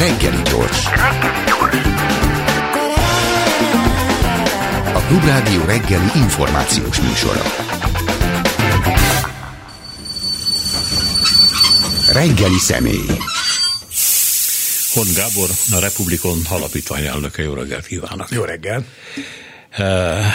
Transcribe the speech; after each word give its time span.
Reggeli 0.00 0.42
gyors. 0.42 0.84
A 4.94 5.00
Klubrádió 5.06 5.64
reggeli 5.64 6.10
információs 6.14 7.00
műsora. 7.00 7.42
Reggeli 12.12 12.58
személy. 12.58 13.06
Hon 14.94 15.06
Gábor, 15.14 15.48
a 15.72 15.78
Republikon 15.80 16.38
alapítvány 16.48 17.04
elnöke. 17.04 17.42
Jó 17.42 17.52
reggelt 17.52 17.86
kívánok! 17.86 18.28
Jó 18.30 18.42
reggel! 18.42 18.84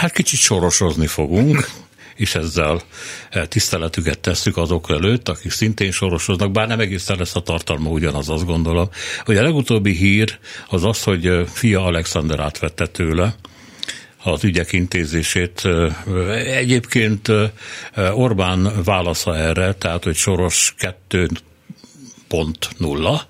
Hát 0.00 0.12
kicsit 0.12 0.38
sorosozni 0.38 1.06
fogunk 1.06 1.68
és 2.16 2.34
ezzel 2.34 2.82
eh, 3.30 3.46
tiszteletüket 3.46 4.18
tesszük 4.18 4.56
azok 4.56 4.90
előtt, 4.90 5.28
akik 5.28 5.50
szintén 5.50 5.90
sorosoznak, 5.90 6.52
bár 6.52 6.68
nem 6.68 6.80
egészen 6.80 7.18
lesz 7.18 7.36
a 7.36 7.40
tartalma 7.40 7.90
ugyanaz, 7.90 8.28
azt 8.28 8.46
gondolom. 8.46 8.88
Ugye 9.26 9.40
a 9.40 9.42
legutóbbi 9.42 9.92
hír 9.92 10.38
az 10.68 10.84
az, 10.84 11.02
hogy 11.02 11.26
eh, 11.26 11.46
fia 11.46 11.84
Alexander 11.84 12.40
átvette 12.40 12.86
tőle, 12.86 13.34
az 14.22 14.44
ügyek 14.44 14.72
intézését. 14.72 15.62
Eh, 15.64 16.56
egyébként 16.56 17.28
Orbán 18.12 18.82
válasza 18.84 19.36
erre, 19.36 19.72
tehát 19.72 20.04
hogy 20.04 20.14
Soros 20.14 20.74
kettőt 20.78 21.42
2.0, 22.30 23.20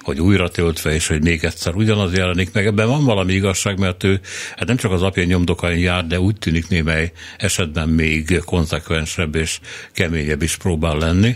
hogy 0.00 0.20
újra 0.20 0.48
töltve, 0.48 0.94
és 0.94 1.06
hogy 1.06 1.22
még 1.22 1.44
egyszer 1.44 1.74
ugyanaz 1.74 2.12
jelenik 2.12 2.52
meg. 2.52 2.66
Ebben 2.66 2.88
van 2.88 3.04
valami 3.04 3.32
igazság, 3.32 3.78
mert 3.78 4.04
ő 4.04 4.20
hát 4.56 4.66
nem 4.66 4.76
csak 4.76 4.92
az 4.92 5.02
apja 5.02 5.24
nyomdokain 5.24 5.78
jár, 5.78 6.06
de 6.06 6.20
úgy 6.20 6.36
tűnik 6.36 6.68
némely 6.68 7.12
esetben 7.38 7.88
még 7.88 8.40
konzekvensebb 8.44 9.34
és 9.34 9.60
keményebb 9.92 10.42
is 10.42 10.56
próbál 10.56 10.96
lenni. 10.96 11.34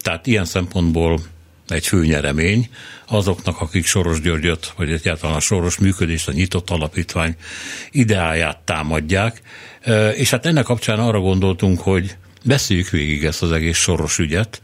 Tehát 0.00 0.26
ilyen 0.26 0.44
szempontból 0.44 1.20
egy 1.68 1.86
főnyeremény 1.86 2.68
azoknak, 3.06 3.60
akik 3.60 3.86
Soros 3.86 4.20
Györgyöt, 4.20 4.72
vagy 4.76 4.90
egyáltalán 4.90 5.36
a 5.36 5.40
Soros 5.40 5.78
működést, 5.78 6.28
a 6.28 6.32
nyitott 6.32 6.70
alapítvány 6.70 7.36
ideáját 7.90 8.58
támadják. 8.58 9.42
És 10.16 10.30
hát 10.30 10.46
ennek 10.46 10.64
kapcsán 10.64 10.98
arra 10.98 11.20
gondoltunk, 11.20 11.80
hogy 11.80 12.16
Beszéljük 12.44 12.88
végig 12.88 13.24
ezt 13.24 13.42
az 13.42 13.52
egész 13.52 13.76
soros 13.76 14.18
ügyet. 14.18 14.60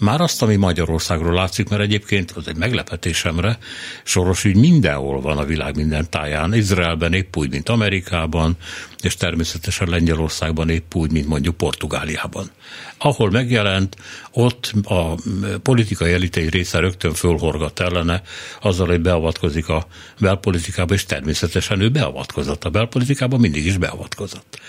Már 0.00 0.20
azt, 0.20 0.42
ami 0.42 0.56
Magyarországról 0.56 1.34
látszik, 1.34 1.68
mert 1.68 1.82
egyébként 1.82 2.30
az 2.30 2.48
egy 2.48 2.56
meglepetésemre, 2.56 3.58
soros 4.04 4.44
ügy 4.44 4.56
mindenhol 4.56 5.20
van 5.20 5.38
a 5.38 5.44
világ 5.44 5.76
minden 5.76 6.10
táján. 6.10 6.54
Izraelben 6.54 7.12
épp 7.12 7.36
úgy, 7.36 7.50
mint 7.50 7.68
Amerikában, 7.68 8.56
és 9.02 9.14
természetesen 9.14 9.88
Lengyelországban 9.88 10.68
épp 10.68 10.94
úgy, 10.94 11.12
mint 11.12 11.26
mondjuk 11.26 11.56
Portugáliában. 11.56 12.50
Ahol 12.98 13.30
megjelent, 13.30 13.96
ott 14.30 14.72
a 14.84 15.14
politikai 15.62 16.12
elit 16.12 16.36
egy 16.36 16.50
része 16.50 16.78
rögtön 16.78 17.14
fölhorgat 17.14 17.80
ellene, 17.80 18.22
azzal, 18.60 18.86
hogy 18.86 19.00
beavatkozik 19.00 19.68
a 19.68 19.86
belpolitikába, 20.20 20.94
és 20.94 21.04
természetesen 21.04 21.80
ő 21.80 21.88
beavatkozott. 21.88 22.64
A 22.64 22.70
belpolitikába 22.70 23.36
mindig 23.36 23.66
is 23.66 23.76
beavatkozott. 23.76 24.60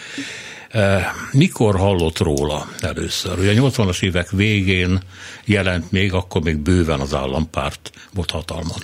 Eh, 0.73 1.05
mikor 1.31 1.77
hallott 1.77 2.17
róla 2.17 2.67
először? 2.79 3.39
Ugye 3.39 3.61
a 3.61 3.69
80-as 3.69 4.03
évek 4.03 4.31
végén 4.31 4.99
jelent 5.45 5.91
még, 5.91 6.13
akkor 6.13 6.41
még 6.41 6.57
bőven 6.57 6.99
az 6.99 7.13
állampárt 7.13 7.91
volt 8.13 8.31
hatalmon. 8.31 8.79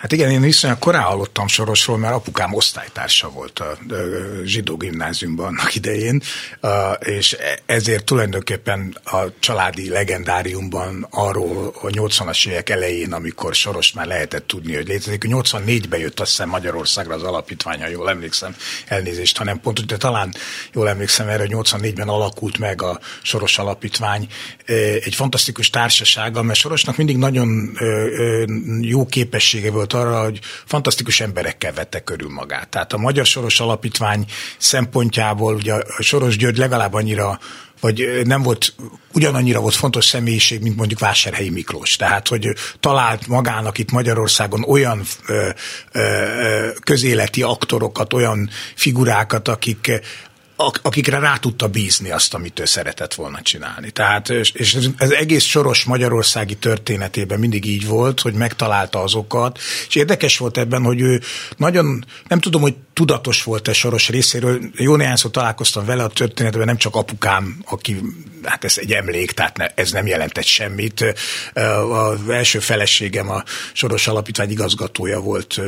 Hát 0.00 0.12
igen, 0.12 0.30
én 0.30 0.40
viszonylag 0.40 0.78
korán 0.78 1.02
hallottam 1.02 1.46
Sorosról, 1.46 1.98
mert 1.98 2.14
apukám 2.14 2.54
osztálytársa 2.54 3.30
volt 3.30 3.58
a 3.58 3.78
zsidó 4.44 4.76
gimnáziumban 4.76 5.46
annak 5.46 5.74
idején, 5.74 6.22
és 6.98 7.36
ezért 7.66 8.04
tulajdonképpen 8.04 8.96
a 9.04 9.18
családi 9.38 9.88
legendáriumban 9.88 11.06
arról 11.10 11.74
a 11.82 11.86
80-as 11.86 12.48
évek 12.48 12.70
elején, 12.70 13.12
amikor 13.12 13.54
Soros 13.54 13.92
már 13.92 14.06
lehetett 14.06 14.46
tudni, 14.46 14.74
hogy 14.74 14.88
létezik, 14.88 15.24
84-ben 15.28 16.00
jött 16.00 16.20
azt 16.20 16.30
hiszem 16.30 16.48
Magyarországra 16.48 17.14
az 17.14 17.22
alapítványa, 17.22 17.88
jól 17.88 18.10
emlékszem, 18.10 18.56
elnézést, 18.86 19.36
hanem 19.36 19.60
pont, 19.60 19.86
de 19.86 19.96
talán 19.96 20.34
jól 20.72 20.88
emlékszem 20.88 21.28
erre, 21.28 21.46
hogy 21.46 21.52
84-ben 21.54 22.08
alakult 22.08 22.58
meg 22.58 22.82
a 22.82 23.00
Soros 23.22 23.58
Alapítvány, 23.58 24.28
egy 25.04 25.14
fantasztikus 25.14 25.70
társasága, 25.70 26.42
mert 26.42 26.58
Sorosnak 26.58 26.96
mindig 26.96 27.16
nagyon 27.16 27.78
jó 28.80 29.06
képessége 29.06 29.70
volt 29.70 29.88
volt 29.92 30.06
arra, 30.06 30.22
hogy 30.22 30.40
fantasztikus 30.64 31.20
emberekkel 31.20 31.72
vette 31.72 32.00
körül 32.00 32.30
magát. 32.30 32.68
Tehát 32.68 32.92
a 32.92 32.98
Magyar 32.98 33.26
Soros 33.26 33.60
Alapítvány 33.60 34.24
szempontjából 34.58 35.54
ugye 35.54 35.74
a 35.74 36.02
Soros 36.02 36.36
György 36.36 36.56
legalább 36.56 36.94
annyira 36.94 37.38
vagy 37.80 38.20
nem 38.24 38.42
volt, 38.42 38.74
ugyanannyira 39.12 39.60
volt 39.60 39.74
fontos 39.74 40.04
személyiség, 40.04 40.62
mint 40.62 40.76
mondjuk 40.76 41.00
Vásárhelyi 41.00 41.50
Miklós. 41.50 41.96
Tehát, 41.96 42.28
hogy 42.28 42.48
talált 42.80 43.26
magának 43.26 43.78
itt 43.78 43.90
Magyarországon 43.90 44.64
olyan 44.68 45.02
ö, 45.26 45.48
ö, 45.92 46.68
közéleti 46.80 47.42
aktorokat, 47.42 48.12
olyan 48.12 48.50
figurákat, 48.74 49.48
akik, 49.48 50.00
akikre 50.82 51.18
rá 51.18 51.36
tudta 51.36 51.68
bízni 51.68 52.10
azt, 52.10 52.34
amit 52.34 52.60
ő 52.60 52.64
szeretett 52.64 53.14
volna 53.14 53.42
csinálni. 53.42 53.90
Tehát, 53.90 54.28
és 54.28 54.78
ez 54.96 55.10
egész 55.10 55.44
soros 55.44 55.84
magyarországi 55.84 56.54
történetében 56.56 57.38
mindig 57.38 57.64
így 57.64 57.86
volt, 57.86 58.20
hogy 58.20 58.34
megtalálta 58.34 59.02
azokat, 59.02 59.58
és 59.88 59.94
érdekes 59.94 60.38
volt 60.38 60.58
ebben, 60.58 60.82
hogy 60.82 61.00
ő 61.00 61.20
nagyon, 61.56 62.04
nem 62.28 62.40
tudom, 62.40 62.60
hogy 62.60 62.74
tudatos 63.00 63.42
volt-e 63.42 63.72
soros 63.72 64.08
részéről, 64.08 64.60
jó 64.76 64.96
néhányszor 64.96 65.30
találkoztam 65.30 65.84
vele 65.84 66.02
a 66.02 66.08
történetben, 66.08 66.66
nem 66.66 66.76
csak 66.76 66.94
apukám, 66.94 67.56
aki, 67.64 68.00
hát 68.42 68.64
ez 68.64 68.78
egy 68.78 68.92
emlék, 68.92 69.32
tehát 69.32 69.56
ne, 69.56 69.66
ez 69.66 69.92
nem 69.92 70.06
jelentett 70.06 70.44
semmit. 70.44 71.14
Az 71.90 72.28
első 72.28 72.58
feleségem 72.58 73.30
a 73.30 73.42
Soros 73.72 74.06
Alapítvány 74.06 74.50
igazgatója 74.50 75.20
volt, 75.20 75.60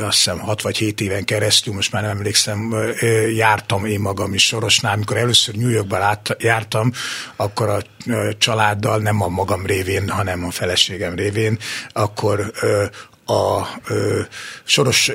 azt 0.00 0.16
hiszem 0.16 0.38
6 0.38 0.62
vagy 0.62 0.76
7 0.76 1.00
éven 1.00 1.24
keresztül, 1.24 1.74
most 1.74 1.92
már 1.92 2.02
nem 2.02 2.16
emlékszem, 2.16 2.76
járt 3.36 3.64
jártam 3.64 3.84
én 3.84 4.00
magam 4.00 4.34
is 4.34 4.46
Sorosnál, 4.46 4.94
amikor 4.94 5.16
először 5.16 5.54
New 5.54 5.68
Yorkban 5.68 6.18
jártam, 6.38 6.92
akkor 7.36 7.68
a 7.68 7.82
családdal, 8.38 8.98
nem 8.98 9.22
a 9.22 9.28
magam 9.28 9.66
révén, 9.66 10.08
hanem 10.08 10.44
a 10.44 10.50
feleségem 10.50 11.14
révén, 11.14 11.58
akkor 11.92 12.52
a, 13.24 13.32
a 13.32 13.68
Soros 14.64 15.08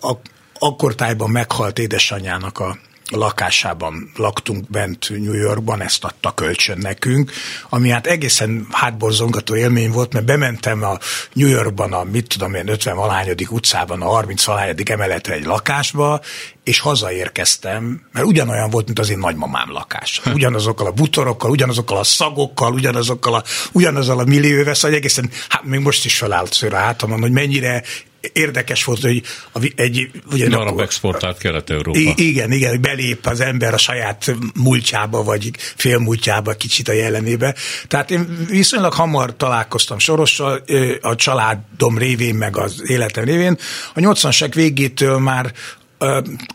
a, 0.00 0.20
akkortájban 0.62 1.30
meghalt 1.30 1.78
édesanyjának 1.78 2.58
a 2.58 2.78
lakásában 3.10 4.10
laktunk 4.16 4.70
bent 4.70 5.08
New 5.10 5.32
Yorkban, 5.32 5.82
ezt 5.82 6.04
adta 6.04 6.30
kölcsön 6.30 6.78
nekünk, 6.78 7.30
ami 7.68 7.88
hát 7.88 8.06
egészen 8.06 8.66
hátborzongató 8.70 9.56
élmény 9.56 9.90
volt, 9.90 10.12
mert 10.12 10.24
bementem 10.24 10.82
a 10.82 10.98
New 11.32 11.48
Yorkban 11.48 11.92
a, 11.92 12.04
mit 12.04 12.28
tudom 12.28 12.54
én, 12.54 12.68
50 12.68 12.96
valányodik 12.96 13.52
utcában, 13.52 14.02
a 14.02 14.06
30 14.06 14.44
valányodik 14.44 14.88
emeletre 14.88 15.34
egy 15.34 15.44
lakásba, 15.44 16.20
és 16.64 16.80
hazaérkeztem, 16.80 18.02
mert 18.12 18.26
ugyanolyan 18.26 18.70
volt, 18.70 18.86
mint 18.86 18.98
az 18.98 19.10
én 19.10 19.18
nagymamám 19.18 19.72
lakás. 19.72 20.20
Ugyanazokkal 20.34 20.86
a 20.86 20.92
butorokkal, 20.92 21.50
ugyanazokkal 21.50 21.96
a 21.96 22.04
szagokkal, 22.04 22.72
ugyanazokkal 22.72 23.34
a, 23.34 23.42
ugyanazzal 23.72 24.18
a 24.18 24.24
millióvel, 24.24 24.74
szóval 24.74 24.96
egészen, 24.96 25.30
hát 25.48 25.64
még 25.64 25.80
most 25.80 26.04
is 26.04 26.16
felállt 26.18 26.52
szőre 26.52 26.76
hátamon, 26.76 27.20
hogy 27.20 27.32
mennyire 27.32 27.82
érdekes 28.32 28.84
volt, 28.84 29.00
hogy 29.00 29.72
egy... 29.76 30.10
Ugye, 30.32 30.56
Arab 30.56 30.80
exportált 30.80 31.38
Kelet-Európa. 31.38 31.98
Igen, 32.14 32.52
igen, 32.52 32.80
belép 32.80 33.26
az 33.26 33.40
ember 33.40 33.74
a 33.74 33.78
saját 33.78 34.34
múltjába, 34.54 35.22
vagy 35.22 35.50
félmúltjába 35.56 36.52
kicsit 36.52 36.88
a 36.88 36.92
jelenébe. 36.92 37.54
Tehát 37.88 38.10
én 38.10 38.46
viszonylag 38.48 38.92
hamar 38.92 39.36
találkoztam 39.36 39.98
Sorossal, 39.98 40.64
a 41.00 41.14
családom 41.14 41.98
révén, 41.98 42.34
meg 42.34 42.56
az 42.56 42.82
életem 42.90 43.24
révén. 43.24 43.58
A 43.94 44.00
80-as 44.00 44.50
végétől 44.54 45.18
már 45.18 45.52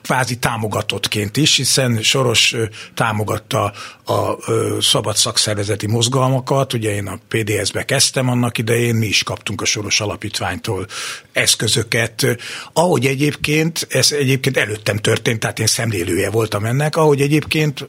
kvázi 0.01 0.35
támogatottként 0.35 1.37
is, 1.37 1.55
hiszen 1.55 2.01
Soros 2.01 2.55
támogatta 2.93 3.73
a 4.05 4.35
szabad 4.81 5.15
szakszervezeti 5.15 5.87
mozgalmakat, 5.87 6.73
ugye 6.73 6.93
én 6.93 7.07
a 7.07 7.19
PDS-be 7.27 7.85
kezdtem 7.85 8.29
annak 8.29 8.57
idején, 8.57 8.95
mi 8.95 9.05
is 9.05 9.23
kaptunk 9.23 9.61
a 9.61 9.65
Soros 9.65 9.99
Alapítványtól 9.99 10.87
eszközöket, 11.31 12.37
ahogy 12.73 13.05
egyébként, 13.05 13.87
ez 13.89 14.11
egyébként 14.11 14.57
előttem 14.57 14.97
történt, 14.97 15.39
tehát 15.39 15.59
én 15.59 15.67
szemlélője 15.67 16.29
voltam 16.29 16.65
ennek, 16.65 16.95
ahogy 16.95 17.21
egyébként 17.21 17.87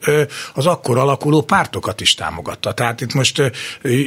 az 0.54 0.66
akkor 0.66 0.98
alakuló 0.98 1.42
pártokat 1.42 2.00
is 2.00 2.14
támogatta. 2.14 2.72
Tehát 2.72 3.00
itt 3.00 3.14
most 3.14 3.42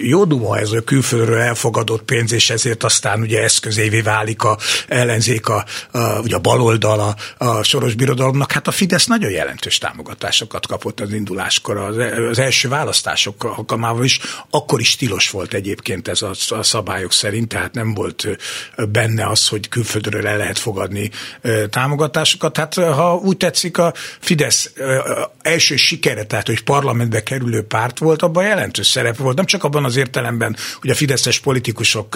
jó 0.04 0.24
duma 0.24 0.58
ez 0.58 0.72
a 0.72 0.82
külföldről 0.82 1.40
elfogadott 1.40 2.04
pénz, 2.04 2.32
és 2.32 2.50
ezért 2.50 2.84
aztán 2.84 3.22
ugye 3.22 3.42
eszközévé 3.42 4.02
válik 4.02 4.44
a 4.44 4.58
ellenzék, 4.88 5.48
a, 5.48 5.66
a, 5.92 6.00
ugye 6.00 6.36
a 6.36 6.40
baloldal, 6.40 7.00
a, 7.00 7.16
a 7.44 7.64
soros 7.64 7.94
birodalomnak, 7.94 8.52
hát 8.52 8.68
a 8.68 8.72
Fidesz 8.72 9.06
nagyon 9.06 9.32
jelentős 9.32 9.78
támogatásokat 9.78 10.68
kapott 10.68 11.00
az 11.00 11.14
induláskor, 11.14 11.78
az, 11.78 11.98
az 12.30 12.40
első 12.40 12.70
választások 12.70 13.44
alkalmával 13.44 14.04
is, 14.04 14.20
akkor 14.50 14.80
is 14.80 14.96
tilos 14.96 15.30
volt 15.30 15.54
egyébként 15.54 16.08
ez 16.08 16.22
a, 16.22 16.32
a 16.50 16.64
szabályok 16.64 17.12
szerint, 17.12 17.48
tehát 17.48 17.74
nem 17.74 17.94
volt 17.94 18.28
benne 18.90 19.28
az, 19.28 19.48
hogy 19.48 19.70
külföldről 19.70 20.28
el 20.28 20.38
lehet 20.38 20.60
fogadni 20.60 21.12
támogatásokat. 21.70 22.58
Hát 22.58 22.74
ha 22.74 23.16
úgy 23.16 23.38
tetszik, 23.38 23.78
a 23.78 23.94
Fidesz 24.20 24.74
első 25.42 25.76
sikere, 25.76 26.24
tehát 26.24 26.48
hogy 26.48 26.64
parlamentbe 26.64 27.24
kerülő 27.24 27.62
párt 27.62 28.00
volt, 28.00 28.22
abban 28.22 28.46
jelentős 28.46 28.88
szerep 28.88 29.18
volt, 29.18 29.36
nem 29.36 29.46
csak 29.46 29.64
abban 29.64 29.86
az 29.86 29.96
értelemben, 29.96 30.56
hogy 30.80 30.90
a 30.90 30.96
fideszes 30.96 31.40
politikusok, 31.40 32.14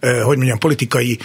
hogy 0.00 0.36
mondjam, 0.36 0.58
politikai 0.58 1.18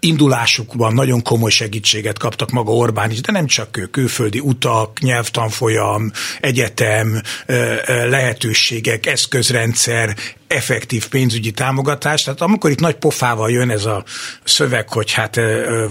indulásukban 0.00 0.94
nagyon 0.94 1.22
komoly 1.22 1.50
segítséget 1.50 2.18
kaptak 2.18 2.50
maga 2.50 2.72
Orbán 2.72 3.10
is, 3.10 3.20
de 3.20 3.32
nem 3.32 3.46
csak 3.46 3.76
ő, 3.76 3.86
külföldi 3.86 4.38
utak, 4.38 5.00
nyelvtanfolyam, 5.00 6.12
egyetem, 6.40 7.22
lehetőségek, 7.86 9.06
eszközrendszer, 9.06 10.16
effektív 10.50 11.08
pénzügyi 11.08 11.50
támogatás. 11.50 12.22
Tehát 12.22 12.40
amikor 12.40 12.70
itt 12.70 12.80
nagy 12.80 12.94
pofával 12.94 13.50
jön 13.50 13.70
ez 13.70 13.84
a 13.84 14.04
szöveg, 14.44 14.88
hogy 14.88 15.12
hát 15.12 15.40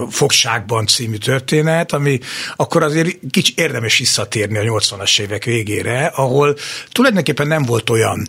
fogságban 0.10 0.86
című 0.86 1.18
történet, 1.18 1.92
ami 1.92 2.20
akkor 2.56 2.84
azért 2.84 3.18
kicsi 3.30 3.54
érdemes 3.56 3.98
visszatérni 3.98 4.58
a 4.58 4.62
80-as 4.62 5.20
évek 5.20 5.44
végére, 5.44 6.06
ahol 6.06 6.56
tulajdonképpen 6.92 7.48
nem 7.48 7.64
volt 7.64 7.90
olyan 7.90 8.28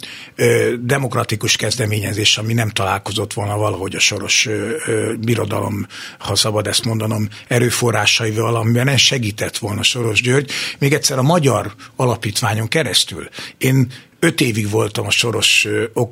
demokratikus 0.80 1.56
kezdeményezés, 1.56 2.38
ami 2.38 2.52
nem 2.52 2.70
találkozott 2.70 3.32
volna 3.32 3.56
valahogy 3.56 3.94
a 3.94 4.00
soros 4.00 4.46
ö, 4.46 4.76
ö, 4.86 5.12
birodalom, 5.14 5.86
ha 6.18 6.34
szabad 6.34 6.66
ezt 6.66 6.84
mondanom, 6.84 7.28
erőforrásaival, 7.48 8.56
amiben 8.56 8.88
ez 8.88 9.00
segített 9.00 9.58
volna 9.58 9.82
Soros 9.82 10.22
György. 10.22 10.50
Még 10.78 10.92
egyszer 10.92 11.18
a 11.18 11.22
magyar 11.22 11.74
alapítványon 11.96 12.68
keresztül. 12.68 13.28
Én 13.58 13.92
öt 14.20 14.40
évig 14.40 14.70
voltam 14.70 15.06
a 15.06 15.10
Soros 15.10 15.66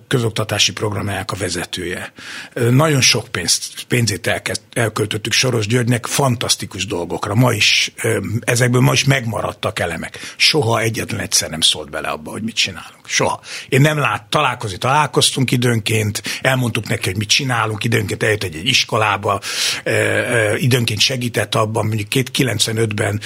közoktatási 0.08 0.72
programjának 0.72 1.32
a 1.32 1.36
vezetője. 1.36 2.12
Nagyon 2.70 3.00
sok 3.00 3.28
pénzt, 3.28 3.84
pénzét 3.88 4.26
elkezd, 4.26 4.60
elköltöttük 4.72 5.32
Soros 5.32 5.66
Györgynek 5.66 6.06
fantasztikus 6.06 6.86
dolgokra. 6.86 7.34
Ma 7.34 7.52
is, 7.52 7.92
ezekből 8.40 8.80
ma 8.80 8.92
is 8.92 9.04
megmaradtak 9.04 9.78
elemek. 9.78 10.18
Soha 10.36 10.80
egyetlen 10.80 11.20
egyszer 11.20 11.50
nem 11.50 11.60
szólt 11.60 11.90
bele 11.90 12.08
abba, 12.08 12.30
hogy 12.30 12.42
mit 12.42 12.54
csinálunk. 12.54 13.06
Soha. 13.06 13.40
Én 13.68 13.80
nem 13.80 13.98
lát, 13.98 14.24
találkozni 14.24 14.78
találkoztunk 14.78 15.50
időnként, 15.50 16.22
elmondtuk 16.42 16.88
neki, 16.88 17.08
hogy 17.08 17.18
mit 17.18 17.28
csinálunk, 17.28 17.84
időnként 17.84 18.22
eljött 18.22 18.42
egy, 18.42 18.56
egy 18.56 18.66
iskolába, 18.66 19.40
időnként 20.56 21.00
segített 21.00 21.54
abban, 21.54 21.86
mondjuk 21.86 22.08
95-ben 22.12 23.20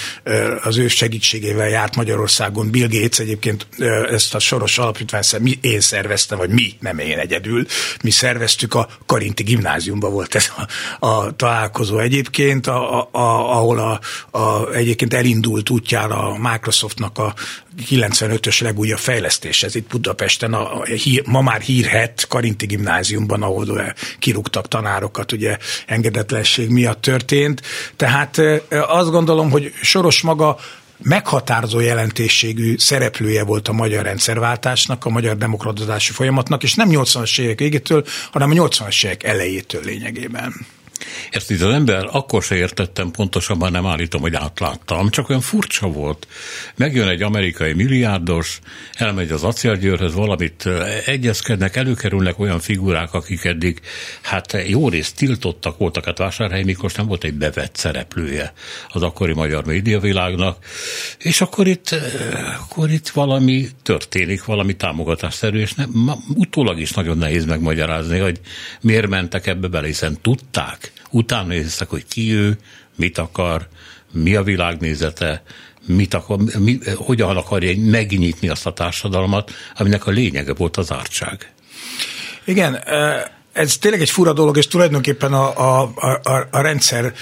az 0.63 0.77
ő 0.77 0.87
segítségével 0.87 1.69
járt 1.69 1.95
Magyarországon 1.95 2.69
Bill 2.69 2.87
Gates, 2.87 3.19
egyébként 3.19 3.67
ezt 4.09 4.35
a 4.35 4.39
Soros 4.39 4.72
János 4.77 4.77
Alapítvány, 4.77 5.41
mi, 5.41 5.57
én 5.61 5.79
szerveztem, 5.79 6.37
vagy 6.37 6.49
mi, 6.49 6.73
nem 6.79 6.99
én 6.99 7.17
egyedül, 7.17 7.65
mi 8.03 8.09
szerveztük 8.09 8.73
a 8.73 8.87
Karinti 9.05 9.43
gimnáziumban 9.43 10.11
volt 10.11 10.35
ez 10.35 10.51
a, 10.99 11.07
a 11.07 11.35
találkozó 11.35 11.99
egyébként, 11.99 12.67
a, 12.67 13.01
a, 13.01 13.09
ahol 13.57 13.79
a, 13.79 13.99
a, 14.37 14.73
egyébként 14.73 15.13
elindult 15.13 15.69
útjára 15.69 16.17
a 16.17 16.37
Microsoftnak 16.37 17.17
a 17.17 17.33
95-ös 17.89 18.61
legújabb 18.61 18.99
fejlesztés. 18.99 19.63
Ez 19.63 19.75
itt 19.75 19.89
Budapesten, 19.89 20.53
a, 20.53 20.79
a 20.79 20.83
hír, 20.83 21.23
ma 21.25 21.41
már 21.41 21.61
hírhet 21.61 22.25
Karinti 22.27 22.65
gimnáziumban, 22.65 23.41
ahol 23.41 23.93
kirúgtak 24.19 24.67
tanárokat, 24.67 25.31
ugye 25.31 25.57
engedetlenség 25.85 26.69
miatt 26.69 27.01
történt. 27.01 27.61
Tehát 27.95 28.41
azt 28.87 29.09
gondolom, 29.09 29.49
hogy 29.49 29.73
Soros 29.81 30.21
maga 30.21 30.57
meghatározó 31.03 31.79
jelentésségű 31.79 32.77
szereplője 32.77 33.43
volt 33.43 33.67
a 33.67 33.73
magyar 33.73 34.03
rendszerváltásnak, 34.03 35.05
a 35.05 35.09
magyar 35.09 35.37
demokratizási 35.37 36.11
folyamatnak, 36.11 36.63
és 36.63 36.73
nem 36.75 36.89
80-as 36.91 37.39
évek 37.39 37.59
végétől, 37.59 38.05
hanem 38.31 38.51
a 38.51 38.53
80-as 38.53 39.05
évek 39.05 39.23
elejétől 39.23 39.83
lényegében. 39.83 40.53
Ezt 41.31 41.51
itt 41.51 41.61
az 41.61 41.73
ember 41.73 42.07
akkor 42.11 42.43
se 42.43 42.55
értettem, 42.55 43.11
pontosabban 43.11 43.71
nem 43.71 43.85
állítom, 43.85 44.21
hogy 44.21 44.35
átláttam, 44.35 45.09
csak 45.09 45.29
olyan 45.29 45.41
furcsa 45.41 45.87
volt. 45.87 46.27
Megjön 46.75 47.07
egy 47.07 47.21
amerikai 47.21 47.73
milliárdos, 47.73 48.59
elmegy 48.93 49.31
az 49.31 49.43
acélgyőrhöz, 49.43 50.13
valamit 50.13 50.69
egyezkednek, 51.05 51.75
előkerülnek 51.75 52.39
olyan 52.39 52.59
figurák, 52.59 53.13
akik 53.13 53.43
eddig 53.43 53.81
hát 54.21 54.57
jó 54.67 54.89
részt 54.89 55.15
tiltottak 55.15 55.77
voltak, 55.77 56.05
hát 56.05 56.17
Vásárhely 56.17 56.63
Miklós 56.63 56.93
nem 56.93 57.05
volt 57.05 57.23
egy 57.23 57.33
bevett 57.33 57.75
szereplője 57.75 58.53
az 58.89 59.01
akkori 59.01 59.33
magyar 59.33 59.65
médiavilágnak, 59.65 60.65
és 61.19 61.41
akkor 61.41 61.67
itt, 61.67 61.95
akkor 62.59 62.91
itt 62.91 63.09
valami 63.09 63.67
történik, 63.83 64.45
valami 64.45 64.75
támogatásszerű, 64.75 65.59
és 65.59 65.73
nem, 65.73 66.13
utólag 66.35 66.79
is 66.79 66.91
nagyon 66.91 67.17
nehéz 67.17 67.45
megmagyarázni, 67.45 68.19
hogy 68.19 68.39
miért 68.81 69.07
mentek 69.07 69.47
ebbe 69.47 69.67
bele, 69.67 69.87
hiszen 69.87 70.17
tudták, 70.21 70.92
utána 71.09 71.47
néztek, 71.47 71.89
hogy 71.89 72.05
ki 72.07 72.33
ő, 72.33 72.57
mit 72.95 73.17
akar, 73.17 73.67
mi 74.11 74.35
a 74.35 74.43
világnézete, 74.43 75.43
mit 75.85 76.13
akar, 76.13 76.37
mi, 76.59 76.79
hogyan 76.95 77.37
akarja 77.37 77.73
megnyitni 77.77 78.49
azt 78.49 78.65
a 78.65 78.73
társadalmat, 78.73 79.51
aminek 79.77 80.07
a 80.07 80.11
lényege 80.11 80.53
volt 80.53 80.77
az 80.77 80.91
ártság. 80.91 81.51
Igen, 82.45 82.83
ez 83.51 83.77
tényleg 83.77 84.01
egy 84.01 84.09
fura 84.09 84.33
dolog, 84.33 84.57
és 84.57 84.67
tulajdonképpen 84.67 85.33
a, 85.33 85.81
a, 85.81 85.93
a, 86.23 86.47
a 86.51 86.61
rendszer 86.61 87.13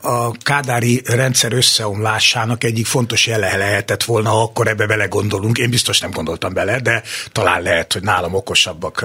a 0.00 0.32
kádári 0.32 1.02
rendszer 1.04 1.52
összeomlásának 1.52 2.64
egyik 2.64 2.86
fontos 2.86 3.26
jele 3.26 3.56
lehetett 3.56 4.04
volna, 4.04 4.42
akkor 4.42 4.68
ebbe 4.68 4.86
bele 4.86 5.06
gondolunk. 5.06 5.58
Én 5.58 5.70
biztos 5.70 6.00
nem 6.00 6.10
gondoltam 6.10 6.52
bele, 6.52 6.80
de 6.80 7.02
talán 7.32 7.62
lehet, 7.62 7.92
hogy 7.92 8.02
nálam 8.02 8.34
okosabbak. 8.34 9.04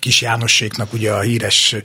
Kis 0.00 0.20
Jánosséknak 0.20 0.92
ugye 0.92 1.12
a 1.12 1.20
híres 1.20 1.76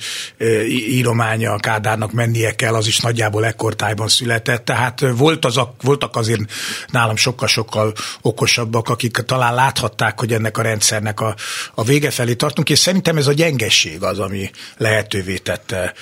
írománya 0.67 1.51
a 1.51 1.57
Kádárnak 1.57 2.11
mennie 2.11 2.55
kell, 2.55 2.73
az 2.73 2.87
is 2.87 2.99
nagyjából 2.99 3.45
ekkortájban 3.45 4.07
született, 4.07 4.65
tehát 4.65 5.03
volt 5.15 5.45
az, 5.45 5.59
voltak 5.81 6.15
azért 6.15 6.41
nálam 6.87 7.15
sokkal-sokkal 7.15 7.93
okosabbak, 8.21 8.89
akik 8.89 9.11
talán 9.11 9.53
láthatták, 9.53 10.19
hogy 10.19 10.33
ennek 10.33 10.57
a 10.57 10.61
rendszernek 10.61 11.19
a, 11.19 11.35
a 11.75 11.83
vége 11.83 12.09
felé 12.09 12.33
tartunk, 12.33 12.69
és 12.69 12.79
szerintem 12.79 13.17
ez 13.17 13.27
a 13.27 13.33
gyengesség 13.33 14.03
az, 14.03 14.19
ami 14.19 14.49
lehetővé 14.77 15.37
tette 15.37 15.93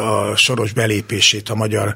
a 0.00 0.36
soros 0.36 0.72
be 0.72 0.85
belépését 0.86 1.48
a 1.48 1.54
magyar 1.54 1.94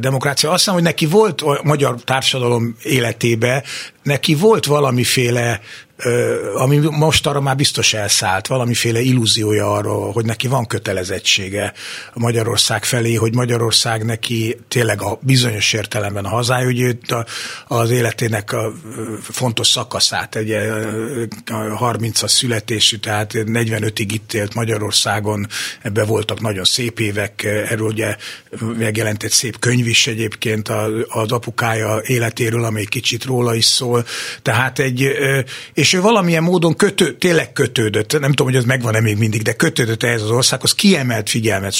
demokrácia. 0.00 0.50
Azt 0.50 0.58
hiszem, 0.58 0.74
hogy 0.74 0.82
neki 0.82 1.06
volt 1.06 1.40
a 1.40 1.60
magyar 1.62 1.94
társadalom 2.04 2.76
életébe, 2.82 3.62
neki 4.02 4.34
volt 4.34 4.66
valamiféle 4.66 5.60
ami 6.54 6.76
most 6.90 7.26
arra 7.26 7.40
már 7.40 7.56
biztos 7.56 7.94
elszállt, 7.94 8.46
valamiféle 8.46 9.00
illúziója 9.00 9.72
arról, 9.72 10.12
hogy 10.12 10.24
neki 10.24 10.48
van 10.48 10.66
kötelezettsége 10.66 11.72
Magyarország 12.14 12.84
felé, 12.84 13.14
hogy 13.14 13.34
Magyarország 13.34 14.04
neki 14.04 14.58
tényleg 14.68 15.02
a 15.02 15.18
bizonyos 15.22 15.72
értelemben 15.72 16.24
a 16.24 16.28
hazája, 16.28 16.64
hogy 16.64 16.80
őt 16.80 17.14
az 17.66 17.90
életének 17.90 18.52
a 18.52 18.72
fontos 19.20 19.66
szakaszát, 19.66 20.36
egy 20.36 20.56
30-as 21.80 22.28
születésű, 22.28 22.96
tehát 22.96 23.32
45-ig 23.34 24.08
itt 24.12 24.32
élt 24.32 24.54
Magyarországon, 24.54 25.46
ebbe 25.82 26.04
voltak 26.04 26.40
nagyon 26.40 26.64
szép 26.64 27.00
évek, 27.00 27.44
erről 27.44 27.86
ugye 27.86 28.16
megjelent 28.78 29.22
egy 29.22 29.30
szép 29.30 29.58
könyv 29.58 29.86
is 29.86 30.06
egyébként 30.06 30.68
az 31.08 31.32
apukája 31.32 32.00
életéről, 32.04 32.64
amely 32.64 32.84
kicsit 32.84 33.24
róla 33.24 33.54
is 33.54 33.64
szól, 33.64 34.04
tehát 34.42 34.78
egy, 34.78 35.08
és 35.74 35.87
és 35.88 35.94
ő 35.94 36.00
valamilyen 36.00 36.42
módon 36.42 36.76
kötő, 36.76 37.16
tényleg 37.16 37.52
kötődött, 37.52 38.20
nem 38.20 38.30
tudom, 38.30 38.46
hogy 38.46 38.56
ez 38.56 38.64
megvan-e 38.64 39.00
még 39.00 39.16
mindig, 39.16 39.42
de 39.42 39.52
kötődött 39.52 40.02
ehhez 40.02 40.22
az 40.22 40.30
országhoz, 40.30 40.74
kiemelt 40.74 41.30
figyelmet 41.30 41.74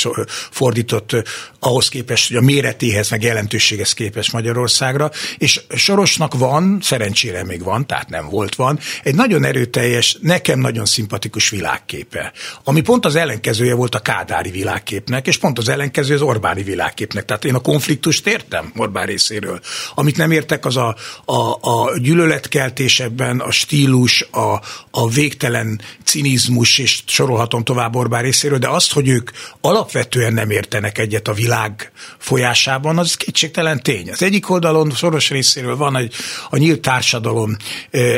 fordított 0.50 1.16
ahhoz 1.60 1.88
képest, 1.88 2.28
hogy 2.28 2.36
a 2.36 2.40
méretéhez, 2.40 3.10
meg 3.10 3.22
jelentőséghez 3.22 3.92
képest 3.92 4.32
Magyarországra, 4.32 5.10
és 5.38 5.60
Sorosnak 5.74 6.34
van, 6.34 6.78
szerencsére 6.82 7.44
még 7.44 7.62
van, 7.62 7.86
tehát 7.86 8.08
nem 8.08 8.28
volt 8.28 8.54
van, 8.54 8.78
egy 9.02 9.14
nagyon 9.14 9.44
erőteljes, 9.44 10.16
nekem 10.20 10.60
nagyon 10.60 10.84
szimpatikus 10.84 11.50
világképe, 11.50 12.32
ami 12.64 12.80
pont 12.80 13.04
az 13.04 13.16
ellenkezője 13.16 13.74
volt 13.74 13.94
a 13.94 13.98
kádári 13.98 14.50
világképnek, 14.50 15.26
és 15.26 15.36
pont 15.38 15.58
az 15.58 15.68
ellenkező 15.68 16.14
az 16.14 16.22
Orbáni 16.22 16.62
világképnek. 16.62 17.24
Tehát 17.24 17.44
én 17.44 17.54
a 17.54 17.60
konfliktust 17.60 18.26
értem 18.26 18.72
Orbán 18.76 19.06
részéről. 19.06 19.60
Amit 19.94 20.16
nem 20.16 20.30
értek, 20.30 20.64
az 20.64 20.76
a, 20.76 20.96
a, 21.24 21.70
a 21.70 21.98
gyűlöletkeltés 21.98 23.00
ebben, 23.00 23.40
a 23.40 23.50
stílus, 23.50 23.96
stílus, 24.06 24.28
a, 24.30 24.60
a 24.90 25.08
végtelen 25.08 25.80
cinizmus, 26.04 26.78
és 26.78 27.02
sorolhatom 27.06 27.64
tovább 27.64 27.96
Orbán 27.96 28.22
részéről, 28.22 28.58
de 28.58 28.68
azt, 28.68 28.92
hogy 28.92 29.08
ők 29.08 29.30
alapvetően 29.60 30.32
nem 30.32 30.50
értenek 30.50 30.98
egyet 30.98 31.28
a 31.28 31.32
világ 31.32 31.92
folyásában, 32.18 32.98
az 32.98 33.14
kétségtelen 33.14 33.82
tény. 33.82 34.10
Az 34.10 34.22
egyik 34.22 34.50
oldalon 34.50 34.90
soros 34.90 35.30
részéről 35.30 35.76
van 35.76 35.96
egy, 35.96 36.14
a 36.50 36.56
nyílt 36.56 36.80
társadalom 36.80 37.56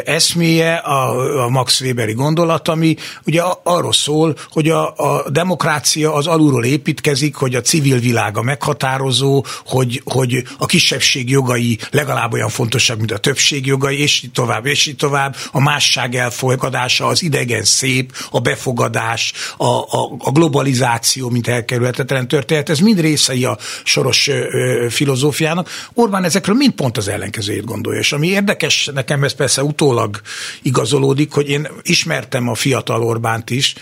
eszméje, 0.05 0.75
a, 0.75 1.45
a 1.45 1.49
Max 1.49 1.81
Weberi 1.81 2.13
gondolat, 2.13 2.69
ami 2.69 2.97
ugye 3.27 3.43
arról 3.63 3.93
szól, 3.93 4.37
hogy 4.51 4.69
a, 4.69 4.95
a 4.97 5.31
demokrácia 5.31 6.15
az 6.15 6.27
alulról 6.27 6.65
építkezik, 6.65 7.35
hogy 7.35 7.55
a 7.55 7.61
civil 7.61 7.99
világa 7.99 8.43
meghatározó, 8.43 9.45
hogy, 9.67 10.03
hogy 10.05 10.43
a 10.59 10.67
kisebbség 10.67 11.31
jogai 11.31 11.79
legalább 11.91 12.33
olyan 12.33 12.49
fontosak, 12.49 12.99
mint 12.99 13.13
a 13.13 13.19
többség 13.19 13.67
jogai, 13.67 14.01
és 14.01 14.23
így 14.23 14.33
tovább, 14.33 14.67
és 14.67 14.87
így 14.87 14.97
tovább. 14.97 15.37
A 15.53 15.61
másság 15.71 16.15
elfogadása, 16.15 17.07
az 17.07 17.23
idegen 17.23 17.65
szép, 17.65 18.13
a 18.31 18.41
befogadás, 18.41 19.33
a, 19.57 19.65
a, 19.65 20.17
a 20.19 20.31
globalizáció, 20.31 21.29
mint 21.29 21.49
elkerülhetetlen 21.49 22.29
történet, 22.29 22.69
ez 22.69 22.79
mind 22.79 23.01
részei 23.01 23.45
a 23.45 23.59
soros 23.85 24.29
ö, 24.29 24.87
filozófiának. 24.91 25.69
Orbán 25.95 26.25
ezekről 26.25 26.57
mind 26.57 26.73
pont 26.73 26.97
az 26.97 27.09
ellenkezőjét 27.09 27.65
gondolja. 27.65 28.01
És 28.01 28.13
ami 28.13 28.27
érdekes, 28.27 28.91
nekem 28.95 29.25
ez 29.25 29.35
persze 29.35 29.63
utólag 29.63 30.21
igazolódik, 30.63 31.33
hogy 31.33 31.49
én 31.49 31.69
ismertem 31.83 32.49
a 32.49 32.55
fiatal 32.55 33.03
Orbánt 33.03 33.51
is, 33.51 33.75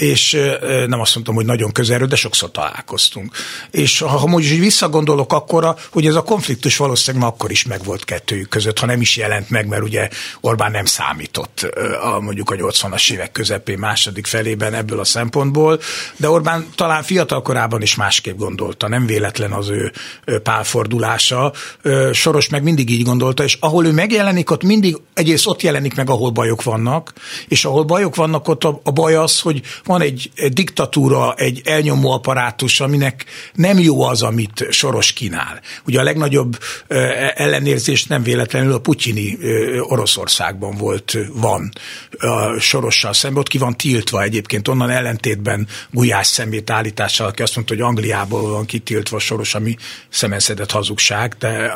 és 0.00 0.32
nem 0.86 1.00
azt 1.00 1.14
mondtam, 1.14 1.34
hogy 1.34 1.44
nagyon 1.44 1.72
közelről, 1.72 2.06
de 2.06 2.16
sokszor 2.16 2.50
találkoztunk. 2.50 3.36
És 3.70 3.98
ha, 3.98 4.26
mondjuk 4.26 4.58
visszagondolok 4.58 5.32
akkora, 5.32 5.76
hogy 5.90 6.06
ez 6.06 6.14
a 6.14 6.22
konfliktus 6.22 6.76
valószínűleg 6.76 7.26
akkor 7.26 7.50
is 7.50 7.64
megvolt 7.64 8.04
kettőjük 8.04 8.48
között, 8.48 8.78
ha 8.78 8.86
nem 8.86 9.00
is 9.00 9.16
jelent 9.16 9.50
meg, 9.50 9.66
mert 9.66 9.82
ugye 9.82 10.08
Orbán 10.40 10.70
nem 10.70 10.84
számított 11.30 11.66
a, 12.02 12.20
mondjuk 12.20 12.50
a 12.50 12.54
80-as 12.54 13.12
évek 13.12 13.32
közepén 13.32 13.78
második 13.78 14.26
felében 14.26 14.74
ebből 14.74 15.00
a 15.00 15.04
szempontból, 15.04 15.80
de 16.16 16.30
Orbán 16.30 16.66
talán 16.74 17.02
fiatal 17.02 17.42
korában 17.42 17.82
is 17.82 17.94
másképp 17.94 18.38
gondolta, 18.38 18.88
nem 18.88 19.06
véletlen 19.06 19.52
az 19.52 19.68
ő 19.68 19.92
pálfordulása. 20.42 21.52
Soros 22.12 22.48
meg 22.48 22.62
mindig 22.62 22.90
így 22.90 23.04
gondolta, 23.04 23.44
és 23.44 23.56
ahol 23.60 23.86
ő 23.86 23.92
megjelenik, 23.92 24.50
ott 24.50 24.62
mindig 24.62 24.96
egyrészt 25.14 25.46
ott 25.46 25.62
jelenik 25.62 25.94
meg, 25.94 26.10
ahol 26.10 26.30
bajok 26.30 26.62
vannak, 26.62 27.12
és 27.48 27.64
ahol 27.64 27.84
bajok 27.84 28.16
vannak, 28.16 28.48
ott 28.48 28.64
a, 28.64 28.80
a 28.84 28.90
baj 28.90 29.14
az, 29.14 29.40
hogy 29.40 29.60
van 29.84 30.00
egy 30.00 30.30
diktatúra, 30.52 31.34
egy 31.34 31.60
elnyomó 31.64 32.10
apparátus, 32.10 32.80
aminek 32.80 33.24
nem 33.54 33.78
jó 33.78 34.02
az, 34.02 34.22
amit 34.22 34.66
Soros 34.70 35.12
kínál. 35.12 35.60
Ugye 35.86 36.00
a 36.00 36.02
legnagyobb 36.02 36.58
ellenérzés 37.34 38.04
nem 38.04 38.22
véletlenül 38.22 38.72
a 38.72 38.78
putyini 38.78 39.38
Oroszországban 39.80 40.76
volt, 40.76 41.16
van 41.32 41.72
a 42.18 42.58
Sorossal 42.58 43.12
szemben, 43.12 43.40
ott 43.40 43.48
ki 43.48 43.58
van 43.58 43.76
tiltva 43.76 44.22
egyébként, 44.22 44.68
onnan 44.68 44.90
ellentétben 44.90 45.66
Gulyás 45.90 46.26
szemét 46.26 46.70
állítással, 46.70 47.26
aki 47.26 47.42
azt 47.42 47.54
mondta, 47.54 47.74
hogy 47.74 47.82
Angliából 47.82 48.50
van 48.50 48.66
kitiltva 48.66 49.18
Soros, 49.18 49.54
ami 49.54 49.76
szemenszedett 50.08 50.70
hazugság, 50.70 51.36
de 51.38 51.74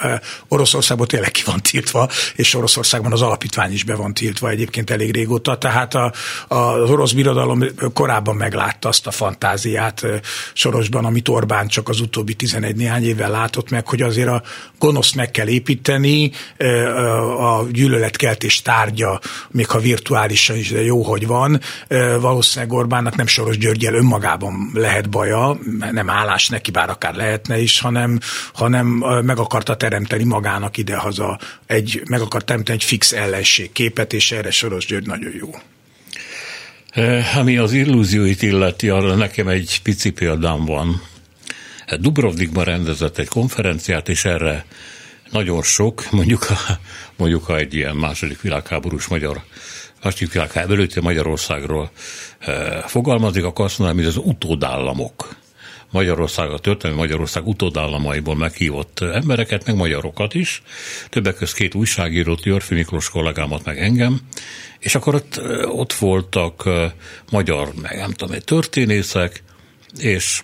Oroszországban 0.48 1.06
tényleg 1.06 1.30
ki 1.30 1.42
van 1.46 1.60
tiltva, 1.60 2.08
és 2.34 2.54
Oroszországban 2.54 3.12
az 3.12 3.22
alapítvány 3.22 3.72
is 3.72 3.84
be 3.84 3.94
van 3.94 4.14
tiltva 4.14 4.48
egyébként 4.48 4.90
elég 4.90 5.12
régóta, 5.12 5.58
tehát 5.58 5.94
a, 5.94 6.12
a, 6.48 6.54
az 6.54 6.90
orosz 6.90 7.12
birodalom 7.12 7.64
korábban 7.92 8.36
meglátta 8.36 8.88
azt 8.88 9.06
a 9.06 9.10
fantáziát 9.10 10.06
Sorosban, 10.52 11.04
amit 11.04 11.28
Orbán 11.28 11.68
csak 11.68 11.88
az 11.88 12.00
utóbbi 12.00 12.34
11 12.34 12.76
néhány 12.76 13.04
évvel 13.04 13.30
látott 13.30 13.70
meg, 13.70 13.88
hogy 13.88 14.02
azért 14.02 14.28
a 14.28 14.42
gonoszt 14.78 15.14
meg 15.14 15.30
kell 15.30 15.48
építeni, 15.48 16.30
a 17.38 17.64
gyűlöletkeltés 17.70 18.62
tárgya, 18.62 19.20
még 19.50 19.66
ha 19.66 19.78
virtuálisan 19.78 20.57
is, 20.57 20.71
de 20.71 20.83
jó, 20.83 21.02
hogy 21.02 21.26
van. 21.26 21.61
Valószínűleg 22.21 22.73
Orbánnak 22.73 23.16
nem 23.16 23.26
Soros 23.26 23.59
Györgyel 23.59 23.95
önmagában 23.95 24.71
lehet 24.75 25.11
baja, 25.11 25.59
nem 25.93 26.11
állás 26.11 26.49
neki, 26.49 26.71
bár 26.71 26.90
akár 26.90 27.14
lehetne 27.14 27.61
is, 27.61 27.81
hanem, 27.81 28.21
hanem 28.52 28.87
meg 29.25 29.38
akarta 29.38 29.76
teremteni 29.76 30.25
magának 30.25 30.76
idehaza 30.76 31.38
egy, 31.66 32.02
meg 32.09 32.21
akart 32.21 32.45
teremteni 32.45 32.78
egy 32.78 32.85
fix 32.85 33.12
ellenség 33.12 33.73
képet, 33.73 34.12
és 34.12 34.33
erre 34.33 34.50
Soros 34.50 34.87
György 34.87 35.07
nagyon 35.07 35.33
jó. 35.38 35.50
Ami 37.35 37.57
az 37.57 37.73
illúzióit 37.73 38.43
illeti, 38.43 38.88
arra 38.88 39.14
nekem 39.14 39.49
egy 39.49 39.81
pici 39.83 40.11
példám 40.11 40.64
van. 40.64 41.02
Dubrovnikban 42.00 42.64
rendezett 42.64 43.19
egy 43.19 43.28
konferenciát, 43.28 44.09
és 44.09 44.25
erre 44.25 44.64
nagyon 45.31 45.62
sok, 45.62 46.11
mondjuk, 46.11 46.47
mondjuk 47.16 47.44
ha 47.44 47.56
egy 47.56 47.75
ilyen 47.75 47.97
második 47.97 48.40
világháborús 48.40 49.06
magyar, 49.06 49.42
második 50.02 50.33
világháború 50.33 50.75
előtti 50.75 51.00
Magyarországról 51.00 51.90
eh, 52.38 52.83
fogalmazik, 52.87 53.44
akkor 53.44 53.64
azt 53.64 53.78
mondanám, 53.78 54.04
hogy 54.04 54.14
az 54.16 54.23
utódállamok. 54.25 55.42
Magyarország, 55.94 56.50
a 56.50 56.59
történelmi 56.59 57.00
Magyarország 57.00 57.47
utódállamaiból 57.47 58.37
meghívott 58.37 59.00
embereket, 59.00 59.66
meg 59.66 59.76
magyarokat 59.76 60.35
is, 60.35 60.62
többek 61.09 61.35
között 61.35 61.54
két 61.54 61.75
újságírót, 61.75 62.44
Jörfi 62.44 62.75
Miklós 62.75 63.11
kollégámat, 63.11 63.64
meg 63.64 63.78
engem, 63.78 64.21
és 64.78 64.94
akkor 64.94 65.14
ott, 65.14 65.40
ott 65.64 65.92
voltak 65.92 66.68
magyar, 67.30 67.73
meg 67.83 67.97
nem 67.97 68.12
tudom, 68.12 68.38
történészek, 68.38 69.42
és, 69.99 70.42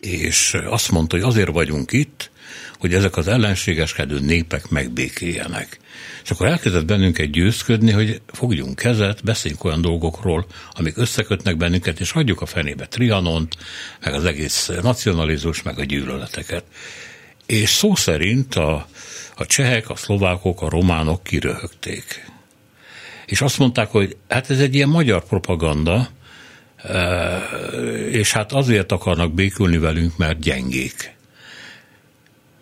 és 0.00 0.56
azt 0.66 0.90
mondta, 0.90 1.16
hogy 1.16 1.24
azért 1.24 1.52
vagyunk 1.52 1.92
itt, 1.92 2.30
hogy 2.78 2.94
ezek 2.94 3.16
az 3.16 3.28
ellenségeskedő 3.28 4.20
népek 4.20 4.68
megbékéljenek. 4.68 5.78
És 6.24 6.30
akkor 6.30 6.46
elkezdett 6.46 6.84
bennünket 6.84 7.30
győzködni, 7.30 7.90
hogy 7.90 8.20
fogjunk 8.26 8.76
kezet, 8.76 9.24
beszéljünk 9.24 9.64
olyan 9.64 9.80
dolgokról, 9.80 10.46
amik 10.70 10.96
összekötnek 10.96 11.56
bennünket, 11.56 12.00
és 12.00 12.10
hagyjuk 12.10 12.40
a 12.40 12.46
fenébe 12.46 12.86
Trianont, 12.86 13.56
meg 14.04 14.14
az 14.14 14.24
egész 14.24 14.70
nacionalizmus, 14.82 15.62
meg 15.62 15.78
a 15.78 15.84
gyűlöleteket. 15.84 16.64
És 17.46 17.70
szó 17.70 17.94
szerint 17.94 18.54
a, 18.54 18.86
a 19.36 19.46
csehek, 19.46 19.90
a 19.90 19.96
szlovákok, 19.96 20.62
a 20.62 20.68
románok 20.68 21.22
kiröhögték. 21.22 22.26
És 23.26 23.40
azt 23.40 23.58
mondták, 23.58 23.88
hogy 23.88 24.16
hát 24.28 24.50
ez 24.50 24.60
egy 24.60 24.74
ilyen 24.74 24.88
magyar 24.88 25.24
propaganda, 25.24 26.08
e, 26.76 27.36
és 28.10 28.32
hát 28.32 28.52
azért 28.52 28.92
akarnak 28.92 29.34
békülni 29.34 29.78
velünk, 29.78 30.16
mert 30.16 30.40
gyengék. 30.40 31.16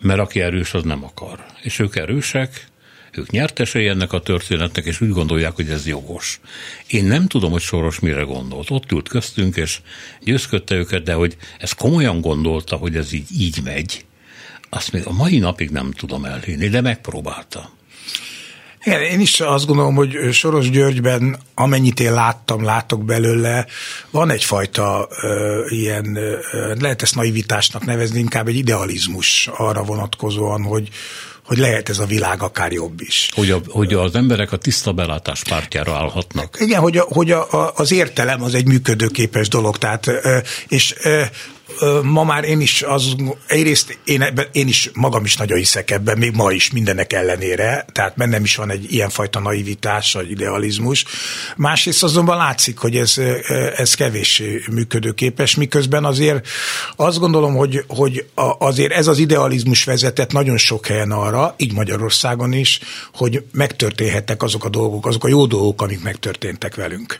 Mert 0.00 0.20
aki 0.20 0.40
erős, 0.40 0.74
az 0.74 0.82
nem 0.82 1.04
akar. 1.04 1.44
És 1.62 1.78
ők 1.78 1.96
erősek, 1.96 2.66
ők 3.12 3.30
nyertesei 3.30 3.88
ennek 3.88 4.12
a 4.12 4.20
történetnek, 4.20 4.84
és 4.84 5.00
úgy 5.00 5.10
gondolják, 5.10 5.54
hogy 5.54 5.70
ez 5.70 5.86
jogos. 5.86 6.40
Én 6.86 7.04
nem 7.04 7.26
tudom, 7.26 7.50
hogy 7.50 7.60
Soros 7.60 8.00
mire 8.00 8.22
gondolt. 8.22 8.70
Ott 8.70 8.92
ült 8.92 9.08
köztünk, 9.08 9.56
és 9.56 9.80
győzködte 10.22 10.74
őket, 10.74 11.02
de 11.02 11.12
hogy 11.12 11.36
ez 11.58 11.72
komolyan 11.72 12.20
gondolta, 12.20 12.76
hogy 12.76 12.96
ez 12.96 13.12
így, 13.12 13.28
így 13.38 13.60
megy, 13.64 14.04
azt 14.68 14.92
még 14.92 15.06
a 15.06 15.12
mai 15.12 15.38
napig 15.38 15.70
nem 15.70 15.90
tudom 15.90 16.24
elhinni, 16.24 16.68
de 16.68 16.80
megpróbálta. 16.80 17.70
Igen, 18.86 19.02
én 19.02 19.20
is 19.20 19.40
azt 19.40 19.66
gondolom, 19.66 19.94
hogy 19.94 20.32
Soros 20.32 20.70
Györgyben, 20.70 21.38
amennyit 21.54 22.00
én 22.00 22.12
láttam, 22.12 22.64
látok 22.64 23.04
belőle, 23.04 23.66
van 24.10 24.30
egyfajta 24.30 25.08
ö, 25.22 25.64
ilyen, 25.68 26.16
ö, 26.16 26.74
lehet 26.80 27.02
ezt 27.02 27.14
naivitásnak 27.14 27.84
nevezni, 27.84 28.18
inkább 28.18 28.48
egy 28.48 28.56
idealizmus 28.56 29.50
arra 29.56 29.82
vonatkozóan, 29.82 30.62
hogy, 30.62 30.88
hogy 31.44 31.58
lehet 31.58 31.88
ez 31.88 31.98
a 31.98 32.06
világ 32.06 32.42
akár 32.42 32.72
jobb 32.72 33.00
is. 33.00 33.30
Hogy, 33.34 33.50
a, 33.50 33.60
hogy 33.68 33.94
az 33.94 34.14
emberek 34.14 34.52
a 34.52 34.56
tiszta 34.56 34.92
belátás 34.92 35.42
pártjára 35.42 35.96
állhatnak. 35.96 36.56
Igen, 36.60 36.80
hogy, 36.80 36.96
a, 36.96 37.02
hogy 37.08 37.30
a, 37.30 37.72
az 37.74 37.92
értelem 37.92 38.42
az 38.42 38.54
egy 38.54 38.66
működőképes 38.66 39.48
dolog, 39.48 39.78
tehát, 39.78 40.10
és 40.68 40.94
ma 42.02 42.24
már 42.24 42.44
én 42.44 42.60
is 42.60 42.82
az, 42.82 43.14
egyrészt 43.46 43.98
én, 44.04 44.24
én 44.52 44.68
is 44.68 44.90
magam 44.94 45.24
is 45.24 45.36
nagyon 45.36 45.58
hiszek 45.58 45.90
ebben, 45.90 46.18
még 46.18 46.34
ma 46.34 46.52
is 46.52 46.70
mindenek 46.70 47.12
ellenére, 47.12 47.86
tehát 47.92 48.16
bennem 48.16 48.44
is 48.44 48.56
van 48.56 48.70
egy 48.70 48.92
ilyenfajta 48.92 49.40
naivitás, 49.40 50.12
vagy 50.12 50.30
idealizmus. 50.30 51.04
Másrészt 51.56 52.02
azonban 52.02 52.36
látszik, 52.36 52.78
hogy 52.78 52.96
ez, 52.96 53.14
ez 53.76 53.94
kevés 53.94 54.42
működőképes, 54.70 55.54
miközben 55.54 56.04
azért 56.04 56.48
azt 56.96 57.18
gondolom, 57.18 57.54
hogy, 57.54 57.84
hogy 57.86 58.26
azért 58.58 58.92
ez 58.92 59.06
az 59.06 59.18
idealizmus 59.18 59.84
vezetett 59.84 60.32
nagyon 60.32 60.56
sok 60.56 60.86
helyen 60.86 61.10
arra, 61.10 61.54
így 61.56 61.72
Magyarországon 61.72 62.52
is, 62.52 62.80
hogy 63.14 63.44
megtörténhettek 63.52 64.42
azok 64.42 64.64
a 64.64 64.68
dolgok, 64.68 65.06
azok 65.06 65.24
a 65.24 65.28
jó 65.28 65.46
dolgok, 65.46 65.82
amik 65.82 66.02
megtörténtek 66.02 66.74
velünk 66.74 67.18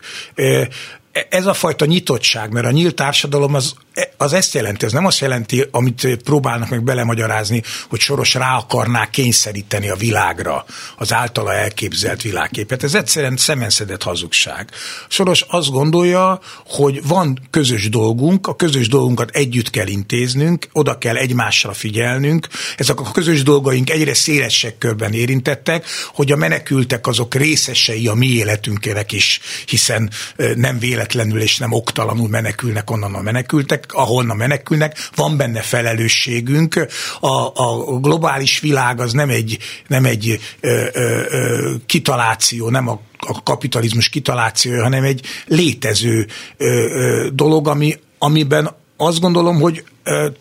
ez 1.29 1.45
a 1.45 1.53
fajta 1.53 1.85
nyitottság, 1.85 2.51
mert 2.51 2.65
a 2.65 2.71
nyílt 2.71 2.95
társadalom 2.95 3.53
az, 3.53 3.73
az 4.17 4.33
ezt 4.33 4.53
jelenti, 4.53 4.85
az 4.85 4.91
nem 4.91 5.05
azt 5.05 5.19
jelenti, 5.19 5.65
amit 5.71 6.17
próbálnak 6.23 6.69
meg 6.69 6.83
belemagyarázni, 6.83 7.63
hogy 7.89 7.99
Soros 7.99 8.33
rá 8.33 8.55
akarná 8.57 9.09
kényszeríteni 9.09 9.89
a 9.89 9.95
világra 9.95 10.65
az 10.97 11.13
általa 11.13 11.53
elképzelt 11.53 12.21
világképet. 12.21 12.83
Ez 12.83 12.95
egyszerűen 12.95 13.37
szemenszedett 13.37 14.03
hazugság. 14.03 14.69
Soros 15.07 15.41
azt 15.47 15.71
gondolja, 15.71 16.39
hogy 16.65 17.07
van 17.07 17.47
közös 17.49 17.89
dolgunk, 17.89 18.47
a 18.47 18.55
közös 18.55 18.87
dolgunkat 18.87 19.29
együtt 19.29 19.69
kell 19.69 19.87
intéznünk, 19.87 20.67
oda 20.71 20.97
kell 20.97 21.15
egymásra 21.15 21.73
figyelnünk, 21.73 22.47
ezek 22.77 22.99
a 22.99 23.11
közös 23.11 23.43
dolgaink 23.43 23.89
egyre 23.89 24.13
szélesebb 24.13 24.75
körben 24.77 25.13
érintettek, 25.13 25.85
hogy 26.13 26.31
a 26.31 26.35
menekültek 26.35 27.07
azok 27.07 27.35
részesei 27.35 28.07
a 28.07 28.13
mi 28.13 28.27
életünknek 28.27 29.11
is, 29.11 29.39
hiszen 29.65 30.09
nem 30.55 30.79
véletlenül 30.79 31.06
és 31.13 31.57
nem 31.57 31.71
oktalanul 31.71 32.29
menekülnek 32.29 32.91
onnan 32.91 33.15
a 33.15 33.21
menekültek, 33.21 33.85
ahonnan 33.87 34.37
menekülnek, 34.37 34.97
van 35.15 35.37
benne 35.37 35.61
felelősségünk. 35.61 36.87
A, 37.19 37.47
a 37.53 37.99
globális 37.99 38.59
világ 38.59 38.99
az 38.99 39.13
nem 39.13 39.29
egy, 39.29 39.57
nem 39.87 40.05
egy 40.05 40.39
ö, 40.59 40.85
ö, 40.93 41.19
ö, 41.29 41.75
kitaláció, 41.85 42.69
nem 42.69 42.87
a 42.87 42.99
a 43.19 43.43
kapitalizmus 43.43 44.09
kitalációja, 44.09 44.83
hanem 44.83 45.03
egy 45.03 45.25
létező 45.45 46.27
ö, 46.57 46.65
ö, 46.67 47.27
dolog, 47.33 47.67
ami, 47.67 47.99
amiben 48.17 48.75
azt 48.97 49.19
gondolom, 49.19 49.59
hogy 49.59 49.83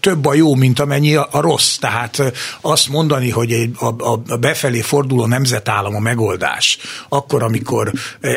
több 0.00 0.26
a 0.26 0.34
jó, 0.34 0.54
mint 0.54 0.80
amennyi 0.80 1.14
a, 1.14 1.28
rossz. 1.32 1.76
Tehát 1.76 2.32
azt 2.60 2.88
mondani, 2.88 3.30
hogy 3.30 3.70
a, 3.78 3.86
a 4.32 4.36
befelé 4.40 4.80
forduló 4.80 5.26
nemzetállam 5.26 5.94
a 5.94 5.98
megoldás, 5.98 6.78
akkor, 7.08 7.42
amikor 7.42 7.92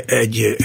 egy 0.05 0.55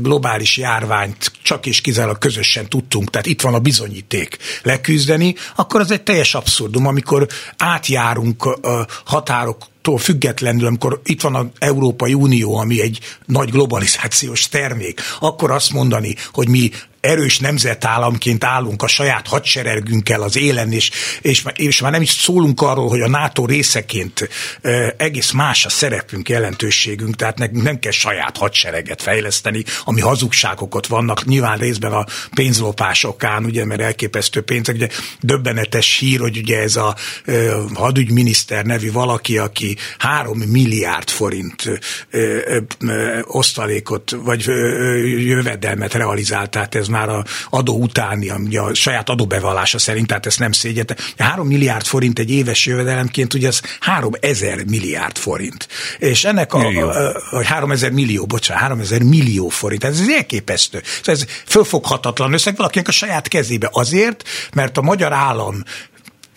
globális 0.00 0.56
járványt 0.56 1.32
csak 1.42 1.66
és 1.66 1.80
kizárólag 1.80 2.18
közösen 2.18 2.68
tudtunk, 2.68 3.10
tehát 3.10 3.26
itt 3.26 3.40
van 3.40 3.54
a 3.54 3.58
bizonyíték 3.58 4.38
leküzdeni, 4.62 5.34
akkor 5.56 5.80
az 5.80 5.90
egy 5.90 6.02
teljes 6.02 6.34
abszurdum, 6.34 6.86
amikor 6.86 7.26
átjárunk 7.56 8.58
határok 9.04 9.70
tól 9.82 9.98
függetlenül, 9.98 10.66
amikor 10.66 11.00
itt 11.04 11.20
van 11.20 11.34
az 11.34 11.46
Európai 11.58 12.14
Unió, 12.14 12.56
ami 12.56 12.80
egy 12.80 12.98
nagy 13.26 13.50
globalizációs 13.50 14.48
termék, 14.48 15.00
akkor 15.20 15.50
azt 15.50 15.72
mondani, 15.72 16.14
hogy 16.32 16.48
mi 16.48 16.70
erős 17.02 17.38
nemzetállamként 17.38 18.44
állunk 18.44 18.82
a 18.82 18.86
saját 18.86 19.26
hadseregünkkel 19.26 20.22
az 20.22 20.36
élen, 20.36 20.72
és, 20.72 20.90
és, 21.20 21.44
és 21.54 21.80
már 21.80 21.92
nem 21.92 22.02
is 22.02 22.10
szólunk 22.10 22.60
arról, 22.60 22.88
hogy 22.88 23.00
a 23.00 23.08
NATO 23.08 23.46
részeként 23.46 24.28
egész 24.96 25.30
más 25.30 25.64
a 25.64 25.68
szerepünk, 25.68 26.28
jelentőségünk, 26.28 27.16
tehát 27.16 27.38
nekünk 27.38 27.62
nem 27.62 27.78
kell 27.78 27.92
saját 27.92 28.36
hadsereget 28.36 29.02
fejleszteni, 29.02 29.64
ami 29.84 30.00
hazugságokat 30.00 30.86
vannak, 30.86 31.24
nyilván 31.24 31.58
részben 31.58 31.92
a 31.92 32.06
pénzlopásokán, 32.34 33.44
ugye, 33.44 33.64
mert 33.64 33.80
elképesztő 33.80 34.40
pénzek, 34.40 34.74
ugye 34.74 34.88
döbbenetes 35.20 35.98
hír, 35.98 36.20
hogy 36.20 36.36
ugye 36.36 36.60
ez 36.60 36.76
a 36.76 36.96
hadügyminiszter 37.74 38.64
nevű 38.64 38.92
valaki, 38.92 39.38
aki 39.38 39.76
három 39.98 40.38
milliárd 40.38 41.10
forint 41.10 41.64
osztalékot, 43.22 44.10
vagy 44.10 44.44
jövedelmet 45.18 45.94
realizált, 45.94 46.50
tehát 46.50 46.74
ez 46.74 46.90
már 46.92 47.08
a 47.08 47.24
adó 47.50 47.78
utáni, 47.78 48.30
ugye 48.30 48.60
a 48.60 48.74
saját 48.74 49.08
adóbevallása 49.08 49.78
szerint, 49.78 50.06
tehát 50.06 50.26
ezt 50.26 50.38
nem 50.38 50.52
szégyete. 50.52 50.96
3 51.18 51.46
milliárd 51.46 51.86
forint 51.86 52.18
egy 52.18 52.30
éves 52.30 52.66
jövedelemként, 52.66 53.34
ugye 53.34 53.48
ez 53.48 53.60
3 53.80 54.12
ezer 54.20 54.64
milliárd 54.64 55.16
forint. 55.16 55.68
És 55.98 56.24
ennek 56.24 56.54
a, 56.54 56.58
millió. 56.58 56.88
a, 56.88 57.14
a 57.30 57.44
3 57.44 57.70
ezer 57.70 57.90
millió, 57.90 58.26
bocsánat, 58.26 58.62
3 58.62 58.80
ezer 58.80 59.02
millió 59.02 59.48
forint. 59.48 59.84
Ez, 59.84 60.00
ez 60.00 60.08
elképesztő. 60.08 60.82
Ez 61.04 61.24
fölfoghatatlan 61.46 62.32
összeg 62.32 62.56
valakinek 62.56 62.88
a 62.88 62.92
saját 62.92 63.28
kezébe. 63.28 63.68
Azért, 63.72 64.28
mert 64.52 64.78
a 64.78 64.82
magyar 64.82 65.12
állam 65.12 65.62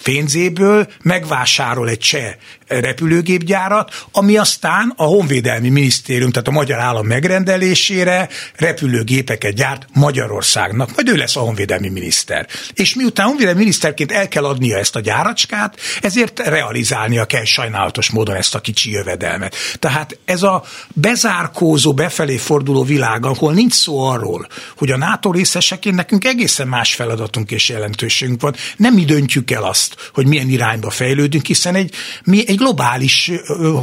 pénzéből 0.04 0.88
megvásárol 1.02 1.90
egy 1.90 2.00
cseh 2.00 2.34
repülőgépgyárat, 2.67 4.05
ami 4.12 4.38
aztán 4.38 4.93
a 4.95 5.03
Honvédelmi 5.03 5.69
Minisztérium, 5.69 6.31
tehát 6.31 6.48
a 6.48 6.51
magyar 6.51 6.79
állam 6.79 7.07
megrendelésére 7.07 8.29
repülőgépeket 8.55 9.53
gyárt 9.53 9.86
Magyarországnak, 9.93 10.95
majd 10.95 11.10
ő 11.10 11.15
lesz 11.15 11.36
a 11.36 11.39
honvédelmi 11.39 11.89
miniszter. 11.89 12.48
És 12.74 12.95
miután 12.95 13.25
honvédelmi 13.25 13.60
miniszterként 13.60 14.12
el 14.12 14.27
kell 14.27 14.45
adnia 14.45 14.77
ezt 14.77 14.95
a 14.95 15.00
gyáracskát, 15.00 15.79
ezért 16.01 16.39
realizálnia 16.39 17.25
kell 17.25 17.43
sajnálatos 17.43 18.10
módon 18.10 18.36
ezt 18.36 18.55
a 18.55 18.60
kicsi 18.60 18.91
jövedelmet. 18.91 19.55
Tehát 19.79 20.19
ez 20.25 20.43
a 20.43 20.63
bezárkózó, 20.93 21.93
befelé 21.93 22.38
forduló 22.38 22.84
világ, 22.84 23.25
ahol 23.25 23.53
nincs 23.53 23.74
szó 23.74 24.00
arról, 24.00 24.48
hogy 24.77 24.91
a 24.91 24.98
NATO 24.98 25.31
részeseként 25.31 25.95
nekünk 25.95 26.25
egészen 26.25 26.67
más 26.67 26.93
feladatunk 26.93 27.51
és 27.51 27.69
jelentőségünk 27.69 28.41
van, 28.41 28.55
nem 28.77 28.93
mi 28.93 29.05
döntjük 29.05 29.51
el 29.51 29.63
azt, 29.63 30.12
hogy 30.13 30.27
milyen 30.27 30.50
irányba 30.50 30.89
fejlődünk, 30.89 31.45
hiszen 31.45 31.75
egy, 31.75 31.93
mi 32.24 32.43
egy 32.48 32.55
egy 32.56 32.62
globális 32.62 33.32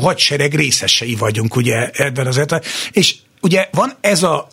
hadsereg 0.00 0.54
részesei 0.54 1.14
vagyunk 1.14 1.56
ugye 1.56 1.90
ebben 1.92 2.26
az. 2.26 2.40
És 2.92 3.14
ugye 3.40 3.68
van 3.72 3.92
ez 4.00 4.22
a 4.22 4.48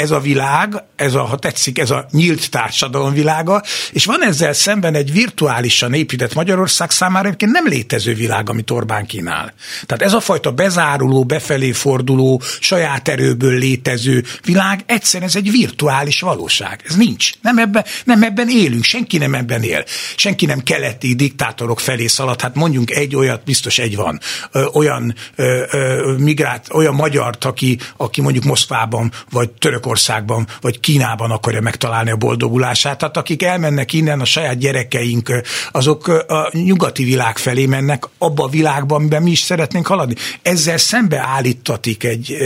ez 0.00 0.10
a 0.10 0.20
világ, 0.20 0.82
ez 0.96 1.14
a, 1.14 1.22
ha 1.22 1.36
tetszik, 1.36 1.78
ez 1.78 1.90
a 1.90 2.06
nyílt 2.10 2.50
társadalom 2.50 3.12
világa, 3.12 3.62
és 3.92 4.04
van 4.04 4.24
ezzel 4.24 4.52
szemben 4.52 4.94
egy 4.94 5.12
virtuálisan 5.12 5.94
épített 5.94 6.34
Magyarország 6.34 6.90
számára 6.90 7.26
egyébként 7.26 7.52
nem 7.52 7.66
létező 7.66 8.14
világ, 8.14 8.50
amit 8.50 8.70
Orbán 8.70 9.06
kínál. 9.06 9.54
Tehát 9.86 10.02
ez 10.02 10.12
a 10.12 10.20
fajta 10.20 10.50
bezáruló, 10.50 11.24
befelé 11.24 11.72
forduló, 11.72 12.42
saját 12.60 13.08
erőből 13.08 13.58
létező 13.58 14.24
világ, 14.44 14.82
egyszerűen 14.86 15.28
ez 15.28 15.36
egy 15.36 15.50
virtuális 15.50 16.20
valóság. 16.20 16.82
Ez 16.88 16.94
nincs. 16.96 17.32
Nem 17.42 17.58
ebben, 17.58 17.84
nem 18.04 18.22
ebben 18.22 18.48
élünk, 18.48 18.84
senki 18.84 19.18
nem 19.18 19.34
ebben 19.34 19.62
él. 19.62 19.84
Senki 20.16 20.46
nem 20.46 20.60
keleti 20.62 21.14
diktátorok 21.14 21.80
felé 21.80 22.06
szalad. 22.06 22.40
Hát 22.40 22.54
mondjunk 22.54 22.90
egy 22.90 23.16
olyat, 23.16 23.44
biztos 23.44 23.78
egy 23.78 23.96
van. 23.96 24.20
Ö, 24.52 24.64
olyan 24.72 25.14
ö, 25.36 25.62
ö, 25.70 26.14
migrát, 26.18 26.66
olyan 26.72 26.94
magyart, 26.94 27.44
aki, 27.44 27.78
aki 27.96 28.20
mondjuk 28.20 28.44
Moszkvában 28.44 29.12
vagy 29.30 29.50
Török 29.50 29.86
Törökországban 29.90 30.46
vagy 30.60 30.80
Kínában 30.80 31.30
akarja 31.30 31.60
megtalálni 31.60 32.10
a 32.10 32.16
boldogulását. 32.16 32.98
Tehát 32.98 33.16
akik 33.16 33.42
elmennek 33.42 33.92
innen, 33.92 34.20
a 34.20 34.24
saját 34.24 34.58
gyerekeink, 34.58 35.32
azok 35.72 36.08
a 36.08 36.50
nyugati 36.52 37.04
világ 37.04 37.38
felé 37.38 37.66
mennek, 37.66 38.04
abba 38.18 38.44
a 38.44 38.48
világban, 38.48 38.98
amiben 38.98 39.22
mi 39.22 39.30
is 39.30 39.40
szeretnénk 39.40 39.86
haladni. 39.86 40.14
Ezzel 40.42 40.78
szembe 40.78 41.18
állítatik 41.18 42.04
egy, 42.04 42.36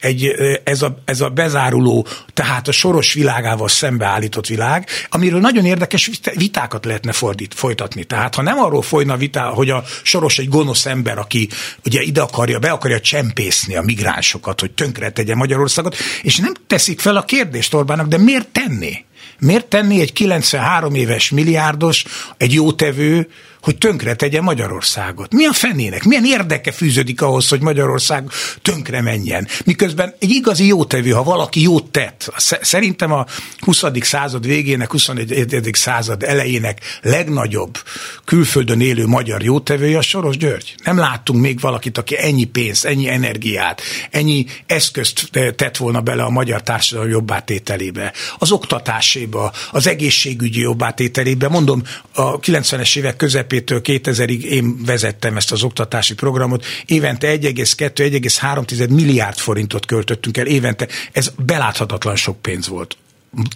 egy 0.00 0.26
ez, 0.64 0.82
a, 0.82 1.02
ez 1.04 1.20
a 1.20 1.28
bezáruló, 1.28 2.06
tehát 2.34 2.68
a 2.68 2.72
soros 2.72 3.12
világával 3.12 3.68
szembeállított 3.68 4.46
világ, 4.46 4.88
amiről 5.08 5.40
nagyon 5.40 5.64
érdekes 5.64 6.10
vitákat 6.34 6.84
lehetne 6.84 7.12
fordít, 7.12 7.54
folytatni. 7.54 8.04
Tehát 8.04 8.34
ha 8.34 8.42
nem 8.42 8.58
arról 8.58 8.82
folyna 8.82 9.16
vita, 9.16 9.40
hogy 9.40 9.70
a 9.70 9.84
soros 10.02 10.38
egy 10.38 10.48
gonosz 10.48 10.86
ember, 10.86 11.18
aki 11.18 11.48
ugye 11.84 12.00
ide 12.00 12.20
akarja, 12.20 12.58
be 12.58 12.70
akarja 12.70 13.00
csempészni 13.00 13.76
a 13.76 13.82
migránsokat, 13.82 14.60
hogy 14.60 14.70
tönkre 14.70 15.10
tegye 15.10 15.34
Magyarországot, 15.34 15.96
és 16.22 16.36
nem 16.36 16.52
teszi 16.66 16.83
teszik 16.84 17.00
fel 17.00 17.16
a 17.16 17.24
kérdést 17.24 17.74
Orbánnak, 17.74 18.06
de 18.06 18.18
miért 18.18 18.48
tenni? 18.48 19.04
Miért 19.38 19.66
tenni 19.66 20.00
egy 20.00 20.12
93 20.12 20.94
éves 20.94 21.30
milliárdos, 21.30 22.04
egy 22.36 22.52
jótevő, 22.52 23.28
hogy 23.64 23.78
tönkre 23.78 24.14
tegye 24.14 24.40
Magyarországot. 24.40 25.32
Mi 25.32 25.46
a 25.46 25.52
fenének? 25.52 26.04
Milyen 26.04 26.24
érdeke 26.24 26.72
fűződik 26.72 27.22
ahhoz, 27.22 27.48
hogy 27.48 27.60
Magyarország 27.60 28.30
tönkre 28.62 29.00
menjen? 29.00 29.48
Miközben 29.64 30.14
egy 30.18 30.30
igazi 30.30 30.66
jótevő, 30.66 31.10
ha 31.10 31.22
valaki 31.22 31.62
jót 31.62 31.90
tett, 31.90 32.32
szerintem 32.60 33.12
a 33.12 33.26
20. 33.58 33.82
század 34.00 34.46
végének, 34.46 34.90
21. 34.90 35.68
század 35.72 36.22
elejének 36.22 36.80
legnagyobb 37.02 37.78
külföldön 38.24 38.80
élő 38.80 39.06
magyar 39.06 39.42
jótevője 39.42 39.98
a 39.98 40.02
Soros 40.02 40.36
György. 40.36 40.74
Nem 40.84 40.96
láttunk 40.96 41.40
még 41.40 41.60
valakit, 41.60 41.98
aki 41.98 42.18
ennyi 42.18 42.44
pénzt, 42.44 42.84
ennyi 42.84 43.08
energiát, 43.08 43.80
ennyi 44.10 44.46
eszközt 44.66 45.30
tett 45.56 45.76
volna 45.76 46.00
bele 46.00 46.22
a 46.22 46.30
magyar 46.30 46.62
társadalom 46.62 47.10
jobbátételébe, 47.10 48.12
az 48.38 48.52
oktatáséba, 48.52 49.52
az 49.70 49.86
egészségügyi 49.86 50.60
jobbátételébe. 50.60 51.48
Mondom, 51.48 51.82
a 52.12 52.40
90-es 52.40 52.96
évek 52.96 53.16
közepén 53.16 53.53
közepétől 53.54 53.80
2000-ig 53.84 54.40
én 54.40 54.84
vezettem 54.84 55.36
ezt 55.36 55.52
az 55.52 55.62
oktatási 55.62 56.14
programot, 56.14 56.64
évente 56.86 57.36
1,2-1,3 57.36 58.88
milliárd 58.88 59.38
forintot 59.38 59.86
költöttünk 59.86 60.36
el 60.36 60.46
évente. 60.46 60.88
Ez 61.12 61.32
beláthatatlan 61.36 62.16
sok 62.16 62.42
pénz 62.42 62.68
volt 62.68 62.96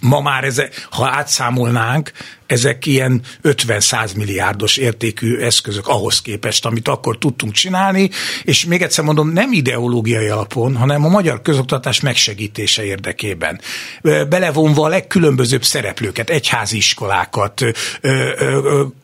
ma 0.01 0.21
már 0.21 0.43
ezek, 0.43 0.87
ha 0.89 1.09
átszámolnánk, 1.09 2.11
ezek 2.45 2.85
ilyen 2.85 3.21
50-100 3.43 4.15
milliárdos 4.15 4.77
értékű 4.77 5.37
eszközök 5.37 5.87
ahhoz 5.87 6.21
képest, 6.21 6.65
amit 6.65 6.87
akkor 6.87 7.17
tudtunk 7.17 7.53
csinálni, 7.53 8.09
és 8.43 8.65
még 8.65 8.81
egyszer 8.81 9.03
mondom, 9.03 9.29
nem 9.29 9.51
ideológiai 9.51 10.27
alapon, 10.27 10.75
hanem 10.75 11.05
a 11.05 11.09
magyar 11.09 11.41
közoktatás 11.41 11.99
megsegítése 11.99 12.83
érdekében. 12.83 13.61
Belevonva 14.01 14.85
a 14.85 14.87
legkülönbözőbb 14.87 15.63
szereplőket, 15.63 16.29
egyházi 16.29 16.77
iskolákat, 16.77 17.61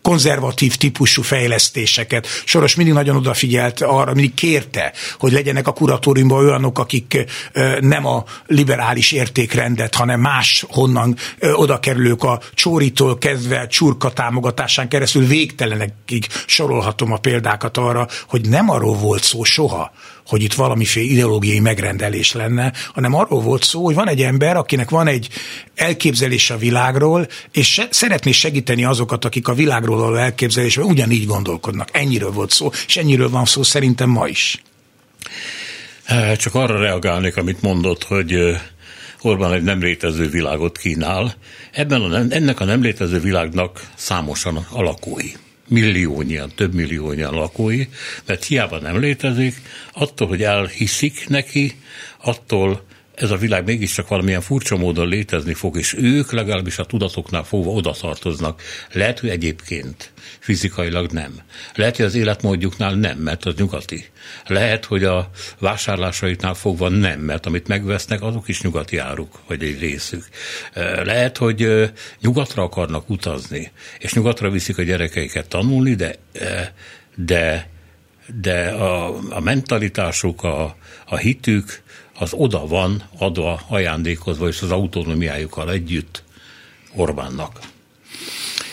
konzervatív 0.01 0.75
típusú 0.75 1.21
fejlesztéseket. 1.21 2.27
Soros 2.45 2.75
mindig 2.75 2.93
nagyon 2.93 3.15
odafigyelt 3.15 3.81
arra, 3.81 4.13
mindig 4.13 4.33
kérte, 4.33 4.93
hogy 5.19 5.31
legyenek 5.31 5.67
a 5.67 5.73
kuratóriumban 5.73 6.45
olyanok, 6.45 6.79
akik 6.79 7.25
nem 7.79 8.05
a 8.05 8.23
liberális 8.47 9.11
értékrendet, 9.11 9.95
hanem 9.95 10.19
más 10.19 10.64
honnan 10.69 11.15
oda 11.39 11.79
kerülők 11.79 12.23
a 12.23 12.41
csóritól 12.53 13.17
kezdve 13.17 13.67
csurka 13.67 14.11
támogatásán 14.11 14.87
keresztül 14.87 15.27
végtelenekig 15.27 16.27
sorolhatom 16.45 17.11
a 17.11 17.17
példákat 17.17 17.77
arra, 17.77 18.07
hogy 18.27 18.49
nem 18.49 18.69
arról 18.69 18.95
volt 18.95 19.23
szó 19.23 19.43
soha, 19.43 19.91
hogy 20.27 20.43
itt 20.43 20.53
valamiféle 20.53 21.05
ideológiai 21.05 21.59
megrendelés 21.59 22.33
lenne, 22.33 22.73
hanem 22.93 23.13
arról 23.13 23.41
volt 23.41 23.63
szó, 23.63 23.83
hogy 23.83 23.95
van 23.95 24.09
egy 24.09 24.21
ember, 24.21 24.57
akinek 24.57 24.89
van 24.89 25.07
egy 25.07 25.29
elképzelés 25.75 26.49
a 26.49 26.57
világról, 26.57 27.27
és 27.51 27.71
se, 27.73 27.87
szeretné 27.89 28.31
segíteni 28.31 28.85
azokat, 28.85 29.25
akik 29.25 29.47
a 29.47 29.53
világról 29.53 29.97
való 29.97 30.15
elképzelésben 30.15 30.85
ugyanígy 30.85 31.25
gondolkodnak. 31.25 31.89
Ennyiről 31.91 32.31
volt 32.31 32.51
szó, 32.51 32.69
és 32.87 32.97
ennyiről 32.97 33.29
van 33.29 33.45
szó 33.45 33.63
szerintem 33.63 34.09
ma 34.09 34.27
is. 34.27 34.61
Csak 36.37 36.55
arra 36.55 36.79
reagálnék, 36.79 37.37
amit 37.37 37.61
mondott, 37.61 38.03
hogy 38.03 38.55
Orbán 39.25 39.53
egy 39.53 39.63
nem 39.63 39.79
létező 39.79 40.29
világot 40.29 40.77
kínál. 40.77 41.33
Ebben 41.71 42.01
a 42.01 42.25
ennek 42.29 42.59
a 42.59 42.65
nem 42.65 42.81
létező 42.81 43.19
világnak 43.19 43.89
számosan 43.95 44.65
alakói 44.69 45.31
milliónyian, 45.67 46.51
több 46.55 46.73
milliónyian 46.73 47.33
lakói, 47.33 47.87
mert 48.25 48.43
hiába 48.43 48.79
nem 48.79 48.99
létezik, 48.99 49.61
attól, 49.93 50.27
hogy 50.27 50.43
elhiszik 50.43 51.27
neki, 51.27 51.75
attól 52.23 52.83
ez 53.15 53.31
a 53.31 53.37
világ 53.37 53.65
mégiscsak 53.65 54.07
valamilyen 54.07 54.41
furcsa 54.41 54.77
módon 54.77 55.07
létezni 55.07 55.53
fog, 55.53 55.77
és 55.77 55.95
ők 55.97 56.31
legalábbis 56.31 56.77
a 56.77 56.85
tudatoknál 56.85 57.43
fogva 57.43 57.71
oda 57.71 57.91
tartoznak. 57.91 58.61
Lehet, 58.91 59.19
hogy 59.19 59.29
egyébként 59.29 60.11
fizikailag 60.39 61.11
nem. 61.11 61.33
Lehet, 61.75 61.95
hogy 61.95 62.05
az 62.05 62.15
életmódjuknál 62.15 62.93
nem, 62.93 63.17
mert 63.17 63.45
az 63.45 63.55
nyugati. 63.55 64.05
Lehet, 64.47 64.85
hogy 64.85 65.03
a 65.03 65.29
vásárlásaiknál 65.59 66.53
fogva 66.53 66.89
nem, 66.89 67.19
mert 67.19 67.45
amit 67.45 67.67
megvesznek, 67.67 68.21
azok 68.21 68.47
is 68.47 68.61
nyugati 68.61 68.97
áruk, 68.97 69.39
vagy 69.47 69.63
egy 69.63 69.79
részük. 69.79 70.25
Lehet, 71.03 71.37
hogy 71.37 71.91
nyugatra 72.21 72.63
akarnak 72.63 73.09
utazni, 73.09 73.71
és 73.99 74.13
nyugatra 74.13 74.49
viszik 74.49 74.77
a 74.77 74.83
gyerekeiket 74.83 75.47
tanulni, 75.47 75.95
de, 75.95 76.15
de, 77.15 77.69
de 78.41 78.67
a, 78.67 79.19
a 79.29 79.39
mentalitásuk, 79.39 80.43
a, 80.43 80.75
a 81.05 81.17
hitük, 81.17 81.83
az 82.17 82.33
oda 82.33 82.67
van 82.67 83.03
adva, 83.17 83.61
ajándékozva, 83.67 84.47
és 84.47 84.61
az 84.61 84.71
autonómiájukkal 84.71 85.71
együtt 85.71 86.23
Orbánnak. 86.95 87.59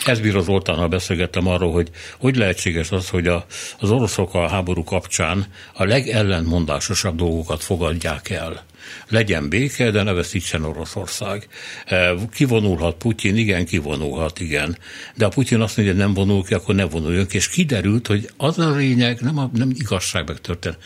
Ez 0.05 0.19
bíró 0.19 0.41
Zoltánnal 0.41 0.87
beszélgettem 0.87 1.47
arról, 1.47 1.71
hogy 1.71 1.89
hogy 2.17 2.35
lehetséges 2.35 2.91
az, 2.91 3.09
hogy 3.09 3.27
a, 3.27 3.45
az 3.79 3.91
oroszok 3.91 4.33
a 4.33 4.49
háború 4.49 4.83
kapcsán 4.83 5.45
a 5.73 5.83
legellentmondásosabb 5.83 7.15
dolgokat 7.15 7.63
fogadják 7.63 8.29
el. 8.29 8.63
Legyen 9.07 9.49
béke, 9.49 9.91
de 9.91 10.03
ne 10.03 10.11
veszítsen 10.11 10.63
Oroszország. 10.63 11.47
E, 11.85 12.13
kivonulhat 12.31 12.95
Putyin, 12.95 13.35
igen, 13.35 13.65
kivonulhat, 13.65 14.39
igen. 14.39 14.77
De 15.15 15.25
a 15.25 15.29
Putyin 15.29 15.59
azt 15.59 15.77
mondja, 15.77 15.95
hogy 15.95 16.03
nem 16.03 16.13
vonul 16.13 16.43
ki, 16.43 16.53
akkor 16.53 16.75
ne 16.75 16.83
vonuljon 16.83 17.27
ki. 17.27 17.35
És 17.35 17.49
kiderült, 17.49 18.07
hogy 18.07 18.29
az 18.37 18.59
a 18.59 18.69
lényeg, 18.69 19.19
nem, 19.19 19.37
a, 19.37 19.49
nem 19.53 19.69
igazság 19.73 20.27
megtörtént. 20.27 20.77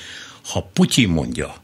Ha 0.43 0.70
Putyin 0.74 1.10
mondja, 1.10 1.56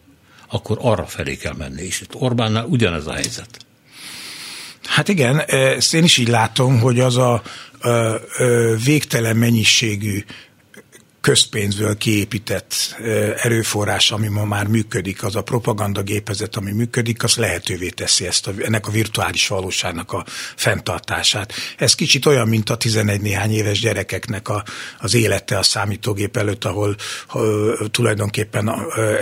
akkor 0.53 0.77
arra 0.81 1.05
felé 1.05 1.35
kell 1.35 1.53
menni. 1.57 1.81
És 1.81 2.01
itt 2.01 2.15
Orbánnál 2.15 2.65
ugyanez 2.65 3.07
a 3.07 3.13
helyzet. 3.13 3.65
Hát 4.85 5.07
igen, 5.07 5.39
ezt 5.47 5.93
én 5.93 6.03
is 6.03 6.17
így 6.17 6.27
látom, 6.27 6.79
hogy 6.79 6.99
az 6.99 7.17
a 7.17 7.41
végtelen 8.83 9.35
mennyiségű 9.35 10.23
közpénzből 11.23 11.97
kiépített 11.97 12.95
erőforrás, 13.37 14.11
ami 14.11 14.27
ma 14.27 14.45
már 14.45 14.67
működik, 14.67 15.23
az 15.23 15.35
a 15.35 15.41
propagandagépezet, 15.41 16.55
ami 16.55 16.71
működik, 16.71 17.23
az 17.23 17.35
lehetővé 17.35 17.89
teszi 17.89 18.25
ezt 18.25 18.47
a, 18.47 18.51
ennek 18.59 18.87
a 18.87 18.91
virtuális 18.91 19.47
valóságnak 19.47 20.11
a 20.11 20.25
fenntartását. 20.55 21.53
Ez 21.77 21.95
kicsit 21.95 22.25
olyan, 22.25 22.47
mint 22.47 22.69
a 22.69 22.75
11 22.75 23.21
néhány 23.21 23.51
éves 23.51 23.79
gyerekeknek 23.79 24.49
a, 24.49 24.63
az 24.99 25.13
élete 25.13 25.57
a 25.57 25.63
számítógép 25.63 26.37
előtt, 26.37 26.65
ahol 26.65 26.95
ha, 27.27 27.41
tulajdonképpen 27.91 28.71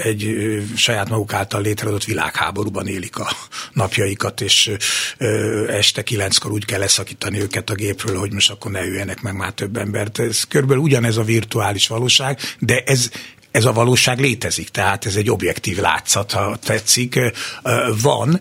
egy 0.04 0.36
saját 0.76 1.10
maguk 1.10 1.34
által 1.34 1.62
létrehozott 1.62 2.04
világháborúban 2.04 2.88
élik 2.88 3.18
a 3.18 3.28
napjaikat, 3.74 4.42
és 4.42 4.72
este 5.68 6.04
kilenckor 6.04 6.52
úgy 6.52 6.66
kell 6.66 6.80
leszakítani 6.80 7.42
őket 7.42 7.70
a 7.70 7.74
gépről, 7.76 8.18
hogy 8.18 8.34
most 8.34 8.52
akkor 8.52 8.72
ne 8.72 8.86
üljenek 8.86 9.22
meg 9.22 9.36
már 9.36 9.52
több 9.52 9.78
embert. 9.78 10.20
Ez 10.20 10.44
körülbelül 10.44 10.84
ugyanez 10.84 11.18
a 11.18 11.24
virtuális 11.24 11.90
valóság, 11.92 12.40
de 12.60 12.84
ez 12.86 13.10
ez 13.52 13.66
a 13.66 13.74
valóság 13.74 14.20
létezik, 14.20 14.70
tehát 14.70 15.06
ez 15.06 15.16
egy 15.16 15.30
objektív 15.30 15.78
látszat, 15.78 16.32
ha 16.32 16.58
tetszik, 16.64 17.20
van, 18.02 18.40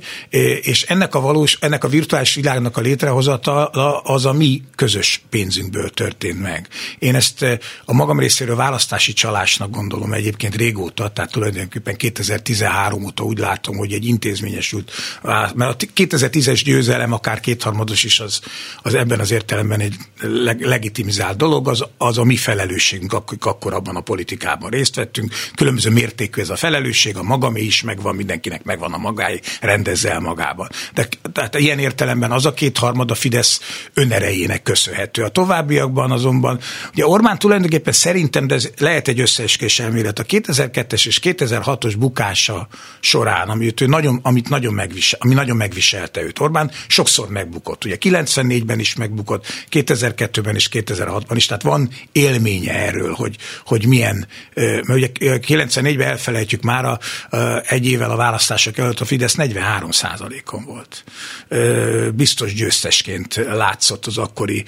és 0.60 0.82
ennek 0.82 1.14
a, 1.14 1.20
valós, 1.20 1.58
ennek 1.60 1.84
a 1.84 1.88
virtuális 1.88 2.34
világnak 2.34 2.76
a 2.76 2.80
létrehozata 2.80 3.66
az 4.02 4.24
a 4.24 4.32
mi 4.32 4.62
közös 4.74 5.22
pénzünkből 5.30 5.90
történt 5.90 6.40
meg. 6.40 6.68
Én 6.98 7.14
ezt 7.14 7.42
a 7.84 7.92
magam 7.92 8.18
részéről 8.18 8.56
választási 8.56 9.12
csalásnak 9.12 9.70
gondolom 9.70 10.12
egyébként 10.12 10.56
régóta, 10.56 11.08
tehát 11.08 11.30
tulajdonképpen 11.30 11.96
2013 11.96 13.04
óta 13.04 13.22
úgy 13.22 13.38
látom, 13.38 13.76
hogy 13.76 13.92
egy 13.92 14.06
intézményesült, 14.06 14.92
mert 15.54 15.82
a 15.82 15.86
2010-es 15.96 16.60
győzelem, 16.64 17.12
akár 17.12 17.40
kétharmados 17.40 18.04
is, 18.04 18.20
az, 18.20 18.40
az 18.82 18.94
ebben 18.94 19.20
az 19.20 19.30
értelemben 19.30 19.80
egy 19.80 19.94
leg, 20.20 20.60
legitimizált 20.60 21.36
dolog, 21.36 21.68
az, 21.68 21.84
az 21.98 22.18
a 22.18 22.24
mi 22.24 22.36
felelősségünk, 22.36 23.12
akkor 23.40 23.74
abban 23.74 23.96
a 23.96 24.00
politikában 24.00 24.70
részt 24.70 24.98
vettünk. 25.00 25.32
Különböző 25.54 25.90
mértékű 25.90 26.40
ez 26.40 26.50
a 26.50 26.56
felelősség, 26.56 27.16
a 27.16 27.22
magamé 27.22 27.60
is 27.60 27.82
megvan, 27.82 28.14
mindenkinek 28.14 28.62
megvan 28.64 28.92
a 28.92 28.98
magáé, 28.98 29.40
rendezze 29.60 30.10
el 30.10 30.20
magában. 30.20 30.68
De 30.94 31.08
tehát 31.32 31.58
ilyen 31.58 31.78
értelemben 31.78 32.30
az 32.30 32.46
a 32.46 32.54
kétharmad 32.54 33.10
a 33.10 33.14
Fidesz 33.14 33.60
önerejének 33.94 34.62
köszönhető. 34.62 35.22
A 35.22 35.28
továbbiakban 35.28 36.10
azonban, 36.10 36.60
ugye 36.92 37.06
Orbán 37.06 37.38
tulajdonképpen 37.38 37.92
szerintem, 37.92 38.46
de 38.46 38.54
ez 38.54 38.70
lehet 38.78 39.08
egy 39.08 39.20
összeeskés 39.20 39.78
elmélet, 39.78 40.18
a 40.18 40.24
2002-es 40.24 41.06
és 41.06 41.20
2006-os 41.22 41.94
bukása 41.98 42.68
során, 43.00 43.48
amit, 43.48 43.80
ő 43.80 43.86
nagyon, 43.86 44.18
amit 44.22 44.48
nagyon 44.48 44.74
megvisel, 44.74 45.18
ami 45.22 45.34
nagyon 45.34 45.56
megviselte 45.56 46.22
őt. 46.22 46.40
Orbán 46.40 46.70
sokszor 46.86 47.28
megbukott. 47.28 47.84
Ugye 47.84 47.96
94-ben 48.00 48.78
is 48.78 48.94
megbukott, 48.94 49.46
2002-ben 49.70 50.54
és 50.54 50.68
2006-ban 50.72 51.32
is, 51.34 51.46
tehát 51.46 51.62
van 51.62 51.90
élménye 52.12 52.74
erről, 52.74 53.12
hogy, 53.12 53.36
hogy 53.64 53.86
milyen, 53.86 54.26
mert 54.90 55.18
ugye 55.20 55.38
94-ben 55.46 56.08
elfelejtjük 56.08 56.62
már 56.62 56.84
a, 56.84 56.98
egy 57.66 57.86
évvel 57.86 58.10
a 58.10 58.16
választások 58.16 58.78
előtt 58.78 59.00
a 59.00 59.04
Fidesz 59.04 59.34
43 59.34 59.90
on 60.52 60.64
volt. 60.64 61.04
Biztos 62.14 62.54
győztesként 62.54 63.34
látszott 63.34 64.06
az 64.06 64.18
akkori 64.18 64.64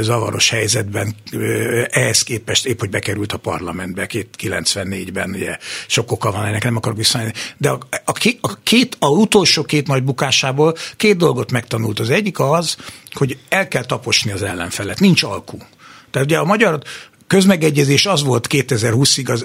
zavaros 0.00 0.50
helyzetben, 0.50 1.14
ehhez 1.90 2.22
képest 2.22 2.66
épp, 2.66 2.80
hogy 2.80 2.90
bekerült 2.90 3.32
a 3.32 3.36
parlamentbe 3.36 4.06
94-ben, 4.38 5.30
ugye 5.30 5.58
sok 5.86 6.12
oka 6.12 6.30
van 6.30 6.44
ennek, 6.44 6.64
nem 6.64 6.76
akarok 6.76 6.96
visszajönni. 6.98 7.32
De 7.56 7.70
a, 7.70 7.78
a, 8.04 8.12
két, 8.12 8.38
a, 8.40 8.58
két, 8.62 8.96
a 8.98 9.08
utolsó 9.08 9.62
két 9.62 9.86
nagy 9.86 10.02
bukásából 10.02 10.76
két 10.96 11.16
dolgot 11.16 11.50
megtanult. 11.50 12.00
Az 12.00 12.10
egyik 12.10 12.40
az, 12.40 12.76
hogy 13.12 13.38
el 13.48 13.68
kell 13.68 13.84
taposni 13.84 14.32
az 14.32 14.42
ellenfelet, 14.42 15.00
nincs 15.00 15.22
alkú. 15.22 15.58
Tehát 16.14 16.28
ugye 16.28 16.38
a 16.38 16.44
magyar 16.44 16.82
közmegegyezés 17.26 18.06
az 18.06 18.22
volt 18.22 18.46
2020-ig, 18.50 19.30
az, 19.30 19.44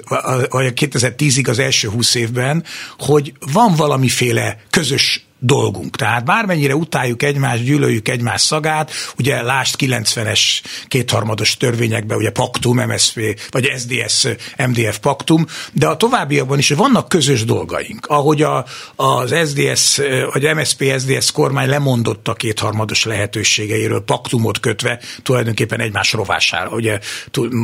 vagy 0.50 0.72
2010-ig 0.76 1.48
az 1.48 1.58
első 1.58 1.88
20 1.88 2.14
évben, 2.14 2.64
hogy 2.98 3.32
van 3.52 3.74
valamiféle 3.74 4.60
közös 4.70 5.24
dolgunk. 5.40 5.96
Tehát 5.96 6.24
bármennyire 6.24 6.74
utáljuk 6.74 7.22
egymást, 7.22 7.62
gyűlöljük 7.62 8.08
egymás 8.08 8.40
szagát, 8.40 8.90
ugye 9.18 9.42
lást 9.42 9.76
90-es 9.78 10.40
kétharmados 10.88 11.56
törvényekben, 11.56 12.16
ugye 12.16 12.30
paktum, 12.30 12.76
MSZP, 12.76 13.40
vagy 13.50 13.72
SDS, 13.78 14.26
MDF 14.56 14.98
paktum, 14.98 15.46
de 15.72 15.86
a 15.86 15.96
továbbiakban 15.96 16.58
is 16.58 16.70
vannak 16.70 17.08
közös 17.08 17.44
dolgaink. 17.44 18.06
Ahogy 18.06 18.42
a, 18.42 18.64
az 18.96 19.34
SDS, 19.44 20.00
vagy 20.32 20.54
MSZP, 20.54 20.84
SDS 20.98 21.32
kormány 21.32 21.68
lemondott 21.68 22.28
a 22.28 22.34
kétharmados 22.34 23.04
lehetőségeiről, 23.04 24.04
paktumot 24.04 24.60
kötve 24.60 25.00
tulajdonképpen 25.22 25.80
egymás 25.80 26.12
rovására, 26.12 26.70
ugye 26.70 26.98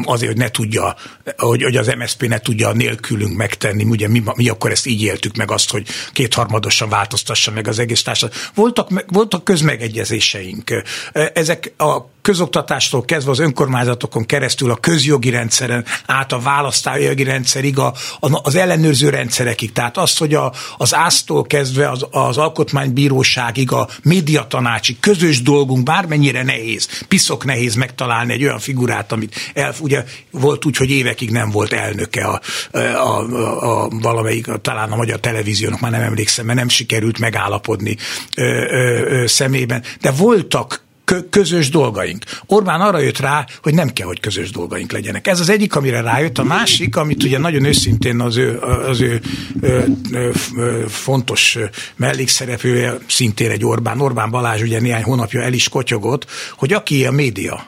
azért, 0.05 0.33
hogy 0.33 0.41
ne 0.41 0.51
tudja, 0.51 0.97
hogy, 1.37 1.63
hogy 1.63 1.77
az 1.77 1.93
MSZP 1.99 2.29
ne 2.29 2.39
tudja 2.39 2.73
nélkülünk 2.73 3.37
megtenni, 3.37 3.85
ugye 3.85 4.09
mi, 4.09 4.23
mi 4.35 4.49
akkor 4.49 4.71
ezt 4.71 4.87
így 4.87 5.03
éltük 5.03 5.37
meg 5.37 5.51
azt, 5.51 5.71
hogy 5.71 5.87
kétharmadosan 6.13 6.89
változtassa 6.89 7.51
meg 7.51 7.66
az 7.67 7.79
egész 7.79 8.03
társadalom. 8.03 8.43
Voltak, 8.55 9.05
voltak 9.07 9.45
közmegegyezéseink. 9.45 10.83
Ezek 11.13 11.73
a 11.77 12.01
közoktatástól 12.27 13.05
kezdve 13.05 13.31
az 13.31 13.39
önkormányzatokon 13.39 14.27
keresztül 14.27 14.71
a 14.71 14.77
közjogi 14.77 15.31
rendszeren 15.31 15.85
át 16.07 16.33
a 16.33 16.39
választási 16.39 17.23
rendszerig, 17.23 17.79
a, 17.79 17.93
az 18.21 18.55
ellenőrző 18.55 19.09
rendszerekig. 19.09 19.73
Tehát 19.73 19.97
az, 19.97 20.17
hogy 20.17 20.35
a, 20.35 20.53
az 20.77 20.95
ásztól 20.95 21.43
kezdve 21.43 21.91
az, 21.91 22.07
az 22.11 22.37
alkotmánybíróságig, 22.37 23.73
a 23.73 23.89
médiatanácsig 24.03 25.01
közös 25.01 25.43
dolgunk, 25.43 25.83
bármennyire 25.83 26.43
nehéz, 26.43 27.05
piszok 27.09 27.45
nehéz 27.45 27.75
megtalálni 27.75 28.33
egy 28.33 28.43
olyan 28.43 28.59
figurát, 28.59 29.13
amit 29.13 29.35
el, 29.55 29.75
ugye 29.81 30.05
volt 30.31 30.65
úgy, 30.65 30.77
hogy 30.77 30.91
évekig 30.91 31.31
nem 31.31 31.51
volt 31.51 31.73
elnöke 31.73 32.25
a, 32.25 32.41
a, 32.73 32.79
a, 32.79 33.85
a 33.85 33.89
valamelyik, 33.89 34.47
talán 34.63 34.93
a 34.93 34.97
magyar 34.97 35.21
televíziónak, 35.21 35.81
már 35.81 35.91
nem 35.91 36.03
emlékszem, 36.03 36.47
mert 36.47 36.59
nem 36.59 36.69
sikerült 36.69 37.19
megállapodni 37.19 37.97
ö, 38.37 38.43
ö, 38.43 39.21
ö, 39.23 39.27
szemében, 39.27 39.83
de 40.01 40.11
voltak 40.11 40.85
közös 41.31 41.71
dolgaink. 41.71 42.25
Orbán 42.47 42.81
arra 42.81 42.99
jött 42.99 43.19
rá, 43.19 43.47
hogy 43.63 43.75
nem 43.75 43.89
kell, 43.89 44.07
hogy 44.07 44.21
közös 44.21 44.51
dolgaink 44.51 44.93
legyenek. 44.93 45.27
Ez 45.27 45.41
az 45.41 45.49
egyik, 45.49 45.77
amire 45.77 46.01
rájött. 46.01 46.39
A 46.39 46.45
másik, 46.45 46.97
amit 46.97 47.23
ugye 47.23 47.39
nagyon 47.39 47.65
őszintén 47.65 48.21
az 48.21 48.37
ő, 48.37 48.59
az 48.59 49.01
ő 49.01 49.21
ö, 49.61 49.83
ö, 50.13 50.31
ö, 50.57 50.85
fontos 50.89 51.59
mellékszereplője, 51.97 52.99
szintén 53.07 53.51
egy 53.51 53.65
Orbán, 53.65 54.01
Orbán 54.01 54.31
Balázs 54.31 54.63
ugye 54.63 54.81
néhány 54.81 55.03
hónapja 55.03 55.43
el 55.43 55.53
is 55.53 55.69
kotyogott, 55.69 56.27
hogy 56.57 56.73
aki 56.73 57.07
a 57.07 57.11
média, 57.11 57.67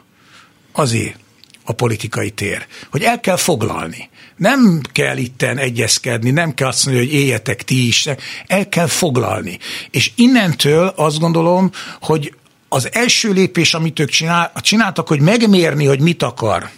azért 0.72 1.18
a 1.64 1.72
politikai 1.72 2.30
tér. 2.30 2.66
Hogy 2.90 3.02
el 3.02 3.20
kell 3.20 3.36
foglalni. 3.36 4.08
Nem 4.36 4.80
kell 4.92 5.16
itten 5.16 5.58
egyezkedni, 5.58 6.30
nem 6.30 6.54
kell 6.54 6.68
azt 6.68 6.86
mondani, 6.86 7.06
hogy 7.06 7.14
éljetek 7.14 7.62
ti 7.62 7.86
is, 7.86 8.08
el 8.46 8.68
kell 8.68 8.86
foglalni. 8.86 9.58
És 9.90 10.10
innentől 10.14 10.92
azt 10.96 11.18
gondolom, 11.18 11.70
hogy 12.00 12.32
az 12.68 12.88
első 12.92 13.32
lépés, 13.32 13.74
amit 13.74 13.98
ők 13.98 14.10
csinál, 14.10 14.52
csináltak, 14.54 15.08
hogy 15.08 15.20
megmérni, 15.20 15.86
hogy 15.86 16.00
mit 16.00 16.22
akar 16.22 16.68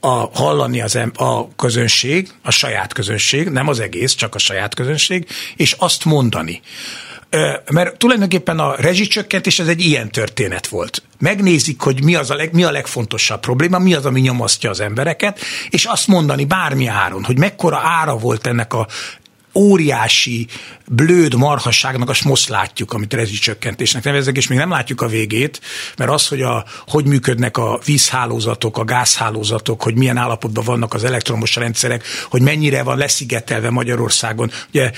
a, 0.00 0.38
hallani 0.38 0.80
az, 0.80 0.98
a 1.14 1.54
közönség, 1.56 2.28
a 2.42 2.50
saját 2.50 2.92
közönség, 2.92 3.48
nem 3.48 3.68
az 3.68 3.80
egész, 3.80 4.14
csak 4.14 4.34
a 4.34 4.38
saját 4.38 4.74
közönség, 4.74 5.26
és 5.56 5.72
azt 5.78 6.04
mondani. 6.04 6.60
Mert 7.70 7.98
tulajdonképpen 7.98 8.58
a 8.58 8.74
rezsicsökkentés 8.76 9.58
ez 9.58 9.68
egy 9.68 9.80
ilyen 9.80 10.10
történet 10.10 10.66
volt. 10.66 11.02
Megnézik, 11.18 11.80
hogy 11.80 12.04
mi, 12.04 12.14
az 12.14 12.30
a 12.30 12.34
leg, 12.34 12.52
mi 12.52 12.64
a 12.64 12.70
legfontosabb 12.70 13.40
probléma, 13.40 13.78
mi 13.78 13.94
az, 13.94 14.06
ami 14.06 14.20
nyomasztja 14.20 14.70
az 14.70 14.80
embereket, 14.80 15.40
és 15.70 15.84
azt 15.84 16.06
mondani 16.06 16.44
bármi 16.44 16.86
áron, 16.86 17.24
hogy 17.24 17.38
mekkora 17.38 17.78
ára 17.78 18.16
volt 18.16 18.46
ennek 18.46 18.74
a 18.74 18.86
óriási, 19.54 20.46
blőd 20.88 21.34
marhasságnak, 21.34 22.08
azt 22.08 22.24
most 22.24 22.48
látjuk, 22.48 22.92
amit 22.92 23.12
rezsicsökkentésnek 23.12 24.04
nevezek, 24.04 24.36
és 24.36 24.48
még 24.48 24.58
nem 24.58 24.70
látjuk 24.70 25.00
a 25.00 25.06
végét, 25.06 25.60
mert 25.96 26.10
az, 26.10 26.28
hogy 26.28 26.42
a, 26.42 26.64
hogy 26.86 27.04
működnek 27.04 27.56
a 27.56 27.80
vízhálózatok, 27.84 28.78
a 28.78 28.84
gázhálózatok, 28.84 29.82
hogy 29.82 29.94
milyen 29.94 30.16
állapotban 30.16 30.64
vannak 30.64 30.94
az 30.94 31.04
elektromos 31.04 31.56
rendszerek, 31.56 32.04
hogy 32.30 32.42
mennyire 32.42 32.82
van 32.82 32.98
leszigetelve 32.98 33.70
Magyarországon. 33.70 34.50
Ugye 34.68 34.90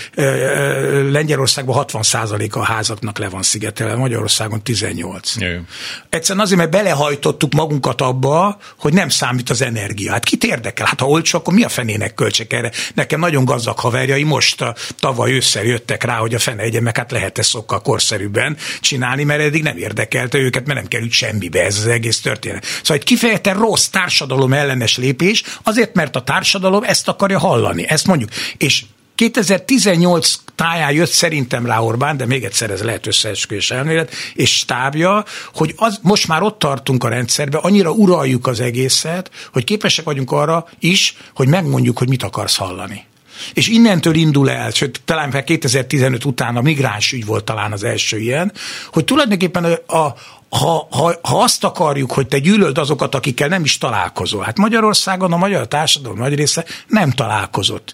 Lengyelországban 1.11 1.85
60% 1.89 2.51
a 2.51 2.65
házaknak 2.65 3.19
le 3.19 3.29
van 3.29 3.43
szigetelve, 3.43 3.97
Magyarországon 3.97 4.63
18. 4.63 5.37
Jaj. 5.37 5.61
Egyszerűen 6.09 6.45
azért, 6.45 6.59
mert 6.59 6.71
belehajtottuk 6.71 7.53
magunkat 7.53 8.01
abba, 8.01 8.59
hogy 8.79 8.93
nem 8.93 9.09
számít 9.09 9.51
az 9.51 9.63
energia. 9.63 10.13
Hát 10.13 10.25
kit 10.25 10.45
érdekel? 10.45 10.87
Hát 10.87 11.01
ha 11.01 11.07
olcsó, 11.07 11.39
akkor 11.39 11.55
mi 11.55 11.63
a 11.63 11.69
fenének 11.69 12.15
költsek 12.15 12.53
erre? 12.53 12.71
Nekem 12.95 13.21
nagyon 13.21 13.45
gazdag 13.45 13.79
haverjai 13.79 14.23
most 14.41 14.61
a 14.61 14.75
tavaly 14.99 15.33
ősszel 15.33 15.65
jöttek 15.65 16.05
rá, 16.05 16.17
hogy 16.17 16.35
a 16.35 16.39
fene 16.39 16.63
egye, 16.63 16.81
meg 16.81 16.97
hát 16.97 17.11
lehet 17.11 17.39
ezt 17.39 17.49
sokkal 17.49 17.81
korszerűbben 17.81 18.57
csinálni, 18.81 19.25
mert 19.25 19.41
eddig 19.41 19.63
nem 19.63 19.77
érdekelte 19.77 20.39
őket, 20.39 20.67
mert 20.67 20.79
nem 20.79 20.89
került 20.89 21.13
semmibe 21.13 21.65
ez 21.65 21.77
az 21.77 21.87
egész 21.87 22.21
történet. 22.21 22.65
Szóval 22.65 22.97
egy 22.97 23.05
kifejezetten 23.05 23.57
rossz 23.59 23.87
társadalom 23.87 24.53
ellenes 24.53 24.97
lépés, 24.97 25.43
azért, 25.63 25.95
mert 25.95 26.17
a 26.17 26.23
társadalom 26.23 26.83
ezt 26.83 27.09
akarja 27.09 27.39
hallani. 27.39 27.89
Ezt 27.89 28.07
mondjuk. 28.07 28.31
És 28.57 28.85
2018 29.15 30.35
táján 30.55 30.93
jött 30.93 31.11
szerintem 31.11 31.67
rá 31.67 31.79
Orbán, 31.79 32.17
de 32.17 32.27
még 32.27 32.45
egyszer 32.45 32.71
ez 32.71 32.83
lehet 32.83 33.07
összeesküvés 33.07 33.71
elmélet, 33.71 34.13
és 34.35 34.57
stábja, 34.57 35.25
hogy 35.55 35.75
az, 35.77 35.99
most 36.03 36.29
már 36.29 36.43
ott 36.43 36.59
tartunk 36.59 37.05
a 37.05 37.09
rendszerbe, 37.09 37.59
annyira 37.59 37.91
uraljuk 37.91 38.47
az 38.47 38.61
egészet, 38.61 39.31
hogy 39.53 39.65
képesek 39.65 40.05
vagyunk 40.05 40.33
arra 40.33 40.67
is, 40.79 41.17
hogy 41.35 41.49
megmondjuk, 41.49 41.99
hogy 41.99 42.09
mit 42.09 42.23
akarsz 42.23 42.57
hallani. 42.57 43.09
És 43.53 43.69
innentől 43.69 44.15
indul 44.15 44.51
el, 44.51 44.71
sőt, 44.71 45.01
talán 45.05 45.45
2015 45.45 46.25
után 46.25 46.57
a 46.57 46.61
migráns 46.61 47.13
ügy 47.13 47.27
volt 47.27 47.45
talán 47.45 47.73
az 47.73 47.85
első 47.85 48.19
ilyen, 48.19 48.53
hogy 48.93 49.05
tulajdonképpen 49.05 49.65
a, 49.65 49.97
a 49.97 50.15
ha, 50.51 50.87
ha, 50.91 51.15
ha 51.23 51.43
azt 51.43 51.65
akarjuk, 51.65 52.13
hogy 52.13 52.27
te 52.27 52.39
gyűlöld 52.39 52.79
azokat, 52.79 53.15
akikkel 53.15 53.49
nem 53.49 53.65
is 53.65 53.79
találkozol. 53.79 54.43
Hát 54.43 54.59
Magyarországon 54.59 55.33
a 55.33 55.37
magyar 55.37 55.69
társadalom 55.69 56.19
nagy 56.19 56.35
része 56.35 56.65
nem 56.87 57.11
találkozott 57.11 57.93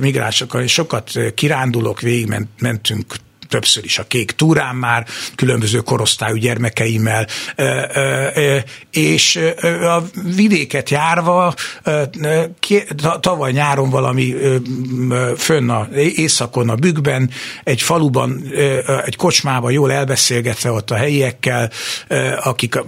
migránsokkal, 0.00 0.62
és 0.62 0.72
sokat 0.72 1.12
kirándulok, 1.34 2.00
végigmentünk 2.00 3.16
többször 3.48 3.84
is 3.84 3.98
a 3.98 4.06
kék 4.06 4.32
túrán 4.32 4.76
már, 4.76 5.06
különböző 5.34 5.78
korosztályú 5.78 6.36
gyermekeimmel, 6.36 7.26
és 8.90 9.40
a 9.82 10.02
vidéket 10.34 10.90
járva 10.90 11.54
tavaly 13.20 13.52
nyáron 13.52 13.90
valami 13.90 14.34
fönn 15.36 15.68
a 15.68 15.88
északon, 15.94 16.68
a 16.68 16.74
bükkben, 16.74 17.30
egy 17.64 17.82
faluban, 17.82 18.44
egy 19.04 19.16
kocsmában 19.16 19.72
jól 19.72 19.92
elbeszélgetve 19.92 20.70
ott 20.70 20.90
a 20.90 20.94
helyiekkel, 20.94 21.70
akik 22.42 22.82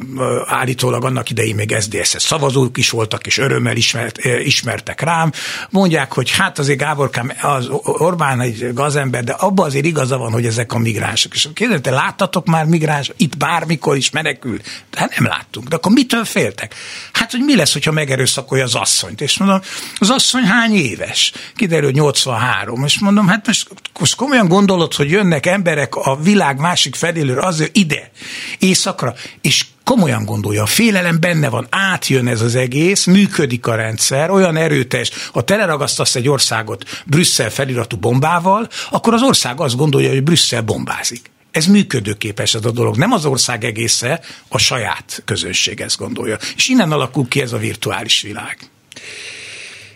állítólag 0.46 1.04
annak 1.04 1.30
idején 1.30 1.54
még 1.54 1.76
SZDSZ 1.78 2.22
szavazók 2.22 2.78
is 2.78 2.90
voltak, 2.90 3.26
és 3.26 3.38
örömmel 3.38 3.76
ismert, 3.76 4.24
ismertek 4.24 5.00
rám, 5.00 5.32
mondják, 5.70 6.12
hogy 6.12 6.30
hát 6.30 6.58
azért 6.58 6.78
Gáborkám, 6.78 7.32
az 7.40 7.68
Orbán 7.82 8.40
egy 8.40 8.74
gazember, 8.74 9.24
de 9.24 9.32
abban 9.32 9.66
azért 9.66 9.84
igaza 9.84 10.18
van, 10.18 10.32
hogy 10.32 10.46
ezek 10.50 10.72
a 10.72 10.78
migránsok. 10.78 11.34
És 11.34 11.48
kérdezem, 11.54 11.82
te 11.82 11.90
láttatok 11.90 12.46
már 12.46 12.64
migráns 12.64 13.12
itt 13.16 13.36
bármikor 13.36 13.96
is 13.96 14.10
menekül? 14.10 14.58
Hát 14.92 15.18
nem 15.18 15.28
láttunk. 15.28 15.68
De 15.68 15.76
akkor 15.76 15.92
mitől 15.92 16.24
féltek? 16.24 16.74
Hát, 17.12 17.30
hogy 17.30 17.40
mi 17.40 17.56
lesz, 17.56 17.72
hogyha 17.72 17.92
megerőszakolja 17.92 18.64
az 18.64 18.74
asszonyt? 18.74 19.20
És 19.20 19.38
mondom, 19.38 19.60
az 19.98 20.10
asszony 20.10 20.44
hány 20.44 20.74
éves? 20.74 21.32
Kiderül, 21.56 21.90
83. 21.90 22.84
És 22.84 22.98
mondom, 22.98 23.28
hát 23.28 23.46
most, 23.46 23.68
most 23.98 24.14
komolyan 24.14 24.48
gondolod, 24.48 24.94
hogy 24.94 25.10
jönnek 25.10 25.46
emberek 25.46 25.94
a 25.94 26.16
világ 26.22 26.58
másik 26.58 26.94
feléről 26.94 27.38
azért 27.38 27.76
ide, 27.76 28.10
éjszakra, 28.58 29.14
és 29.40 29.64
komolyan 29.90 30.24
gondolja, 30.24 30.62
a 30.62 30.66
félelem 30.66 31.20
benne 31.20 31.48
van, 31.48 31.66
átjön 31.70 32.28
ez 32.28 32.40
az 32.40 32.54
egész, 32.54 33.06
működik 33.06 33.66
a 33.66 33.74
rendszer, 33.74 34.30
olyan 34.30 34.56
erőtes, 34.56 35.10
ha 35.32 35.42
teleragasztasz 35.42 36.14
egy 36.14 36.28
országot 36.28 37.02
Brüsszel 37.06 37.50
feliratú 37.50 37.96
bombával, 37.96 38.68
akkor 38.90 39.14
az 39.14 39.22
ország 39.22 39.60
azt 39.60 39.76
gondolja, 39.76 40.08
hogy 40.08 40.22
Brüsszel 40.22 40.62
bombázik. 40.62 41.30
Ez 41.50 41.66
működőképes 41.66 42.54
ez 42.54 42.64
a 42.64 42.70
dolog. 42.70 42.96
Nem 42.96 43.12
az 43.12 43.24
ország 43.24 43.64
egésze, 43.64 44.20
a 44.48 44.58
saját 44.58 45.22
közönség 45.24 45.80
ezt 45.80 45.98
gondolja. 45.98 46.38
És 46.56 46.68
innen 46.68 46.92
alakul 46.92 47.28
ki 47.28 47.40
ez 47.40 47.52
a 47.52 47.58
virtuális 47.58 48.22
világ. 48.22 48.58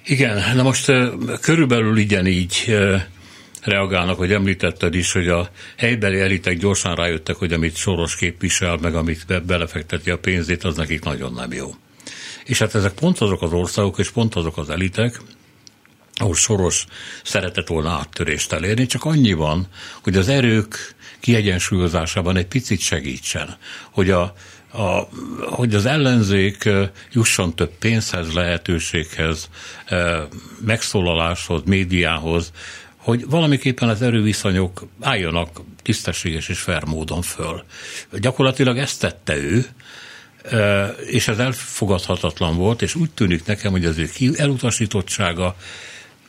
Igen, 0.04 0.56
na 0.56 0.62
most 0.62 0.92
körülbelül 1.40 1.98
így 1.98 2.76
reagálnak, 3.64 4.16
hogy 4.16 4.32
említetted 4.32 4.94
is, 4.94 5.12
hogy 5.12 5.28
a 5.28 5.48
helybeli 5.76 6.20
elitek 6.20 6.58
gyorsan 6.58 6.94
rájöttek, 6.94 7.36
hogy 7.36 7.52
amit 7.52 7.76
Soros 7.76 8.16
képvisel, 8.16 8.76
meg 8.76 8.94
amit 8.94 9.26
be, 9.26 9.40
belefekteti 9.40 10.10
a 10.10 10.18
pénzét, 10.18 10.64
az 10.64 10.76
nekik 10.76 11.04
nagyon 11.04 11.32
nem 11.32 11.52
jó. 11.52 11.74
És 12.44 12.58
hát 12.58 12.74
ezek 12.74 12.92
pont 12.92 13.18
azok 13.18 13.42
az 13.42 13.52
országok, 13.52 13.98
és 13.98 14.10
pont 14.10 14.34
azok 14.34 14.58
az 14.58 14.70
elitek, 14.70 15.20
ahol 16.14 16.34
Soros 16.34 16.84
szeretett 17.22 17.68
volna 17.68 17.90
áttörést 17.90 18.52
elérni, 18.52 18.86
csak 18.86 19.04
annyi 19.04 19.32
van, 19.32 19.66
hogy 20.02 20.16
az 20.16 20.28
erők 20.28 20.94
kiegyensúlyozásában 21.20 22.36
egy 22.36 22.46
picit 22.46 22.80
segítsen, 22.80 23.56
hogy 23.90 24.10
a, 24.10 24.34
a, 24.72 25.08
hogy 25.40 25.74
az 25.74 25.86
ellenzék 25.86 26.68
jusson 27.12 27.54
több 27.54 27.70
pénzhez, 27.78 28.32
lehetőséghez, 28.32 29.48
megszólaláshoz, 30.64 31.62
médiához, 31.64 32.52
hogy 33.04 33.28
valamiképpen 33.28 33.88
az 33.88 34.02
erőviszonyok 34.02 34.86
álljanak 35.00 35.60
tisztességes 35.82 36.48
és 36.48 36.58
fair 36.58 36.84
módon 36.84 37.22
föl. 37.22 37.64
Gyakorlatilag 38.12 38.78
ezt 38.78 39.00
tette 39.00 39.36
ő, 39.36 39.66
és 41.06 41.28
ez 41.28 41.38
elfogadhatatlan 41.38 42.56
volt, 42.56 42.82
és 42.82 42.94
úgy 42.94 43.10
tűnik 43.10 43.46
nekem, 43.46 43.70
hogy 43.70 43.84
az 43.84 43.98
ő 43.98 44.08
elutasítottsága, 44.36 45.56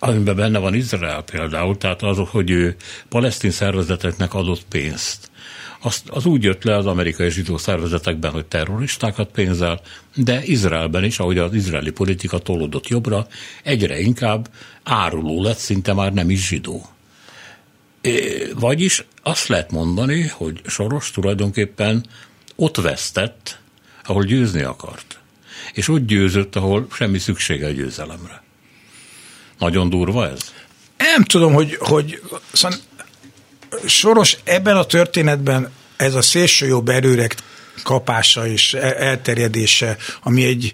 amiben 0.07 0.35
benne 0.35 0.59
van 0.59 0.73
Izrael 0.73 1.21
például, 1.21 1.77
tehát 1.77 2.01
az, 2.01 2.17
hogy 2.29 2.49
ő 2.49 2.75
palesztin 3.09 3.51
szervezeteknek 3.51 4.33
adott 4.33 4.65
pénzt, 4.69 5.31
az, 5.85 6.03
az 6.07 6.25
úgy 6.25 6.43
jött 6.43 6.63
le 6.63 6.75
az 6.75 6.85
amerikai 6.85 7.29
zsidó 7.29 7.57
szervezetekben, 7.57 8.31
hogy 8.31 8.45
terroristákat 8.45 9.29
pénzel, 9.31 9.81
de 10.15 10.43
Izraelben 10.43 11.03
is, 11.03 11.19
ahogy 11.19 11.37
az 11.37 11.53
izraeli 11.53 11.91
politika 11.91 12.37
tolódott 12.37 12.87
jobbra, 12.87 13.27
egyre 13.63 13.99
inkább 13.99 14.49
áruló 14.83 15.43
lett, 15.43 15.57
szinte 15.57 15.93
már 15.93 16.13
nem 16.13 16.29
is 16.29 16.47
zsidó. 16.47 16.85
Vagyis 18.55 19.05
azt 19.23 19.47
lehet 19.47 19.71
mondani, 19.71 20.27
hogy 20.27 20.61
Soros 20.65 21.11
tulajdonképpen 21.11 22.05
ott 22.55 22.77
vesztett, 22.77 23.59
ahol 24.03 24.23
győzni 24.23 24.61
akart. 24.61 25.19
És 25.73 25.87
ott 25.87 26.05
győzött, 26.05 26.55
ahol 26.55 26.87
semmi 26.91 27.17
szüksége 27.17 27.67
a 27.67 27.71
győzelemre. 27.71 28.44
Nagyon 29.59 29.89
durva 29.89 30.29
ez? 30.29 30.39
Nem 30.97 31.23
tudom, 31.23 31.53
hogy, 31.53 31.77
hogy 31.79 32.21
szóval 32.53 32.77
Soros 33.85 34.37
ebben 34.43 34.77
a 34.77 34.85
történetben 34.85 35.71
ez 35.97 36.15
a 36.15 36.21
szélső 36.21 36.65
jobb 36.67 36.89
erőrek 36.89 37.35
kapása 37.83 38.47
és 38.47 38.73
elterjedése, 38.73 39.97
ami 40.21 40.45
egy 40.45 40.71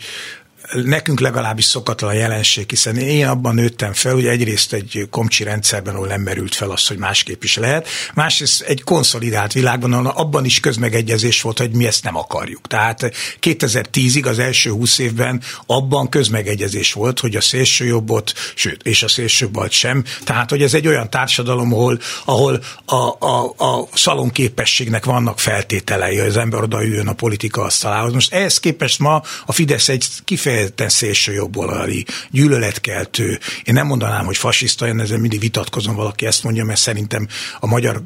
nekünk 0.74 1.20
legalábbis 1.20 1.66
szokatlan 1.66 2.14
jelenség, 2.14 2.70
hiszen 2.70 2.98
én 2.98 3.28
abban 3.28 3.56
nőttem 3.56 3.94
fel, 3.94 4.14
hogy 4.14 4.26
egyrészt 4.26 4.74
egy 4.74 5.08
komcsi 5.10 5.44
rendszerben, 5.44 5.96
ahol 5.96 6.08
nem 6.08 6.22
merült 6.22 6.56
fel 6.56 6.72
az, 6.72 6.88
hogy 6.88 6.98
másképp 6.98 7.44
is 7.44 7.58
lehet, 7.58 7.88
másrészt 8.14 8.62
egy 8.62 8.84
konszolidált 8.84 9.54
világban, 9.54 9.94
ahol 9.94 10.08
abban 10.08 10.46
is 10.46 10.60
közmegegyezés 10.60 11.42
volt, 11.42 11.58
hogy 11.58 11.72
mi 11.72 11.86
ezt 11.86 12.04
nem 12.04 12.18
akarjuk. 12.18 12.68
Tehát 12.68 13.12
2010-ig 13.42 14.28
az 14.28 14.40
első 14.40 14.70
20 14.70 14.98
évben 14.98 15.42
abban 15.66 16.10
közmegegyezés 16.10 16.94
volt, 16.94 17.20
hogy 17.20 17.36
a 17.36 17.42
szélső 17.42 17.86
jobbot, 17.86 18.34
sőt, 18.56 18.84
és 18.84 19.04
a 19.04 19.08
szélső 19.08 19.50
balt 19.50 19.72
sem. 19.72 20.04
Tehát, 20.24 20.50
hogy 20.50 20.62
ez 20.62 20.74
egy 20.74 20.88
olyan 20.88 21.10
társadalom, 21.10 21.74
ahol, 21.74 22.00
ahol 22.26 22.64
a, 22.86 23.26
a, 23.26 23.54
a 23.58 23.88
szalonképességnek 23.94 25.06
vannak 25.06 25.40
feltételei, 25.40 26.18
hogy 26.18 26.28
az 26.28 26.38
ember 26.38 26.62
odaüljön 26.62 27.08
a 27.08 27.14
politika 27.14 27.62
asztalához. 27.62 28.14
Most 28.14 28.34
ehhez 28.34 28.60
képest 28.60 29.00
ma 29.00 29.22
a 29.46 29.52
Fidesz 29.52 29.90
egy 29.90 30.06
kifejezetten 30.24 30.61
kifejezetten 30.62 30.90
szélső 30.90 31.34
jobboldali, 31.34 32.06
gyűlöletkeltő. 32.30 33.40
Én 33.64 33.74
nem 33.74 33.88
mondanám, 33.88 34.26
hogy 34.26 34.38
fasiszta, 34.38 34.88
én 34.88 35.00
ezzel 35.00 35.18
mindig 35.18 35.40
vitatkozom, 35.40 35.96
valaki 35.96 36.26
ezt 36.26 36.44
mondja, 36.44 36.66
mert 36.66 36.80
szerintem 36.80 37.28
a 37.60 37.68
magyar 37.68 38.02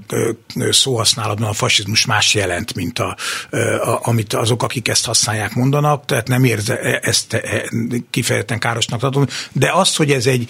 szóhasználatban 0.69 1.49
a 1.49 1.53
fasizmus 1.53 2.05
más 2.05 2.33
jelent, 2.33 2.73
mint 2.73 2.99
a, 2.99 3.15
a, 3.51 3.99
amit 4.01 4.33
azok, 4.33 4.63
akik 4.63 4.87
ezt 4.87 5.05
használják, 5.05 5.53
mondanak, 5.53 6.05
tehát 6.05 6.27
nem 6.27 6.43
érze 6.43 6.79
e, 6.79 6.99
ezt 7.03 7.33
e, 7.33 7.69
kifejezetten 8.09 8.59
károsnak 8.59 8.99
tartom, 8.99 9.27
de 9.51 9.71
azt, 9.73 9.97
hogy 9.97 10.11
ez 10.11 10.25
egy 10.25 10.49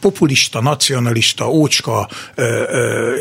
populista, 0.00 0.60
nacionalista, 0.60 1.50
ócska, 1.50 2.08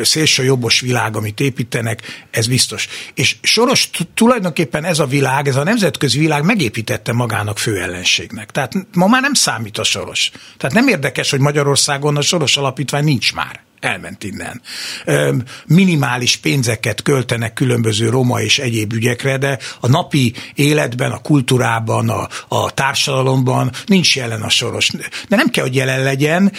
szélső 0.01 0.43
jobbos 0.43 0.79
világ, 0.79 1.15
amit 1.15 1.39
építenek, 1.39 2.27
ez 2.31 2.47
biztos. 2.47 2.87
És 3.13 3.35
Soros 3.41 3.89
tulajdonképpen 4.13 4.83
ez 4.83 4.99
a 4.99 5.05
világ, 5.05 5.47
ez 5.47 5.55
a 5.55 5.63
nemzetközi 5.63 6.19
világ 6.19 6.43
megépítette 6.43 7.13
magának 7.13 7.59
főellen 7.59 7.98
ellenségnek. 7.99 8.51
Tehát 8.51 8.73
ma 8.93 9.07
már 9.07 9.21
nem 9.21 9.33
számít 9.33 9.77
a 9.77 9.83
soros. 9.83 10.31
Tehát 10.57 10.75
nem 10.75 10.87
érdekes, 10.87 11.29
hogy 11.29 11.39
Magyarországon 11.39 12.17
a 12.17 12.21
soros 12.21 12.57
alapítvány 12.57 13.03
nincs 13.03 13.33
már 13.33 13.67
elment 13.79 14.23
innen. 14.23 14.61
Minimális 15.65 16.35
pénzeket 16.35 17.01
költenek 17.01 17.53
különböző 17.53 18.09
roma 18.09 18.41
és 18.41 18.59
egyéb 18.59 18.93
ügyekre, 18.93 19.37
de 19.37 19.57
a 19.79 19.87
napi 19.87 20.33
életben, 20.55 21.11
a 21.11 21.17
kultúrában, 21.17 22.09
a, 22.09 22.27
a 22.47 22.71
társadalomban 22.71 23.71
nincs 23.85 24.15
jelen 24.15 24.41
a 24.41 24.49
soros. 24.49 24.89
De 25.29 25.35
nem 25.35 25.49
kell, 25.49 25.63
hogy 25.63 25.75
jelen 25.75 26.03
legyen, 26.03 26.51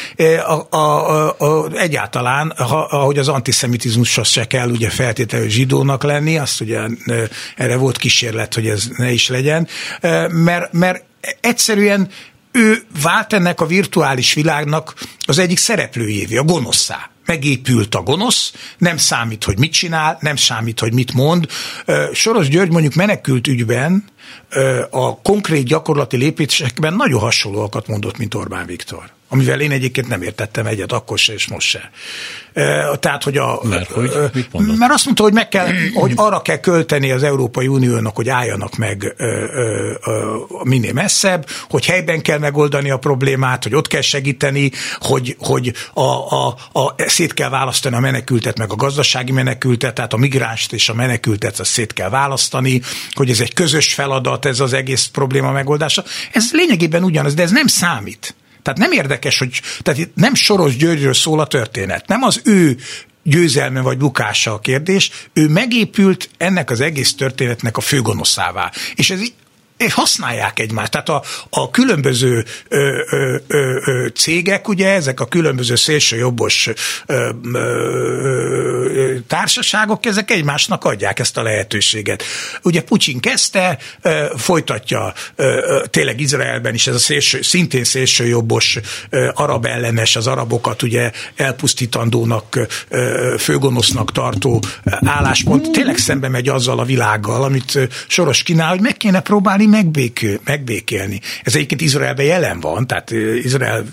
a, 0.47 0.77
a, 0.77 1.35
a, 1.39 1.71
egyáltalán, 1.73 2.53
ha, 2.57 2.79
ahogy 2.85 3.19
az 3.19 3.29
antiszemitizmushoz 3.29 4.29
se 4.29 4.47
kell 4.47 4.71
ugye 4.71 4.91
feltétlenül 4.91 5.49
zsidónak 5.49 6.03
lenni, 6.03 6.39
azt 6.39 6.61
ugye 6.61 6.81
erre 7.57 7.77
volt 7.77 7.97
kísérlet, 7.97 8.55
hogy 8.55 8.67
ez 8.67 8.89
ne 8.97 9.13
is 9.13 9.29
legyen, 9.29 9.69
mert, 10.29 10.73
mert 10.73 11.05
egyszerűen 11.41 12.09
ő 12.53 12.83
vált 13.03 13.33
ennek 13.33 13.61
a 13.61 13.67
virtuális 13.67 14.35
világnak 14.35 14.95
az 15.27 15.39
egyik 15.39 15.59
szereplőjévé, 15.59 16.37
a 16.37 16.43
gonoszá. 16.43 17.11
Megépült 17.27 17.95
a 17.95 18.03
gonosz, 18.03 18.53
nem 18.79 18.97
számít, 18.97 19.45
hogy 19.45 19.59
mit 19.59 19.73
csinál, 19.73 20.19
nem 20.21 20.37
számít, 20.37 20.81
hogy 20.81 20.93
mit 20.93 21.13
mond. 21.13 21.47
Soros 22.13 22.49
György 22.49 22.71
mondjuk 22.71 22.95
menekült 22.95 23.47
ügyben 23.47 24.05
a 24.91 25.21
konkrét 25.21 25.65
gyakorlati 25.65 26.17
lépésekben 26.17 26.95
nagyon 26.95 27.21
hasonlóakat 27.21 27.87
mondott, 27.87 28.19
mint 28.19 28.35
Orbán 28.35 28.67
Viktor 28.67 29.11
amivel 29.33 29.61
én 29.61 29.71
egyébként 29.71 30.09
nem 30.09 30.23
értettem 30.23 30.67
egyet, 30.67 30.93
akkor 30.93 31.19
se 31.19 31.33
és 31.33 31.49
most 31.49 31.69
se. 31.69 31.91
Tehát, 33.01 33.23
hogy 33.25 33.37
a... 33.37 33.61
Mert, 33.63 33.91
hogy, 33.91 34.11
mit 34.33 34.79
mert 34.79 34.93
azt 34.93 35.05
mondta, 35.05 35.23
hogy 35.23 35.33
meg 35.33 35.49
kell, 35.49 35.69
hogy 35.95 36.13
arra 36.17 36.43
kell 36.43 36.59
költeni 36.59 37.11
az 37.11 37.23
Európai 37.23 37.67
Uniónak, 37.67 38.17
hogy 38.17 38.29
álljanak 38.29 38.77
meg 38.77 39.15
minél 40.63 40.93
messzebb, 40.93 41.47
hogy 41.69 41.87
helyben 41.87 42.23
kell 42.23 42.39
megoldani 42.39 42.91
a 42.91 42.99
problémát, 42.99 43.63
hogy 43.63 43.75
ott 43.75 43.87
kell 43.87 44.01
segíteni, 44.01 44.71
hogy, 44.99 45.37
hogy 45.39 45.73
a, 45.95 46.01
a, 46.01 46.57
a, 46.73 46.95
szét 47.07 47.35
kell 47.35 47.49
választani 47.49 47.97
a 47.97 48.01
menekültet, 48.01 48.59
meg 48.59 48.71
a 48.73 48.77
gazdasági 48.77 49.33
menekültet, 49.33 49.95
tehát 49.95 50.13
a 50.13 50.17
migránst 50.17 50.73
és 50.73 50.89
a 50.89 50.95
menekültet 50.95 51.61
azt 51.61 51.71
szét 51.71 51.93
kell 51.93 52.09
választani, 52.09 52.81
hogy 53.13 53.31
ez 53.31 53.41
egy 53.41 53.55
közös 53.55 53.95
feladat, 53.95 54.45
ez 54.45 54.61
az 54.61 54.73
egész 54.73 55.07
probléma 55.07 55.53
megoldása. 55.53 56.05
Ez 56.33 56.51
lényegében 56.53 57.05
ugyanaz, 57.05 57.35
de 57.35 57.43
ez 57.43 57.51
nem 57.51 57.67
számít. 57.67 58.35
Tehát 58.63 58.79
nem 58.79 58.93
érdekes, 58.93 59.39
hogy 59.39 59.61
tehát 59.83 60.01
itt 60.01 60.15
nem 60.15 60.35
Soros 60.35 60.77
Györgyről 60.77 61.15
szól 61.15 61.41
a 61.41 61.47
történet, 61.47 62.07
nem 62.07 62.23
az 62.23 62.41
ő 62.45 62.77
győzelme 63.23 63.81
vagy 63.81 63.99
bukása 63.99 64.53
a 64.53 64.61
kérdés, 64.61 65.11
ő 65.33 65.49
megépült 65.49 66.29
ennek 66.37 66.71
az 66.71 66.81
egész 66.81 67.15
történetnek 67.15 67.77
a 67.77 67.81
főgonoszává. 67.81 68.73
És 68.95 69.11
ez 69.11 69.21
és 69.81 69.95
használják 69.95 70.59
egymást. 70.59 70.91
Tehát 70.91 71.09
a, 71.09 71.23
a 71.51 71.71
különböző 71.71 72.45
ö, 72.69 73.03
ö, 73.11 73.37
ö, 73.47 73.79
ö, 73.85 74.07
cégek, 74.15 74.69
ugye 74.69 74.93
ezek 74.93 75.21
a 75.21 75.27
különböző 75.27 75.75
szélsőjobbos 75.75 76.69
ö, 77.07 77.31
ö, 77.53 79.15
társaságok, 79.27 80.07
ezek 80.07 80.31
egymásnak 80.31 80.85
adják 80.85 81.19
ezt 81.19 81.37
a 81.37 81.43
lehetőséget. 81.43 82.23
Ugye 82.63 82.83
Putyin 82.83 83.21
kezdte, 83.21 83.79
ö, 84.03 84.25
folytatja 84.37 85.13
ö, 85.37 85.45
ö, 85.45 85.83
tényleg 85.91 86.21
Izraelben 86.21 86.75
is 86.75 86.87
ez 86.87 86.95
a 86.95 86.99
szélső, 86.99 87.43
szintén 87.43 87.85
szélsőjobbos 87.85 88.79
ö, 89.11 89.31
arab 89.35 89.67
ellenes, 89.67 90.17
az 90.17 90.27
arabokat 90.27 90.83
ugye 90.83 91.11
elpusztítandónak, 91.37 92.69
ö, 92.89 93.35
főgonosznak 93.39 94.13
tartó 94.13 94.63
álláspont 95.05 95.71
tényleg 95.73 95.97
szembe 95.97 96.29
megy 96.29 96.49
azzal 96.49 96.79
a 96.79 96.85
világgal, 96.85 97.43
amit 97.43 97.79
Soros 98.07 98.43
kínál, 98.43 98.69
hogy 98.69 98.81
meg 98.81 98.97
kéne 98.97 99.21
próbálni 99.21 99.69
megbékül, 99.71 100.41
megbékélni. 100.45 101.21
Ez 101.43 101.55
egyébként 101.55 101.81
Izraelben 101.81 102.25
jelen 102.25 102.61
van, 102.61 102.87
tehát 102.87 103.11
Izrael 103.43 103.85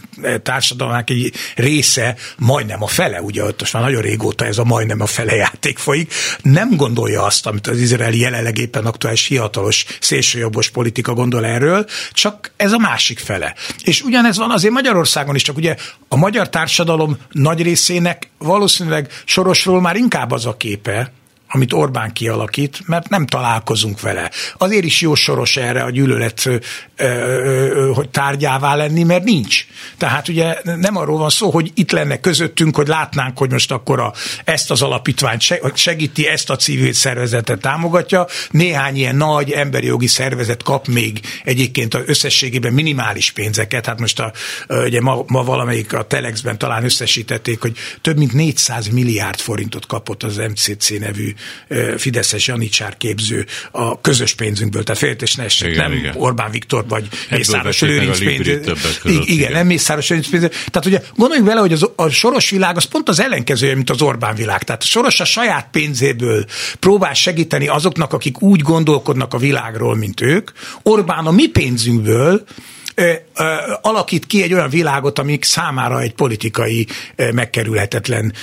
társadalmának 0.44 1.10
egy 1.10 1.34
része 1.56 2.16
majdnem 2.38 2.84
a 2.84 2.88
fele, 2.88 3.22
ugye 3.22 3.44
ott 3.44 3.60
most 3.60 3.74
már 3.74 3.84
nagyon 3.84 4.02
régóta 4.02 4.46
ez 4.46 4.58
a 4.58 4.64
majdnem 4.64 5.02
a 5.02 5.06
fele 5.06 5.36
játék 5.36 5.78
folyik, 5.78 6.14
nem 6.42 6.76
gondolja 6.76 7.24
azt, 7.24 7.46
amit 7.46 7.68
az 7.68 7.80
izraeli 7.80 8.20
jelenleg 8.20 8.58
éppen 8.58 8.86
aktuális 8.86 9.28
hivatalos 9.28 9.86
szélsőjobbos 10.00 10.70
politika 10.70 11.14
gondol 11.14 11.46
erről, 11.46 11.86
csak 12.12 12.52
ez 12.56 12.72
a 12.72 12.78
másik 12.78 13.20
fele. 13.20 13.56
És 13.84 14.02
ugyanez 14.02 14.38
van 14.38 14.52
azért 14.52 14.74
Magyarországon 14.74 15.36
is, 15.36 15.42
csak 15.42 15.58
ugye 15.58 15.76
a 16.08 16.16
magyar 16.16 16.50
társadalom 16.50 17.18
nagy 17.32 17.62
részének 17.62 18.30
valószínűleg 18.38 19.22
Sorosról 19.26 19.82
már 19.82 19.96
inkább 19.96 20.32
az 20.32 20.46
a 20.46 20.58
képe, 20.58 21.12
amit 21.48 21.74
Orbán 21.74 22.14
kialakít, 22.14 22.88
mert 22.88 23.10
nem 23.10 23.26
találkozunk 23.26 24.02
vele. 24.02 24.32
Azért 24.58 24.84
is 24.86 25.02
jó 25.02 25.16
soros 25.16 25.58
erre 25.58 25.84
a 25.84 25.90
gyűlölet, 25.90 26.50
hogy 27.94 28.10
tárgyává 28.10 28.76
lenni, 28.76 29.04
mert 29.04 29.24
nincs. 29.24 29.66
Tehát 29.98 30.28
ugye 30.28 30.56
nem 30.64 30.98
arról 30.98 31.18
van 31.18 31.30
szó, 31.30 31.50
hogy 31.50 31.72
itt 31.74 31.92
lenne 31.92 32.20
közöttünk, 32.20 32.76
hogy 32.76 32.88
látnánk, 32.88 33.38
hogy 33.38 33.52
most 33.52 33.72
akkor 33.72 34.00
a, 34.00 34.14
ezt 34.44 34.72
az 34.72 34.82
alapítványt 34.82 35.42
segíti, 35.74 36.28
ezt 36.28 36.50
a 36.50 36.56
civil 36.56 36.94
szervezetet 36.94 37.62
támogatja. 37.62 38.28
Néhány 38.52 38.96
ilyen 38.96 39.16
nagy 39.16 39.52
emberi 39.52 39.86
jogi 39.86 40.08
szervezet 40.08 40.64
kap 40.64 40.88
még 40.88 41.20
egyébként 41.44 41.94
a 41.94 42.02
összességében 42.06 42.74
minimális 42.74 43.32
pénzeket. 43.32 43.86
Hát 43.86 44.00
most 44.00 44.20
a, 44.20 44.32
ugye 44.68 45.02
ma, 45.02 45.24
ma 45.28 45.44
valamelyik 45.44 45.94
a 45.94 46.04
Telexben 46.04 46.58
talán 46.58 46.84
összesítették, 46.84 47.62
hogy 47.62 47.78
több 48.02 48.18
mint 48.18 48.34
400 48.34 48.88
milliárd 48.88 49.40
forintot 49.40 49.86
kapott 49.86 50.24
az 50.24 50.36
MCC 50.36 50.90
nevű 51.00 51.34
Fideszes 51.98 52.48
Janicsár 52.48 52.98
képző 52.98 53.46
a 53.72 54.02
közös 54.02 54.36
pénzünkből, 54.36 54.84
tehát 54.84 55.02
félretés 55.02 55.36
ne 55.36 55.44
essék, 55.44 55.76
nem 55.76 55.92
igen. 55.92 56.16
Orbán 56.18 56.52
Viktor 56.52 56.86
vagy 56.88 57.08
Mészáros 57.30 57.82
Lőrinc. 57.82 58.20
Igen, 59.26 59.52
nem 59.52 59.68
Mészáros 59.68 60.10
Lőrinc. 60.10 60.30
Tehát 60.50 60.86
ugye 60.86 61.02
gondoljunk 61.16 61.50
vele, 61.50 61.62
hogy 61.62 61.74
az, 61.74 61.90
a 61.96 62.10
soros 62.10 62.50
világ 62.50 62.78
az 62.78 62.84
pont 62.84 63.10
az 63.10 63.20
ellenkezője, 63.20 63.76
mint 63.76 63.90
az 63.90 64.02
Orbán 64.02 64.36
világ. 64.36 64.64
Tehát 64.64 64.82
a 64.82 64.86
soros 64.86 65.20
a 65.20 65.26
saját 65.26 65.68
pénzéből 65.72 66.46
próbál 66.80 67.14
segíteni 67.14 67.68
azoknak, 67.68 68.14
akik 68.14 68.42
úgy 68.42 68.62
gondolkodnak 68.62 69.34
a 69.34 69.38
világról, 69.38 69.96
mint 69.96 70.22
ők. 70.22 70.52
Orbán 70.84 71.26
a 71.26 71.32
mi 71.32 71.48
pénzünkből 71.48 72.44
alakít 73.82 74.26
ki 74.26 74.44
egy 74.44 74.54
olyan 74.54 74.70
világot, 74.70 75.20
amik 75.20 75.44
számára 75.44 76.02
egy 76.02 76.14
politikai 76.14 76.88
megkerülhetetlen 77.16 78.34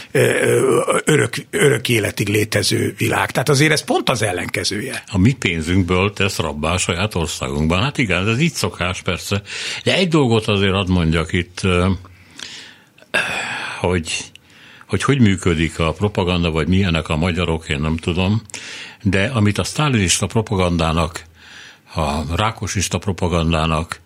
örök, 1.05 1.35
örök 1.51 1.88
életig 1.88 2.29
létező 2.29 2.95
világ. 2.99 3.31
Tehát 3.31 3.49
azért 3.49 3.73
ez 3.73 3.85
pont 3.85 4.11
az 4.11 4.23
ellenkezője. 4.23 5.03
A 5.12 5.19
mi 5.19 5.33
pénzünkből 5.33 6.12
tesz 6.12 6.38
rabbá 6.38 6.73
a 6.73 6.79
saját 6.79 7.14
országunkban. 7.14 7.83
Hát 7.83 7.99
igen, 7.99 8.29
ez 8.29 8.40
így 8.40 8.53
szokás 8.53 9.03
persze. 9.03 9.43
De 9.85 9.95
egy 9.95 10.09
dolgot 10.09 10.47
azért 10.47 10.75
ad 10.75 10.88
mondjak 10.88 11.33
itt, 11.33 11.61
hogy 13.81 14.33
hogy 14.87 15.03
hogy 15.03 15.21
működik 15.21 15.79
a 15.79 15.93
propaganda, 15.93 16.51
vagy 16.51 16.69
milyenek 16.69 17.09
a 17.09 17.17
magyarok, 17.17 17.69
én 17.69 17.81
nem 17.81 17.97
tudom, 17.97 18.43
de 19.03 19.31
amit 19.35 19.59
a 19.59 19.64
sztálinista 19.64 20.27
propagandának, 20.27 21.23
a 21.95 22.37
rákosista 22.37 22.99
propagandának 22.99 24.01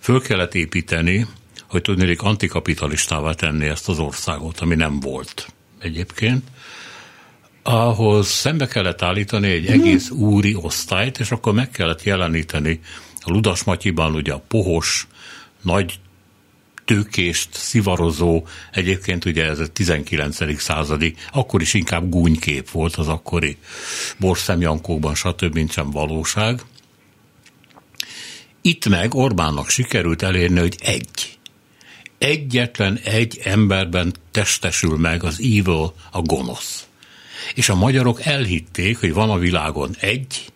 föl 0.00 0.20
kellett 0.20 0.54
építeni, 0.54 1.26
hogy 1.68 1.82
tudnélik 1.82 2.22
antikapitalistává 2.22 3.32
tenni 3.32 3.66
ezt 3.66 3.88
az 3.88 3.98
országot, 3.98 4.60
ami 4.60 4.74
nem 4.74 5.00
volt 5.00 5.52
egyébként, 5.78 6.42
ahhoz 7.62 8.28
szembe 8.28 8.66
kellett 8.66 9.02
állítani 9.02 9.48
egy 9.50 9.66
egész 9.66 10.10
úri 10.10 10.54
osztályt, 10.54 11.18
és 11.18 11.30
akkor 11.30 11.52
meg 11.52 11.70
kellett 11.70 12.02
jeleníteni 12.02 12.80
a 13.20 13.30
Ludas 13.30 13.64
Matyiban 13.64 14.14
ugye 14.14 14.32
a 14.32 14.42
pohos, 14.48 15.06
nagy 15.62 15.98
tőkést 16.84 17.48
szivarozó, 17.52 18.46
egyébként 18.72 19.24
ugye 19.24 19.44
ez 19.44 19.58
a 19.58 19.66
19. 19.66 20.60
századi, 20.60 21.14
akkor 21.32 21.60
is 21.60 21.74
inkább 21.74 22.08
gúnykép 22.08 22.70
volt 22.70 22.96
az 22.96 23.08
akkori 23.08 23.56
borszemjankókban, 24.18 25.14
stb. 25.14 25.54
mint 25.54 25.72
sem 25.72 25.90
valóság. 25.90 26.60
Itt 28.62 28.88
meg 28.88 29.14
Orbánnak 29.14 29.68
sikerült 29.68 30.22
elérni, 30.22 30.60
hogy 30.60 30.76
egy, 30.80 31.38
egyetlen 32.18 32.98
egy 33.04 33.40
emberben 33.44 34.14
testesül 34.30 34.98
meg 34.98 35.24
az 35.24 35.38
evil, 35.38 35.94
a 36.10 36.20
gonosz. 36.20 36.86
És 37.54 37.68
a 37.68 37.74
magyarok 37.74 38.24
elhitték, 38.24 38.98
hogy 38.98 39.12
van 39.12 39.30
a 39.30 39.38
világon 39.38 39.96
egy 40.00 40.52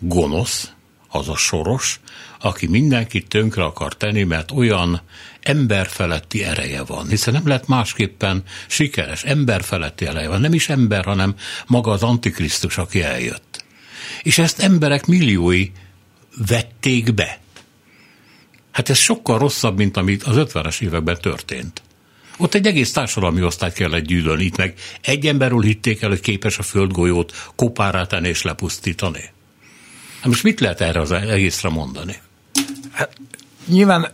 gonosz, 0.00 0.72
az 1.08 1.28
a 1.28 1.36
soros, 1.36 2.00
aki 2.40 2.66
mindenkit 2.66 3.28
tönkre 3.28 3.64
akar 3.64 3.96
tenni, 3.96 4.22
mert 4.22 4.50
olyan 4.50 5.00
emberfeletti 5.40 6.44
ereje 6.44 6.82
van. 6.82 7.08
Hiszen 7.08 7.34
nem 7.34 7.46
lehet 7.46 7.66
másképpen 7.66 8.42
sikeres, 8.66 9.24
emberfeletti 9.24 10.06
ereje 10.06 10.28
van. 10.28 10.40
Nem 10.40 10.54
is 10.54 10.68
ember, 10.68 11.04
hanem 11.04 11.34
maga 11.66 11.90
az 11.90 12.02
Antikrisztus, 12.02 12.78
aki 12.78 13.02
eljött. 13.02 13.64
És 14.22 14.38
ezt 14.38 14.60
emberek 14.60 15.06
milliói 15.06 15.70
vették 16.46 17.14
be. 17.14 17.38
Hát 18.70 18.88
ez 18.88 18.98
sokkal 18.98 19.38
rosszabb, 19.38 19.76
mint 19.76 19.96
amit 19.96 20.22
az 20.22 20.36
50-es 20.38 20.80
években 20.80 21.18
történt. 21.20 21.82
Ott 22.36 22.54
egy 22.54 22.66
egész 22.66 22.92
társadalmi 22.92 23.42
osztályt 23.42 23.72
kellett 23.72 24.04
gyűlölni, 24.04 24.44
itt 24.44 24.56
meg 24.56 24.74
egy 25.00 25.26
emberről 25.26 25.62
hitték 25.62 26.02
el, 26.02 26.08
hogy 26.08 26.20
képes 26.20 26.58
a 26.58 26.62
földgolyót 26.62 27.50
kopárá 27.56 28.06
tenni 28.06 28.28
és 28.28 28.42
lepusztítani. 28.42 29.30
Hát 30.16 30.26
most 30.26 30.42
mit 30.42 30.60
lehet 30.60 30.80
erre 30.80 31.00
az 31.00 31.10
egészre 31.10 31.68
mondani? 31.68 32.20
Hát, 32.92 33.16
nyilván 33.66 34.12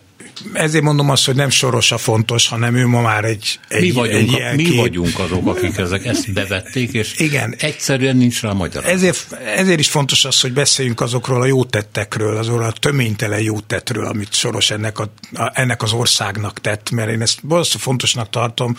ezért 0.53 0.85
mondom 0.85 1.11
azt, 1.11 1.27
hogy 1.27 1.35
nem 1.35 1.51
Soros 1.51 1.93
a 1.93 1.99
fontos, 1.99 2.49
hanem 2.49 2.75
ő 2.75 2.87
ma 2.87 3.01
már 3.01 3.25
egy, 3.25 3.61
egy 3.69 3.81
mi 3.81 3.91
vagyunk, 3.91 4.39
egy 4.39 4.57
mi 4.57 4.77
vagyunk 4.77 5.19
azok, 5.19 5.47
akik 5.47 5.77
ezek 5.77 6.05
ezt 6.05 6.33
bevették, 6.33 6.93
és 6.93 7.15
Igen. 7.19 7.55
egyszerűen 7.59 8.17
nincs 8.17 8.43
rá 8.43 8.53
magyar. 8.53 8.85
Ezért, 8.87 9.33
ezért 9.57 9.79
is 9.79 9.89
fontos 9.89 10.25
az, 10.25 10.41
hogy 10.41 10.53
beszéljünk 10.53 11.01
azokról 11.01 11.43
a 11.43 11.47
jó 11.47 11.65
tettekről, 11.65 12.37
azokról 12.37 12.65
a 12.65 12.73
töménytelen 12.73 13.41
jó 13.41 13.61
tettről, 13.61 14.07
amit 14.07 14.35
Soros 14.35 14.71
ennek, 14.71 14.99
a, 14.99 15.13
a, 15.35 15.51
ennek 15.55 15.83
az 15.83 15.93
országnak 15.93 16.61
tett, 16.61 16.91
mert 16.91 17.11
én 17.11 17.21
ezt 17.21 17.39
valószínűleg 17.43 17.83
fontosnak 17.83 18.31
tartom, 18.31 18.77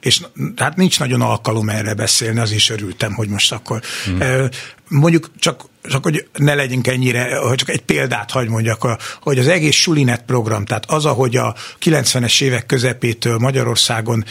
és 0.00 0.20
hát 0.56 0.76
nincs 0.76 0.98
nagyon 0.98 1.20
alkalom 1.20 1.68
erre 1.68 1.94
beszélni, 1.94 2.38
az 2.38 2.50
is 2.50 2.70
örültem, 2.70 3.14
hogy 3.14 3.28
most 3.28 3.52
akkor. 3.52 3.80
Hmm. 4.04 4.48
Mondjuk 4.92 5.30
csak 5.38 5.64
csak 5.82 6.02
hogy 6.02 6.28
ne 6.32 6.54
legyünk 6.54 6.86
ennyire, 6.86 7.36
hogy 7.36 7.56
csak 7.56 7.68
egy 7.68 7.82
példát 7.82 8.30
hagy 8.30 8.48
mondjak, 8.48 8.98
hogy 9.20 9.38
az 9.38 9.48
egész 9.48 9.74
Sulinet 9.74 10.22
program, 10.22 10.64
tehát 10.64 10.90
az, 10.90 11.04
ahogy 11.04 11.36
a 11.36 11.54
90-es 11.80 12.42
évek 12.42 12.66
közepétől 12.66 13.38
Magyarországon 13.38 14.24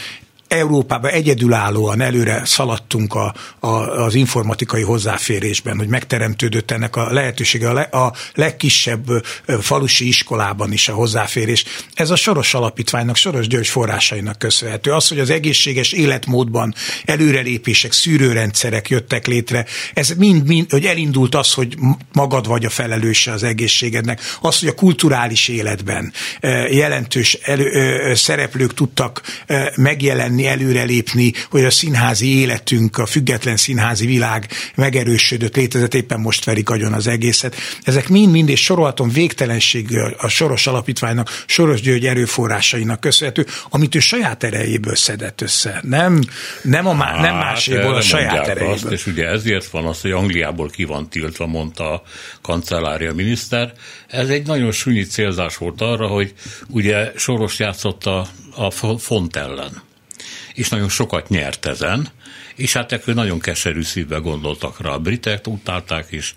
Európában 0.52 1.10
egyedülállóan 1.10 2.00
előre 2.00 2.42
szaladtunk 2.44 3.14
a, 3.14 3.34
a, 3.60 3.68
az 4.04 4.14
informatikai 4.14 4.82
hozzáférésben, 4.82 5.76
hogy 5.76 5.88
megteremtődött 5.88 6.70
ennek 6.70 6.96
a 6.96 7.12
lehetősége 7.12 7.68
a, 7.68 7.72
le, 7.72 7.82
a 7.82 8.12
legkisebb 8.34 9.24
falusi 9.60 10.06
iskolában 10.06 10.72
is 10.72 10.88
a 10.88 10.92
hozzáférés. 10.92 11.64
Ez 11.94 12.10
a 12.10 12.16
Soros 12.16 12.54
Alapítványnak, 12.54 13.16
Soros 13.16 13.46
György 13.46 13.66
forrásainak 13.66 14.38
köszönhető. 14.38 14.92
Az, 14.92 15.08
hogy 15.08 15.18
az 15.18 15.30
egészséges 15.30 15.92
életmódban 15.92 16.74
előrelépések, 17.04 17.92
szűrőrendszerek 17.92 18.88
jöttek 18.88 19.26
létre, 19.26 19.66
ez 19.94 20.10
mind, 20.18 20.46
mind 20.46 20.70
hogy 20.70 20.84
elindult 20.84 21.34
az, 21.34 21.52
hogy 21.52 21.76
magad 22.12 22.46
vagy 22.46 22.64
a 22.64 22.70
felelőse 22.70 23.32
az 23.32 23.42
egészségednek, 23.42 24.20
az, 24.40 24.58
hogy 24.58 24.68
a 24.68 24.74
kulturális 24.74 25.48
életben 25.48 26.12
jelentős 26.70 27.34
elő, 27.34 28.14
szereplők 28.14 28.74
tudtak 28.74 29.22
megjelenni, 29.76 30.41
elérni, 30.46 30.70
előrelépni, 30.72 31.32
hogy 31.50 31.64
a 31.64 31.70
színházi 31.70 32.38
életünk, 32.38 32.98
a 32.98 33.06
független 33.06 33.56
színházi 33.56 34.06
világ 34.06 34.48
megerősödött, 34.74 35.56
létezett, 35.56 35.94
éppen 35.94 36.20
most 36.20 36.44
verik 36.44 36.70
agyon 36.70 36.92
az 36.92 37.06
egészet. 37.06 37.56
Ezek 37.82 38.08
mind-mind, 38.08 38.48
és 38.48 38.62
sorolhatom 38.62 39.10
végtelenség 39.10 39.98
a 40.16 40.28
Soros 40.28 40.66
Alapítványnak, 40.66 41.44
Soros 41.46 41.80
György 41.80 42.06
erőforrásainak 42.06 43.00
köszönhető, 43.00 43.46
amit 43.68 43.94
ő 43.94 43.98
saját 43.98 44.44
erejéből 44.44 44.96
szedett 44.96 45.40
össze. 45.40 45.80
Nem, 45.82 46.20
nem, 46.62 46.86
a 46.86 46.92
má, 46.92 47.20
nem 47.20 47.34
hát, 47.34 47.44
máséból, 47.44 47.94
a 47.94 48.00
saját 48.00 48.48
erejéből. 48.48 48.74
Azt, 48.74 48.90
és 48.90 49.06
ugye 49.06 49.26
ezért 49.26 49.70
van 49.70 49.84
az, 49.84 50.00
hogy 50.00 50.10
Angliából 50.10 50.68
ki 50.68 50.84
van 50.84 51.08
tiltva, 51.08 51.46
mondta 51.46 51.92
a 51.92 52.02
kancellária 52.42 53.14
miniszter. 53.14 53.72
Ez 54.08 54.28
egy 54.28 54.46
nagyon 54.46 54.72
súnyi 54.72 55.02
célzás 55.02 55.56
volt 55.56 55.80
arra, 55.80 56.06
hogy 56.06 56.32
ugye 56.68 57.12
Soros 57.16 57.58
játszott 57.58 58.06
a, 58.06 58.26
a 58.56 58.70
font 58.98 59.36
ellen 59.36 59.90
és 60.54 60.68
nagyon 60.68 60.88
sokat 60.88 61.28
nyert 61.28 61.66
ezen, 61.66 62.08
és 62.54 62.72
hát 62.72 62.92
ekkor 62.92 63.14
nagyon 63.14 63.38
keserű 63.38 63.82
szívvel 63.82 64.20
gondoltak 64.20 64.80
rá 64.80 64.90
a 64.90 64.98
britek, 64.98 65.46
utálták, 65.46 66.06
és 66.10 66.34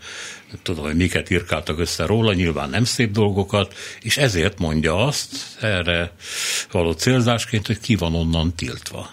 tudom, 0.63 0.83
hogy 0.83 0.95
miket 0.95 1.29
írkáltak 1.29 1.79
össze 1.79 2.05
róla, 2.05 2.33
nyilván 2.33 2.69
nem 2.69 2.83
szép 2.83 3.11
dolgokat, 3.11 3.73
és 4.01 4.17
ezért 4.17 4.59
mondja 4.59 5.05
azt 5.05 5.35
erre 5.61 6.11
való 6.71 6.91
célzásként, 6.91 7.67
hogy 7.67 7.79
ki 7.79 7.95
van 7.95 8.15
onnan 8.15 8.55
tiltva. 8.55 9.09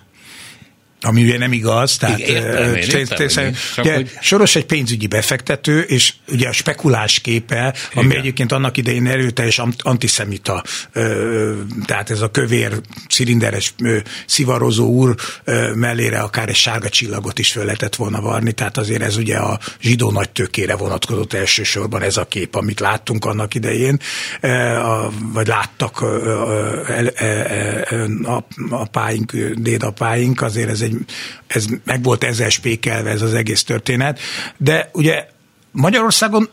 Ami 1.04 1.22
ugye 1.22 1.38
nem 1.38 1.52
igaz, 1.52 1.96
tehát 1.96 2.18
értem, 2.18 2.74
értem, 2.74 3.54
ugye, 3.78 3.94
hogy... 3.94 4.10
Soros 4.20 4.56
egy 4.56 4.64
pénzügyi 4.64 5.06
befektető, 5.06 5.80
és 5.80 6.12
ugye 6.28 6.48
a 6.48 6.52
spekulás 6.52 7.20
képe, 7.20 7.74
ami 7.94 8.06
Igen. 8.06 8.18
egyébként 8.18 8.52
annak 8.52 8.76
idején 8.76 9.06
erőteljes 9.06 9.60
antiszemita, 9.78 10.62
tehát 11.84 12.10
ez 12.10 12.20
a 12.20 12.30
kövér, 12.30 12.80
cilinderes, 13.08 13.74
szivarozó 14.26 14.86
úr 14.86 15.14
mellére 15.74 16.18
akár 16.20 16.48
egy 16.48 16.54
sárga 16.54 16.88
csillagot 16.88 17.38
is 17.38 17.52
föl 17.52 17.64
lehetett 17.64 17.96
volna 17.96 18.20
varni, 18.20 18.52
tehát 18.52 18.78
azért 18.78 19.02
ez 19.02 19.16
ugye 19.16 19.36
a 19.36 19.58
zsidó 19.80 20.10
nagy 20.10 20.30
tökére 20.30 20.76
vonatkozott 20.76 21.32
elsősorban 21.32 22.02
ez 22.02 22.16
a 22.16 22.24
kép, 22.24 22.54
amit 22.54 22.80
láttunk 22.80 23.24
annak 23.24 23.54
idején, 23.54 24.00
vagy 25.32 25.46
láttak 25.46 26.04
apáink, 28.70 29.32
dédapáink, 29.54 30.42
azért 30.42 30.68
ez 30.68 30.80
egy 30.80 30.91
egy, 30.92 31.04
ez 31.46 31.66
meg 31.84 32.02
volt 32.02 32.24
ezzel 32.24 32.48
spékelve 32.48 33.10
ez 33.10 33.22
az 33.22 33.34
egész 33.34 33.64
történet, 33.64 34.20
de 34.56 34.90
ugye 34.92 35.26
Magyarországon 35.70 36.48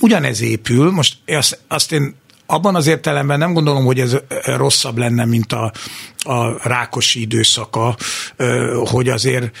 ugyanez 0.00 0.40
épül, 0.40 0.90
most 0.90 1.16
azt, 1.26 1.58
azt 1.68 1.92
én 1.92 2.14
abban 2.46 2.74
az 2.74 2.86
értelemben 2.86 3.38
nem 3.38 3.52
gondolom, 3.52 3.84
hogy 3.84 4.00
ez 4.00 4.16
rosszabb 4.44 4.98
lenne, 4.98 5.24
mint 5.24 5.52
a, 5.52 5.72
a 6.18 6.68
rákosi 6.68 7.20
időszaka, 7.20 7.96
hogy 8.84 9.08
azért 9.08 9.56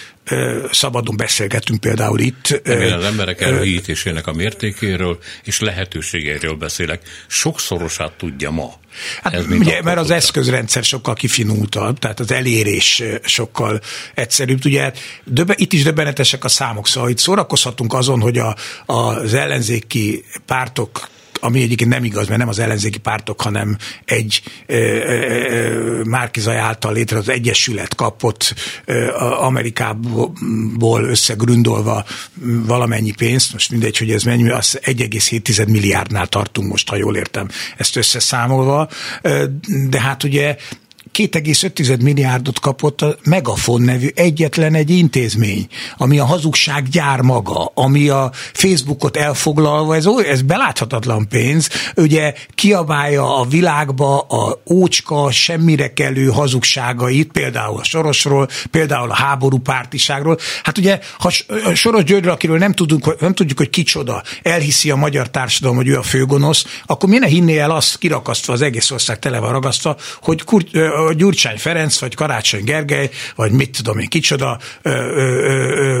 szabadon 0.70 1.16
beszélgetünk 1.16 1.80
például 1.80 2.18
itt. 2.18 2.48
Én 2.64 2.92
az 2.92 3.04
emberek 3.04 3.40
elhítésének 3.40 4.26
a 4.26 4.32
mértékéről 4.32 5.18
és 5.44 5.60
lehetőségeiről 5.60 6.54
beszélek. 6.54 7.02
Sokszorosát 7.26 8.12
tudja 8.12 8.50
ma. 8.50 8.80
Hát 9.22 9.34
Ez 9.34 9.46
ugye, 9.46 9.82
mert 9.82 9.98
az 9.98 10.10
eszközrendszer 10.10 10.84
sokkal 10.84 11.14
kifinultabb, 11.14 11.98
tehát 11.98 12.20
az 12.20 12.32
elérés 12.32 13.02
sokkal 13.24 13.80
egyszerűbb. 14.14 14.64
Ugye 14.64 14.92
döbe, 15.24 15.54
itt 15.56 15.72
is 15.72 15.82
döbbenetesek 15.82 16.44
a 16.44 16.48
számok, 16.48 16.88
szóval 16.88 17.10
itt 17.10 17.18
szórakozhatunk 17.18 17.94
azon, 17.94 18.20
hogy 18.20 18.38
a, 18.38 18.56
az 18.86 19.34
ellenzéki 19.34 20.24
pártok 20.46 21.10
ami 21.44 21.62
egyébként 21.62 21.90
nem 21.90 22.04
igaz, 22.04 22.26
mert 22.26 22.38
nem 22.38 22.48
az 22.48 22.58
ellenzéki 22.58 22.98
pártok, 22.98 23.40
hanem 23.40 23.76
egy 24.04 24.42
Márkizaj 26.04 26.56
által 26.56 26.92
létre 26.92 27.18
az 27.18 27.28
Egyesület 27.28 27.94
kapott 27.94 28.54
Amerikából 29.38 31.04
összegründolva 31.04 32.04
valamennyi 32.66 33.12
pénzt, 33.12 33.52
most 33.52 33.70
mindegy, 33.70 33.98
hogy 33.98 34.10
ez 34.10 34.22
mennyi, 34.22 34.50
az 34.50 34.78
1,7 34.82 35.68
milliárdnál 35.68 36.26
tartunk 36.26 36.70
most, 36.70 36.88
ha 36.88 36.96
jól 36.96 37.16
értem 37.16 37.48
ezt 37.76 37.96
összeszámolva, 37.96 38.88
de 39.88 40.00
hát 40.00 40.22
ugye 40.22 40.56
2,5 41.14 42.02
milliárdot 42.02 42.60
kapott 42.60 43.02
a 43.02 43.16
Megafon 43.24 43.82
nevű 43.82 44.08
egyetlen 44.14 44.74
egy 44.74 44.90
intézmény, 44.90 45.66
ami 45.96 46.18
a 46.18 46.24
hazugság 46.24 46.88
gyár 46.88 47.20
maga, 47.20 47.70
ami 47.74 48.08
a 48.08 48.30
Facebookot 48.52 49.16
elfoglalva, 49.16 49.94
ez, 49.94 50.06
ez 50.26 50.42
beláthatatlan 50.42 51.28
pénz, 51.28 51.68
ugye 51.96 52.34
kiabálja 52.54 53.38
a 53.38 53.44
világba 53.44 54.18
a 54.18 54.62
ócska, 54.70 55.30
semmire 55.30 55.92
kellő 55.92 56.26
hazugságait, 56.26 57.32
például 57.32 57.78
a 57.78 57.84
Sorosról, 57.84 58.48
például 58.70 59.10
a 59.10 59.14
háború 59.14 59.58
pártiságról. 59.58 60.38
Hát 60.62 60.78
ugye, 60.78 60.98
ha 61.18 61.30
Soros 61.74 62.04
Györgyről, 62.04 62.32
akiről 62.32 62.58
nem, 62.58 62.72
tudunk, 62.72 63.20
nem 63.20 63.34
tudjuk, 63.34 63.58
hogy 63.58 63.70
kicsoda, 63.70 64.22
elhiszi 64.42 64.90
a 64.90 64.96
magyar 64.96 65.30
társadalom, 65.30 65.76
hogy 65.76 65.88
ő 65.88 65.98
a 65.98 66.02
főgonosz, 66.02 66.64
akkor 66.86 67.08
miért 67.08 67.24
ne 67.24 67.30
hinné 67.30 67.58
el 67.58 67.70
azt 67.70 67.98
kirakasztva, 67.98 68.52
az 68.52 68.62
egész 68.62 68.90
ország 68.90 69.18
tele 69.18 69.38
van 69.38 69.52
ragasztva, 69.52 69.96
hogy 70.20 70.42
Kur- 70.42 70.70
Gyurcsány 71.16 71.58
Ferenc, 71.58 71.98
vagy 71.98 72.14
Karácsony 72.14 72.64
Gergely, 72.64 73.10
vagy 73.34 73.52
mit 73.52 73.70
tudom 73.70 73.98
én 73.98 74.08
kicsoda, 74.08 74.58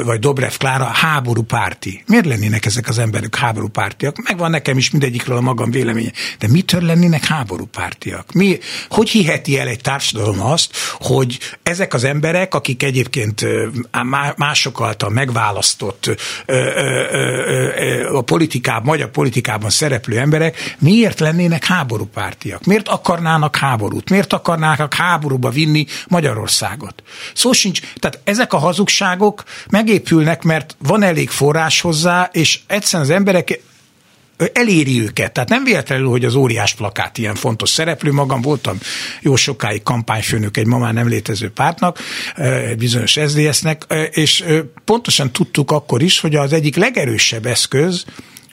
vagy 0.04 0.18
Dobrev 0.18 0.52
Klára 0.58 0.84
háború 0.84 1.42
párti. 1.42 2.02
Miért 2.06 2.26
lennének 2.26 2.64
ezek 2.64 2.88
az 2.88 2.98
emberek 2.98 3.36
háború 3.36 3.68
pártiak? 3.68 4.16
Megvan 4.22 4.50
nekem 4.50 4.76
is 4.76 4.90
mindegyikről 4.90 5.36
a 5.36 5.40
magam 5.40 5.70
véleménye. 5.70 6.10
De 6.38 6.48
mitől 6.48 6.82
lennének 6.82 7.24
háború 7.24 7.66
pártiak? 7.66 8.32
Mi, 8.32 8.58
hogy 8.88 9.08
hiheti 9.08 9.58
el 9.58 9.68
egy 9.68 9.80
társadalom 9.80 10.40
azt, 10.40 10.76
hogy 10.92 11.38
ezek 11.62 11.94
az 11.94 12.04
emberek, 12.04 12.54
akik 12.54 12.82
egyébként 12.82 13.46
mások 14.36 14.80
által 14.80 15.10
megválasztott 15.10 16.10
a 18.12 18.22
politikában, 18.22 18.84
magyar 18.84 19.10
politikában 19.10 19.70
szereplő 19.70 20.18
emberek, 20.18 20.76
miért 20.78 21.20
lennének 21.20 21.64
háború 21.64 22.04
pártiak? 22.04 22.64
Miért 22.64 22.88
akarnának 22.88 23.56
háborút? 23.56 24.10
Miért 24.10 24.32
akarnának 24.92 25.12
háborúba 25.12 25.50
vinni 25.50 25.86
Magyarországot? 26.08 27.02
Szó 27.34 27.52
sincs, 27.52 27.80
tehát 27.94 28.20
ezek 28.24 28.52
a 28.52 28.58
hazugságok 28.58 29.44
megépülnek, 29.70 30.42
mert 30.42 30.76
van 30.78 31.02
elég 31.02 31.30
forrás 31.30 31.80
hozzá, 31.80 32.28
és 32.32 32.60
egyszerűen 32.66 33.08
az 33.08 33.14
emberek 33.14 33.60
eléri 34.52 35.00
őket. 35.00 35.32
Tehát 35.32 35.48
nem 35.48 35.64
véletlenül, 35.64 36.08
hogy 36.08 36.24
az 36.24 36.34
óriás 36.34 36.74
plakát 36.74 37.18
ilyen 37.18 37.34
fontos 37.34 37.70
szereplő. 37.70 38.12
Magam 38.12 38.40
voltam 38.40 38.78
jó 39.20 39.36
sokáig 39.36 39.82
kampányfőnök 39.82 40.56
egy 40.56 40.66
ma 40.66 40.78
már 40.78 40.92
nem 40.92 41.08
létező 41.08 41.50
pártnak, 41.50 41.98
egy 42.36 42.76
bizonyos 42.76 43.18
SZDSZ-nek, 43.26 43.86
és 44.10 44.44
pontosan 44.84 45.32
tudtuk 45.32 45.70
akkor 45.70 46.02
is, 46.02 46.20
hogy 46.20 46.34
az 46.34 46.52
egyik 46.52 46.76
legerősebb 46.76 47.46
eszköz 47.46 48.04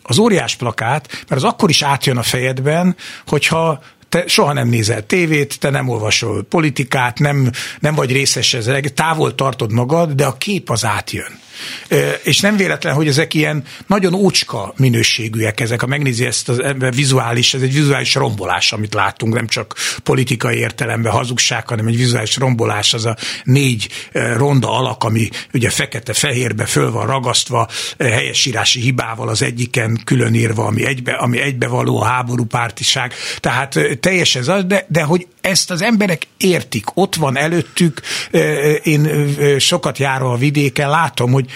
az 0.01 0.17
óriás 0.17 0.55
plakát, 0.55 1.07
mert 1.11 1.41
az 1.41 1.43
akkor 1.43 1.69
is 1.69 1.81
átjön 1.81 2.17
a 2.17 2.23
fejedben, 2.23 2.95
hogyha 3.27 3.83
te 4.09 4.27
soha 4.27 4.53
nem 4.53 4.67
nézel 4.67 5.05
tévét, 5.05 5.59
te 5.59 5.69
nem 5.69 5.87
olvasol 5.87 6.43
politikát, 6.43 7.19
nem, 7.19 7.51
nem 7.79 7.95
vagy 7.95 8.11
részes 8.11 8.53
ezzel, 8.53 8.81
távol 8.81 9.35
tartod 9.35 9.71
magad, 9.71 10.11
de 10.11 10.25
a 10.25 10.37
kép 10.37 10.69
az 10.69 10.85
átjön. 10.85 11.39
És 12.23 12.39
nem 12.39 12.57
véletlen, 12.57 12.93
hogy 12.93 13.07
ezek 13.07 13.33
ilyen 13.33 13.63
nagyon 13.87 14.13
ócska 14.13 14.73
minőségűek 14.77 15.59
ezek. 15.59 15.81
Ha 15.81 15.87
megnézi 15.87 16.25
ezt 16.25 16.49
az 16.49 16.61
vizuális, 16.95 17.53
ez 17.53 17.61
egy 17.61 17.73
vizuális 17.73 18.15
rombolás, 18.15 18.71
amit 18.71 18.93
látunk, 18.93 19.33
nem 19.33 19.47
csak 19.47 19.75
politikai 20.03 20.57
értelemben 20.57 21.11
hazugság, 21.11 21.67
hanem 21.67 21.87
egy 21.87 21.97
vizuális 21.97 22.37
rombolás, 22.37 22.93
az 22.93 23.05
a 23.05 23.17
négy 23.43 23.87
ronda 24.11 24.77
alak, 24.77 25.03
ami 25.03 25.29
ugye 25.53 25.69
fekete-fehérbe 25.69 26.65
föl 26.65 26.91
van 26.91 27.05
ragasztva, 27.05 27.67
helyesírási 27.99 28.79
hibával 28.79 29.29
az 29.29 29.41
egyiken 29.41 30.01
különírva, 30.03 30.65
ami 30.65 30.85
egybe, 30.85 31.11
ami 31.11 31.39
egybevaló 31.39 32.01
a 32.01 32.05
háború 32.05 32.45
pártiság. 32.45 33.13
Tehát 33.39 33.79
teljes 33.99 34.35
ez 34.35 34.47
az, 34.47 34.65
de, 34.65 34.85
de 34.87 35.03
hogy 35.03 35.27
ezt 35.41 35.71
az 35.71 35.81
emberek 35.81 36.21
értik, 36.37 36.85
ott 36.93 37.15
van 37.15 37.37
előttük, 37.37 38.01
én 38.83 39.35
sokat 39.59 39.97
járva 39.97 40.31
a 40.31 40.37
vidéken, 40.37 40.89
látom, 40.89 41.31
hogy 41.31 41.48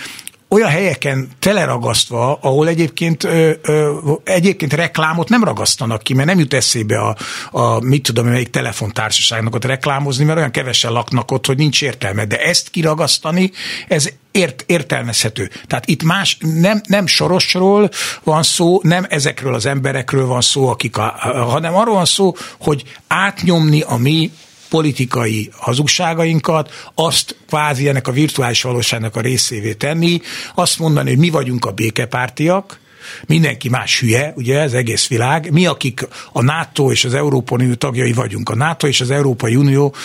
olyan 0.53 0.69
helyeken 0.69 1.29
teleragasztva, 1.39 2.37
ahol 2.41 2.67
egyébként, 2.67 3.23
ö, 3.23 3.51
ö, 3.61 3.93
egyébként 4.23 4.73
reklámot 4.73 5.29
nem 5.29 5.43
ragasztanak 5.43 6.01
ki, 6.01 6.13
mert 6.13 6.27
nem 6.27 6.39
jut 6.39 6.53
eszébe 6.53 6.99
a, 6.99 7.15
a 7.51 7.79
mit 7.79 8.03
tudom, 8.03 8.25
melyik 8.25 8.49
telefontársaságnak 8.49 9.55
ott 9.55 9.65
reklámozni, 9.65 10.23
mert 10.23 10.37
olyan 10.37 10.51
kevesen 10.51 10.91
laknak 10.91 11.31
ott, 11.31 11.45
hogy 11.45 11.57
nincs 11.57 11.81
értelme. 11.81 12.25
De 12.25 12.37
ezt 12.37 12.69
kiragasztani, 12.69 13.51
ez 13.87 14.09
ért, 14.31 14.63
értelmezhető. 14.67 15.49
Tehát 15.67 15.87
itt 15.87 16.03
más, 16.03 16.37
nem, 16.39 16.81
nem 16.87 17.07
sorosról 17.07 17.89
van 18.23 18.43
szó, 18.43 18.79
nem 18.83 19.05
ezekről 19.09 19.53
az 19.53 19.65
emberekről 19.65 20.25
van 20.25 20.41
szó, 20.41 20.67
akik 20.67 20.97
a, 20.97 21.15
hanem 21.49 21.75
arról 21.75 21.95
van 21.95 22.05
szó, 22.05 22.35
hogy 22.59 22.83
átnyomni 23.07 23.81
a 23.81 23.97
mi 23.97 24.31
politikai 24.73 25.49
hazugságainkat, 25.57 26.91
azt 26.95 27.35
kvázi 27.47 27.87
ennek 27.87 28.07
a 28.07 28.11
virtuális 28.11 28.61
valóságnak 28.61 29.15
a 29.15 29.21
részévé 29.21 29.73
tenni, 29.73 30.21
azt 30.55 30.79
mondani, 30.79 31.09
hogy 31.09 31.19
mi 31.19 31.29
vagyunk 31.29 31.65
a 31.65 31.71
békepártiak, 31.71 32.79
mindenki 33.25 33.69
más 33.69 33.99
hülye, 33.99 34.33
ugye 34.35 34.61
az 34.61 34.73
egész 34.73 35.07
világ. 35.07 35.51
Mi, 35.51 35.65
akik 35.65 36.07
a 36.31 36.41
NATO 36.41 36.91
és 36.91 37.05
az 37.05 37.13
Európai 37.13 37.57
Unió 37.63 37.73
tagjai 37.73 38.13
vagyunk, 38.13 38.49
a 38.49 38.55
NATO 38.55 38.87
és 38.87 39.01
az 39.01 39.11
Európai 39.11 39.55
Unió 39.55 39.95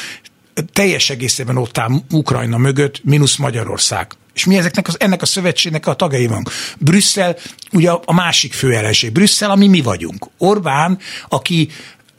teljes 0.72 1.10
egészében 1.10 1.56
ott 1.56 1.78
áll 1.78 1.90
Ukrajna 2.10 2.56
mögött, 2.56 3.04
mínusz 3.04 3.36
Magyarország. 3.36 4.12
És 4.34 4.44
mi 4.44 4.56
ezeknek 4.56 4.88
az, 4.88 5.00
ennek 5.00 5.22
a 5.22 5.26
szövetségnek 5.26 5.86
a 5.86 5.94
tagjai 5.94 6.26
van. 6.26 6.46
Brüsszel, 6.78 7.36
ugye 7.72 7.90
a 7.90 8.12
másik 8.12 8.52
fő 8.52 8.74
ellenség. 8.74 9.12
Brüsszel, 9.12 9.50
ami 9.50 9.68
mi 9.68 9.80
vagyunk. 9.80 10.26
Orbán, 10.38 10.98
aki 11.28 11.68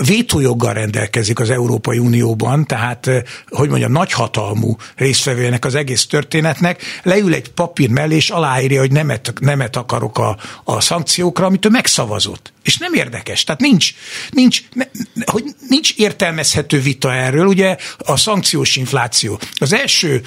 vétójoggal 0.06 0.74
rendelkezik 0.74 1.40
az 1.40 1.50
Európai 1.50 1.98
Unióban, 1.98 2.66
tehát, 2.66 3.10
hogy 3.50 3.70
mondjam, 3.70 3.92
nagyhatalmú 3.92 4.76
résztvevőnek 4.96 5.66
az 5.66 5.76
egész 5.76 6.08
történetnek, 6.08 6.82
leül 7.04 7.34
egy 7.34 7.52
papír 7.52 7.90
mellé, 7.90 8.16
és 8.16 8.30
aláírja, 8.30 8.80
hogy 8.80 8.92
nemet, 8.92 9.34
nemet 9.40 9.76
akarok 9.76 10.18
a, 10.18 10.38
a 10.64 10.82
szankciókra, 10.82 11.46
amit 11.46 11.66
ő 11.66 11.70
megszavazott. 11.70 12.54
És 12.70 12.78
nem 12.78 12.94
érdekes. 12.94 13.44
Tehát 13.44 13.62
nincs, 13.62 13.94
nincs, 14.30 14.62
ne, 14.74 14.86
hogy 15.26 15.44
nincs 15.70 15.94
értelmezhető 15.96 16.82
vita 16.82 17.14
erről. 17.14 17.46
Ugye 17.46 17.78
a 17.98 18.18
szankciós 18.18 18.76
infláció. 18.76 19.40
Az 19.54 19.74
első 19.74 20.22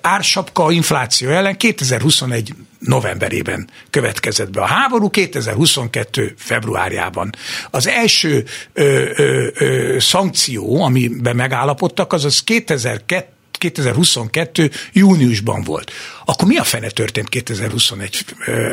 ársapka 0.00 0.70
infláció 0.70 1.30
ellen 1.30 1.56
2021 1.56 2.54
novemberében 2.78 3.68
következett 3.90 4.50
be 4.50 4.60
a 4.60 4.66
háború, 4.66 5.10
2022 5.10 6.34
februárjában. 6.36 7.30
Az 7.70 7.86
első 7.86 8.44
ö, 8.72 9.10
ö, 9.16 9.48
ö, 9.54 9.96
szankció, 9.98 10.82
amiben 10.82 11.36
megállapodtak, 11.36 12.12
az 12.12 12.24
az 12.24 12.44
2002 12.44 13.24
2022. 13.62 14.70
júniusban 14.92 15.62
volt. 15.62 15.90
Akkor 16.24 16.48
mi 16.48 16.56
a 16.56 16.64
fene 16.64 16.90
történt 16.90 17.28
2021 17.28 18.24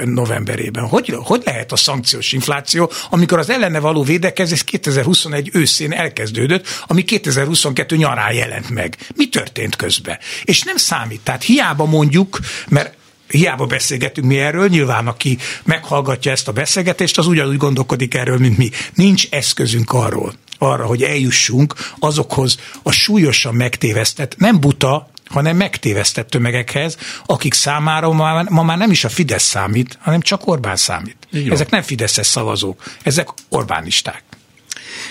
novemberében? 0.03 0.87
Hogy, 0.87 1.15
hogy 1.23 1.41
lehet 1.45 1.71
a 1.71 1.75
szankciós 1.75 2.31
infláció, 2.31 2.91
amikor 3.09 3.39
az 3.39 3.49
ellene 3.49 3.79
való 3.79 4.03
védekezés 4.03 4.63
2021 4.63 5.49
őszén 5.53 5.91
elkezdődött, 5.91 6.67
ami 6.87 7.03
2022 7.03 7.95
nyarán 7.95 8.33
jelent 8.33 8.69
meg? 8.69 8.97
Mi 9.15 9.29
történt 9.29 9.75
közben? 9.75 10.17
És 10.43 10.61
nem 10.61 10.77
számít. 10.77 11.21
Tehát 11.23 11.43
hiába 11.43 11.85
mondjuk, 11.85 12.39
mert 12.67 12.93
hiába 13.27 13.65
beszélgetünk 13.65 14.27
mi 14.27 14.37
erről, 14.37 14.67
nyilván 14.67 15.07
aki 15.07 15.37
meghallgatja 15.63 16.31
ezt 16.31 16.47
a 16.47 16.51
beszélgetést, 16.51 17.17
az 17.17 17.27
ugyanúgy 17.27 17.57
gondolkodik 17.57 18.13
erről, 18.13 18.37
mint 18.37 18.57
mi. 18.57 18.69
Nincs 18.93 19.27
eszközünk 19.29 19.91
arról, 19.91 20.33
arra, 20.59 20.85
hogy 20.85 21.01
eljussunk 21.03 21.73
azokhoz 21.99 22.57
a 22.83 22.91
súlyosan 22.91 23.55
megtévesztett, 23.55 24.37
nem 24.37 24.59
buta, 24.59 25.09
hanem 25.25 25.57
megtévesztett 25.57 26.29
tömegekhez, 26.29 26.97
akik 27.25 27.53
számára 27.53 28.11
ma, 28.11 28.43
ma 28.49 28.63
már 28.63 28.77
nem 28.77 28.91
is 28.91 29.03
a 29.03 29.09
Fidesz 29.09 29.43
számít, 29.43 29.97
hanem 30.01 30.21
csak 30.21 30.47
Orbán 30.47 30.75
számít. 30.75 31.27
Ezek 31.49 31.69
nem 31.69 31.81
Fideszes 31.81 32.27
szavazók, 32.27 32.83
ezek 33.03 33.27
Orbánisták. 33.49 34.23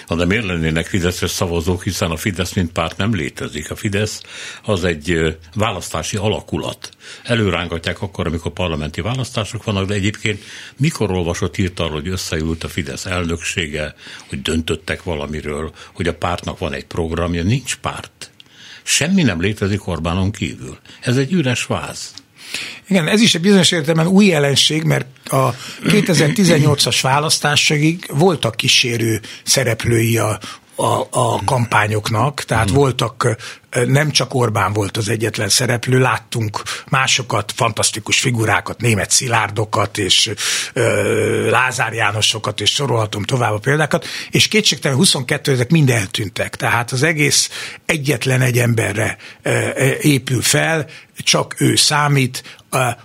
Na 0.08 0.16
de 0.16 0.24
miért 0.24 0.44
lennének 0.44 0.86
Fideszes 0.86 1.30
szavazók, 1.30 1.82
hiszen 1.82 2.10
a 2.10 2.16
Fidesz 2.16 2.52
mint 2.52 2.72
párt 2.72 2.96
nem 2.96 3.14
létezik. 3.14 3.70
A 3.70 3.76
Fidesz 3.76 4.22
az 4.62 4.84
egy 4.84 5.36
választási 5.54 6.16
alakulat. 6.16 6.90
Előrángatják 7.24 8.02
akkor, 8.02 8.26
amikor 8.26 8.52
parlamenti 8.52 9.00
választások 9.00 9.64
vannak, 9.64 9.86
de 9.86 9.94
egyébként 9.94 10.42
mikor 10.76 11.10
olvasott 11.10 11.58
írt 11.58 11.80
arról, 11.80 12.00
hogy 12.00 12.08
összeült 12.08 12.64
a 12.64 12.68
Fidesz 12.68 13.06
elnöksége, 13.06 13.94
hogy 14.28 14.42
döntöttek 14.42 15.02
valamiről, 15.02 15.72
hogy 15.92 16.08
a 16.08 16.14
pártnak 16.14 16.58
van 16.58 16.72
egy 16.72 16.86
programja, 16.86 17.42
nincs 17.42 17.76
párt. 17.76 18.30
Semmi 18.82 19.22
nem 19.22 19.40
létezik 19.40 19.86
Orbánon 19.86 20.30
kívül. 20.30 20.78
Ez 21.00 21.16
egy 21.16 21.32
üres 21.32 21.64
váz. 21.64 22.14
Igen, 22.88 23.08
ez 23.08 23.20
is 23.20 23.34
egy 23.34 23.40
bizonyos 23.40 23.70
értelemben 23.70 24.14
új 24.14 24.26
jelenség, 24.26 24.82
mert 24.82 25.06
a 25.24 25.54
2018-as 25.84 26.98
választásig 27.02 28.04
voltak 28.08 28.56
kísérő 28.56 29.20
szereplői 29.44 30.18
a, 30.18 30.38
a, 30.76 31.06
a 31.10 31.44
kampányoknak, 31.44 32.42
tehát 32.42 32.70
mm. 32.70 32.74
voltak 32.74 33.36
nem 33.86 34.10
csak 34.10 34.34
Orbán 34.34 34.72
volt 34.72 34.96
az 34.96 35.08
egyetlen 35.08 35.48
szereplő, 35.48 35.98
láttunk 35.98 36.62
másokat, 36.88 37.52
fantasztikus 37.56 38.20
figurákat, 38.20 38.80
német 38.80 39.10
szilárdokat 39.10 39.98
és 39.98 40.30
ö, 40.72 41.50
Lázár 41.50 41.92
Jánosokat, 41.92 42.60
és 42.60 42.70
sorolhatom 42.70 43.22
tovább 43.22 43.52
a 43.52 43.58
példákat, 43.58 44.06
és 44.30 44.48
kétségtelen 44.48 44.96
22 44.96 45.52
ezek 45.52 45.70
mind 45.70 45.90
eltűntek. 45.90 46.56
Tehát 46.56 46.92
az 46.92 47.02
egész 47.02 47.50
egyetlen 47.86 48.40
egy 48.40 48.58
emberre 48.58 49.16
épül 50.00 50.42
fel, 50.42 50.86
csak 51.22 51.54
ő 51.58 51.76
számít, 51.76 52.58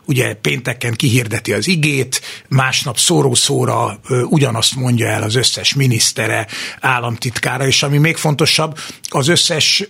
ugye 0.05 0.34
pénteken 0.34 0.93
kihirdeti 0.93 1.53
az 1.53 1.68
igét, 1.68 2.22
másnap 2.47 2.97
szóró-szóra 2.97 3.99
ugyanazt 4.30 4.76
mondja 4.76 5.07
el 5.07 5.24
az 5.24 5.36
összes 5.36 5.74
minisztere, 5.74 6.47
államtitkára, 6.80 7.68
és 7.68 7.84
ami 7.84 7.97
még 7.97 8.18
fontosabb, 8.18 8.78
az 9.09 9.28
összes 9.28 9.84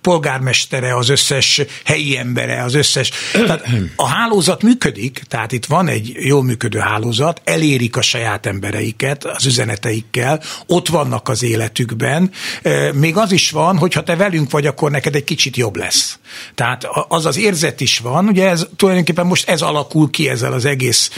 polgármestere, 0.00 0.96
az 0.96 1.08
összes 1.08 1.60
helyi 1.84 2.16
embere, 2.16 2.62
az 2.62 2.74
összes... 2.74 3.10
Tehát 3.32 3.68
a 3.96 4.06
hálózat 4.06 4.62
működik, 4.62 5.22
tehát 5.28 5.52
itt 5.52 5.66
van 5.66 5.88
egy 5.88 6.12
jól 6.18 6.42
működő 6.42 6.78
hálózat, 6.78 7.40
elérik 7.44 7.96
a 7.96 8.02
saját 8.02 8.46
embereiket 8.46 9.24
az 9.24 9.46
üzeneteikkel, 9.46 10.42
ott 10.66 10.88
vannak 10.88 11.28
az 11.28 11.42
életükben, 11.42 12.30
még 12.92 13.16
az 13.16 13.32
is 13.32 13.50
van, 13.50 13.78
hogy 13.78 13.92
ha 13.92 14.02
te 14.02 14.16
velünk 14.16 14.50
vagy, 14.50 14.66
akkor 14.66 14.90
neked 14.90 15.14
egy 15.14 15.24
kicsit 15.24 15.56
jobb 15.56 15.76
lesz. 15.76 16.18
Tehát 16.54 16.88
az 17.08 17.26
az 17.26 17.38
érzet 17.38 17.80
is 17.80 17.98
van, 17.98 18.28
ugye 18.28 18.48
ez 18.48 18.66
tulajdonképpen 18.76 19.26
most 19.26 19.48
ez 19.48 19.62
alakul 19.62 20.10
ki 20.10 20.28
ezzel 20.28 20.52
az 20.52 20.64
egész 20.64 21.10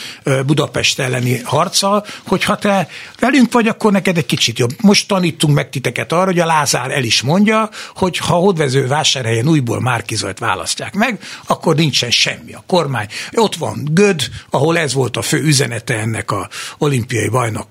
Budapest 0.46 0.98
elleni 0.98 1.40
harccal, 1.44 2.06
hogy 2.26 2.44
ha 2.44 2.56
te 2.56 2.88
velünk 3.18 3.52
vagy, 3.52 3.68
akkor 3.68 3.92
neked 3.92 4.16
egy 4.16 4.26
kicsit 4.26 4.58
jobb. 4.58 4.70
Most 4.80 5.08
tanítunk 5.08 5.54
meg 5.54 5.70
titeket 5.70 6.12
arra, 6.12 6.24
hogy 6.24 6.38
a 6.38 6.46
Lázár 6.46 6.90
el 6.90 7.04
is 7.04 7.22
mondja, 7.22 7.70
hogy 7.94 8.18
ha 8.18 8.40
hódvező 8.60 8.86
vásárhelyen 8.86 9.48
újból 9.48 9.80
Márkizajt 9.80 10.38
választják 10.38 10.94
meg, 10.94 11.18
akkor 11.46 11.76
nincsen 11.76 12.10
semmi. 12.10 12.52
A 12.52 12.62
kormány, 12.66 13.06
ott 13.32 13.54
van 13.54 13.88
Göd, 13.90 14.28
ahol 14.50 14.78
ez 14.78 14.92
volt 14.92 15.16
a 15.16 15.22
fő 15.22 15.42
üzenete 15.42 15.98
ennek 15.98 16.30
a 16.30 16.48
olimpiai 16.78 17.28
bajnok 17.28 17.66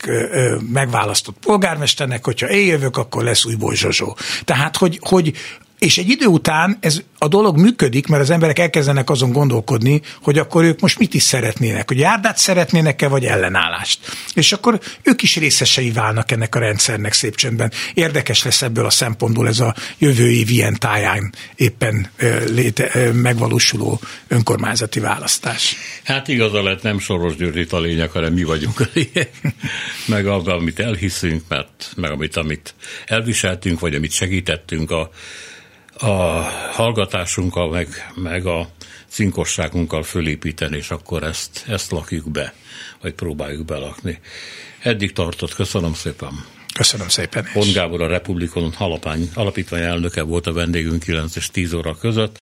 megválasztott 0.72 1.38
polgármesternek, 1.40 2.26
hogyha 2.26 2.50
én 2.50 2.68
jövök, 2.68 2.98
akkor 2.98 3.24
lesz 3.24 3.46
újból 3.46 3.76
Zsozsó. 3.76 4.18
Tehát, 4.46 4.78
hogy, 4.78 5.00
hogy 5.02 5.34
és 5.80 5.98
egy 5.98 6.10
idő 6.10 6.26
után 6.26 6.78
ez 6.80 7.02
a 7.18 7.28
dolog 7.28 7.58
működik, 7.58 8.08
mert 8.08 8.22
az 8.22 8.30
emberek 8.30 8.60
elkezdenek 8.60 9.10
azon 9.10 9.32
gondolkodni, 9.32 10.02
hogy 10.22 10.38
akkor 10.38 10.64
ők 10.64 10.80
most 10.80 11.00
mit 11.00 11.14
is 11.14 11.24
szeretnének, 11.24 11.88
hogy 11.88 11.98
járdát 11.98 12.38
szeretnének-e, 12.38 13.08
vagy 13.08 13.26
ellenállást. 13.26 14.00
És 14.34 14.52
akkor 14.52 14.80
ők 15.02 15.22
is 15.22 15.36
részesei 15.36 15.92
válnak 15.92 16.32
ennek 16.32 16.56
a 16.56 16.60
rendszernek 16.60 17.14
szép 17.14 17.36
csendben. 17.36 17.72
Érdekes 17.94 18.44
lesz 18.44 18.62
ebből 18.62 18.86
a 18.86 18.90
szempontból 18.90 19.48
ez 19.48 19.60
a 19.60 19.76
jövő 19.98 20.32
év 20.32 20.50
ilyen 20.50 20.76
táján 20.80 21.34
éppen 21.56 22.10
léte, 22.48 23.12
megvalósuló 23.14 24.00
önkormányzati 24.28 25.00
választás. 25.00 25.76
Hát 26.04 26.28
igaza 26.28 26.64
lett, 26.64 26.82
nem 26.82 27.00
Soros 27.00 27.36
Györgyit 27.36 27.74
a 27.74 27.80
lényeg, 27.80 28.10
hanem 28.10 28.34
mi 28.34 28.44
vagyunk 28.44 28.80
a 28.80 28.86
lényeg. 28.94 29.30
meg 30.06 30.28
az, 30.28 30.48
amit 30.48 30.80
elhiszünk, 30.80 31.44
mert, 31.48 31.92
meg 31.96 32.12
amit, 32.12 32.36
amit 32.36 32.74
elviseltünk, 33.06 33.80
vagy 33.80 33.96
amit 33.96 34.12
segítettünk 34.12 34.92
a 34.92 35.10
a 36.00 36.42
hallgatásunkkal, 36.72 37.70
meg, 37.70 37.88
meg 38.16 38.46
a 38.46 38.70
cinkosságunkkal 39.08 40.04
fölépíteni, 40.04 40.78
és 40.78 40.90
akkor 40.90 41.24
ezt, 41.24 41.66
ezt 41.68 41.92
lakjuk 41.92 42.32
be, 42.32 42.54
vagy 43.02 43.14
próbáljuk 43.14 43.66
belakni. 43.66 44.20
Eddig 44.80 45.14
tartott, 45.14 45.54
köszönöm 45.54 45.94
szépen. 45.94 46.46
Köszönöm 46.74 47.08
szépen. 47.08 47.48
Pont 47.54 47.74
Gábor 47.74 48.02
a 48.02 48.08
Republikon 48.08 48.74
alapítvány 49.34 49.82
elnöke 49.82 50.22
volt 50.22 50.48
a 50.48 50.54
vendégünk 50.54 51.04
9 51.04 51.36
és 51.36 51.50
10 51.50 51.74
óra 51.74 51.96
között. 51.96 52.38